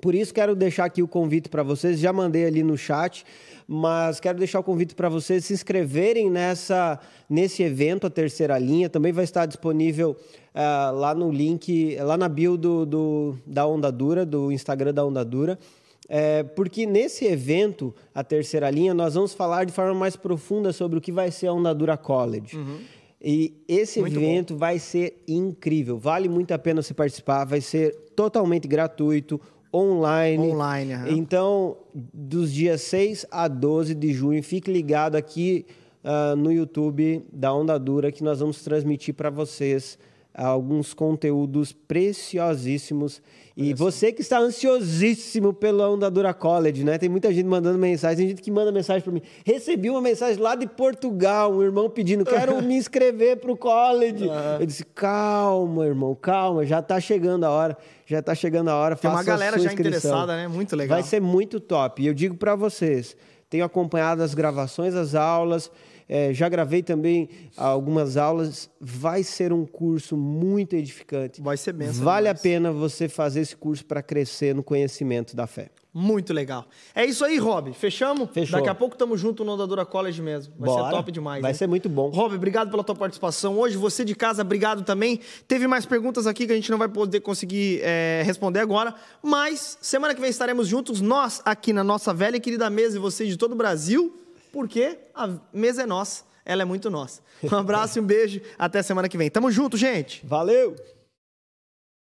Por 0.00 0.14
isso, 0.14 0.34
quero 0.34 0.54
deixar 0.54 0.84
aqui 0.84 1.02
o 1.02 1.08
convite 1.08 1.48
para 1.48 1.62
vocês. 1.62 1.98
Já 1.98 2.12
mandei 2.12 2.44
ali 2.44 2.62
no 2.62 2.76
chat 2.76 3.24
mas 3.66 4.20
quero 4.20 4.38
deixar 4.38 4.60
o 4.60 4.62
convite 4.62 4.94
para 4.94 5.08
vocês 5.08 5.44
se 5.44 5.52
inscreverem 5.52 6.30
nessa, 6.30 7.00
nesse 7.28 7.62
evento, 7.62 8.06
a 8.06 8.10
terceira 8.10 8.58
linha. 8.58 8.90
Também 8.90 9.12
vai 9.12 9.24
estar 9.24 9.46
disponível 9.46 10.10
uh, 10.54 10.94
lá 10.94 11.14
no 11.14 11.30
link, 11.30 11.96
lá 12.00 12.16
na 12.16 12.28
bio 12.28 12.56
do, 12.56 12.84
do, 12.84 13.38
da 13.46 13.66
Onda 13.66 13.90
Dura, 13.90 14.26
do 14.26 14.52
Instagram 14.52 14.92
da 14.92 15.04
Onda 15.04 15.24
Dura. 15.24 15.58
É, 16.06 16.42
porque 16.42 16.84
nesse 16.84 17.24
evento, 17.24 17.94
a 18.14 18.22
terceira 18.22 18.70
linha, 18.70 18.92
nós 18.92 19.14
vamos 19.14 19.32
falar 19.32 19.64
de 19.64 19.72
forma 19.72 19.94
mais 19.94 20.14
profunda 20.14 20.70
sobre 20.70 20.98
o 20.98 21.00
que 21.00 21.10
vai 21.10 21.30
ser 21.30 21.46
a 21.46 21.52
Onda 21.54 21.74
Dura 21.74 21.96
College. 21.96 22.58
Uhum. 22.58 22.80
E 23.22 23.54
esse 23.66 24.00
muito 24.00 24.18
evento 24.18 24.52
bom. 24.52 24.60
vai 24.60 24.78
ser 24.78 25.22
incrível, 25.26 25.98
vale 25.98 26.28
muito 26.28 26.52
a 26.52 26.58
pena 26.58 26.82
você 26.82 26.92
participar, 26.92 27.46
vai 27.46 27.62
ser 27.62 27.96
totalmente 28.14 28.68
gratuito 28.68 29.40
online. 29.74 30.52
Online. 30.52 30.94
Então, 31.08 31.76
dos 31.92 32.52
dias 32.52 32.80
6 32.82 33.26
a 33.30 33.48
12 33.48 33.94
de 33.94 34.12
junho, 34.12 34.42
fique 34.42 34.70
ligado 34.70 35.16
aqui 35.16 35.66
uh, 36.04 36.36
no 36.36 36.52
YouTube 36.52 37.26
da 37.32 37.52
Onda 37.52 37.78
Dura 37.78 38.12
que 38.12 38.22
nós 38.22 38.38
vamos 38.38 38.62
transmitir 38.62 39.14
para 39.14 39.30
vocês 39.30 39.98
alguns 40.34 40.92
conteúdos 40.92 41.72
preciosíssimos 41.72 43.22
e 43.56 43.72
você 43.72 44.10
que 44.10 44.20
está 44.20 44.38
ansiosíssimo 44.38 45.52
pela 45.52 45.88
Onda 45.88 46.10
Dura 46.10 46.34
College, 46.34 46.82
né? 46.82 46.98
Tem 46.98 47.08
muita 47.08 47.32
gente 47.32 47.46
mandando 47.46 47.78
mensagem, 47.78 48.16
tem 48.16 48.28
gente 48.30 48.42
que 48.42 48.50
manda 48.50 48.72
mensagem 48.72 49.00
para 49.00 49.12
mim. 49.12 49.22
Recebi 49.44 49.88
uma 49.90 50.00
mensagem 50.00 50.42
lá 50.42 50.56
de 50.56 50.66
Portugal, 50.66 51.52
um 51.52 51.62
irmão 51.62 51.88
pedindo, 51.88 52.24
quero 52.24 52.60
me 52.62 52.74
inscrever 52.74 53.36
para 53.36 53.52
o 53.52 53.56
college. 53.56 54.28
Eu 54.58 54.66
disse, 54.66 54.84
calma, 54.84 55.86
irmão, 55.86 56.16
calma, 56.16 56.66
já 56.66 56.80
está 56.80 57.00
chegando 57.00 57.44
a 57.44 57.50
hora, 57.50 57.78
já 58.04 58.18
está 58.18 58.34
chegando 58.34 58.70
a 58.70 58.74
hora. 58.74 58.96
Tem 58.96 59.08
uma 59.08 59.22
galera 59.22 59.56
já 59.56 59.72
interessada, 59.72 60.34
né? 60.34 60.48
Muito 60.48 60.74
legal. 60.74 60.98
Vai 60.98 61.08
ser 61.08 61.20
muito 61.20 61.60
top. 61.60 62.02
E 62.02 62.08
eu 62.08 62.14
digo 62.14 62.34
para 62.34 62.56
vocês, 62.56 63.16
tenho 63.48 63.64
acompanhado 63.64 64.20
as 64.20 64.34
gravações 64.34 64.94
das 64.94 65.14
aulas, 65.14 65.70
é, 66.08 66.32
já 66.32 66.48
gravei 66.48 66.82
também 66.82 67.28
algumas 67.56 68.16
aulas. 68.16 68.70
Vai 68.80 69.22
ser 69.22 69.52
um 69.52 69.64
curso 69.64 70.16
muito 70.16 70.74
edificante. 70.74 71.40
Vai 71.40 71.56
ser 71.56 71.72
bem. 71.72 71.88
Vale 71.88 72.26
demais. 72.26 72.40
a 72.40 72.42
pena 72.42 72.72
você 72.72 73.08
fazer 73.08 73.40
esse 73.40 73.56
curso 73.56 73.84
para 73.84 74.02
crescer 74.02 74.54
no 74.54 74.62
conhecimento 74.62 75.34
da 75.34 75.46
fé. 75.46 75.70
Muito 75.96 76.32
legal. 76.32 76.66
É 76.92 77.04
isso 77.04 77.24
aí, 77.24 77.38
Rob. 77.38 77.72
Fechamos? 77.72 78.28
Fechou. 78.32 78.58
Daqui 78.58 78.68
a 78.68 78.74
pouco 78.74 78.96
estamos 78.96 79.20
juntos 79.20 79.46
no 79.46 79.52
Ondadura 79.52 79.86
College 79.86 80.20
mesmo. 80.20 80.52
Vai 80.58 80.66
Bora. 80.66 80.86
ser 80.86 80.90
top 80.90 81.12
demais. 81.12 81.40
Vai 81.40 81.52
hein? 81.52 81.56
ser 81.56 81.68
muito 81.68 81.88
bom. 81.88 82.08
Rob, 82.08 82.34
obrigado 82.34 82.68
pela 82.68 82.82
tua 82.82 82.96
participação 82.96 83.56
hoje. 83.56 83.76
Você 83.76 84.04
de 84.04 84.12
casa, 84.12 84.42
obrigado 84.42 84.82
também. 84.82 85.20
Teve 85.46 85.68
mais 85.68 85.86
perguntas 85.86 86.26
aqui 86.26 86.48
que 86.48 86.52
a 86.52 86.56
gente 86.56 86.68
não 86.68 86.78
vai 86.78 86.88
poder 86.88 87.20
conseguir 87.20 87.80
é, 87.84 88.24
responder 88.26 88.58
agora, 88.58 88.92
mas 89.22 89.78
semana 89.80 90.16
que 90.16 90.20
vem 90.20 90.30
estaremos 90.30 90.66
juntos, 90.66 91.00
nós 91.00 91.40
aqui 91.44 91.72
na 91.72 91.84
nossa 91.84 92.12
velha 92.12 92.38
e 92.38 92.40
querida 92.40 92.68
mesa 92.68 92.96
e 92.96 93.00
vocês 93.00 93.28
de 93.28 93.36
todo 93.36 93.52
o 93.52 93.56
Brasil, 93.56 94.23
porque 94.54 94.96
a 95.12 95.28
mesa 95.52 95.82
é 95.82 95.86
nossa 95.86 96.22
ela 96.44 96.62
é 96.62 96.64
muito 96.64 96.90
nossa. 96.90 97.22
Um 97.42 97.56
abraço 97.56 97.98
e 97.98 98.00
um 98.00 98.04
beijo. 98.04 98.40
Até 98.58 98.82
semana 98.82 99.08
que 99.08 99.16
vem. 99.16 99.30
Tamo 99.30 99.50
junto, 99.50 99.76
gente. 99.76 100.24
Valeu! 100.24 100.76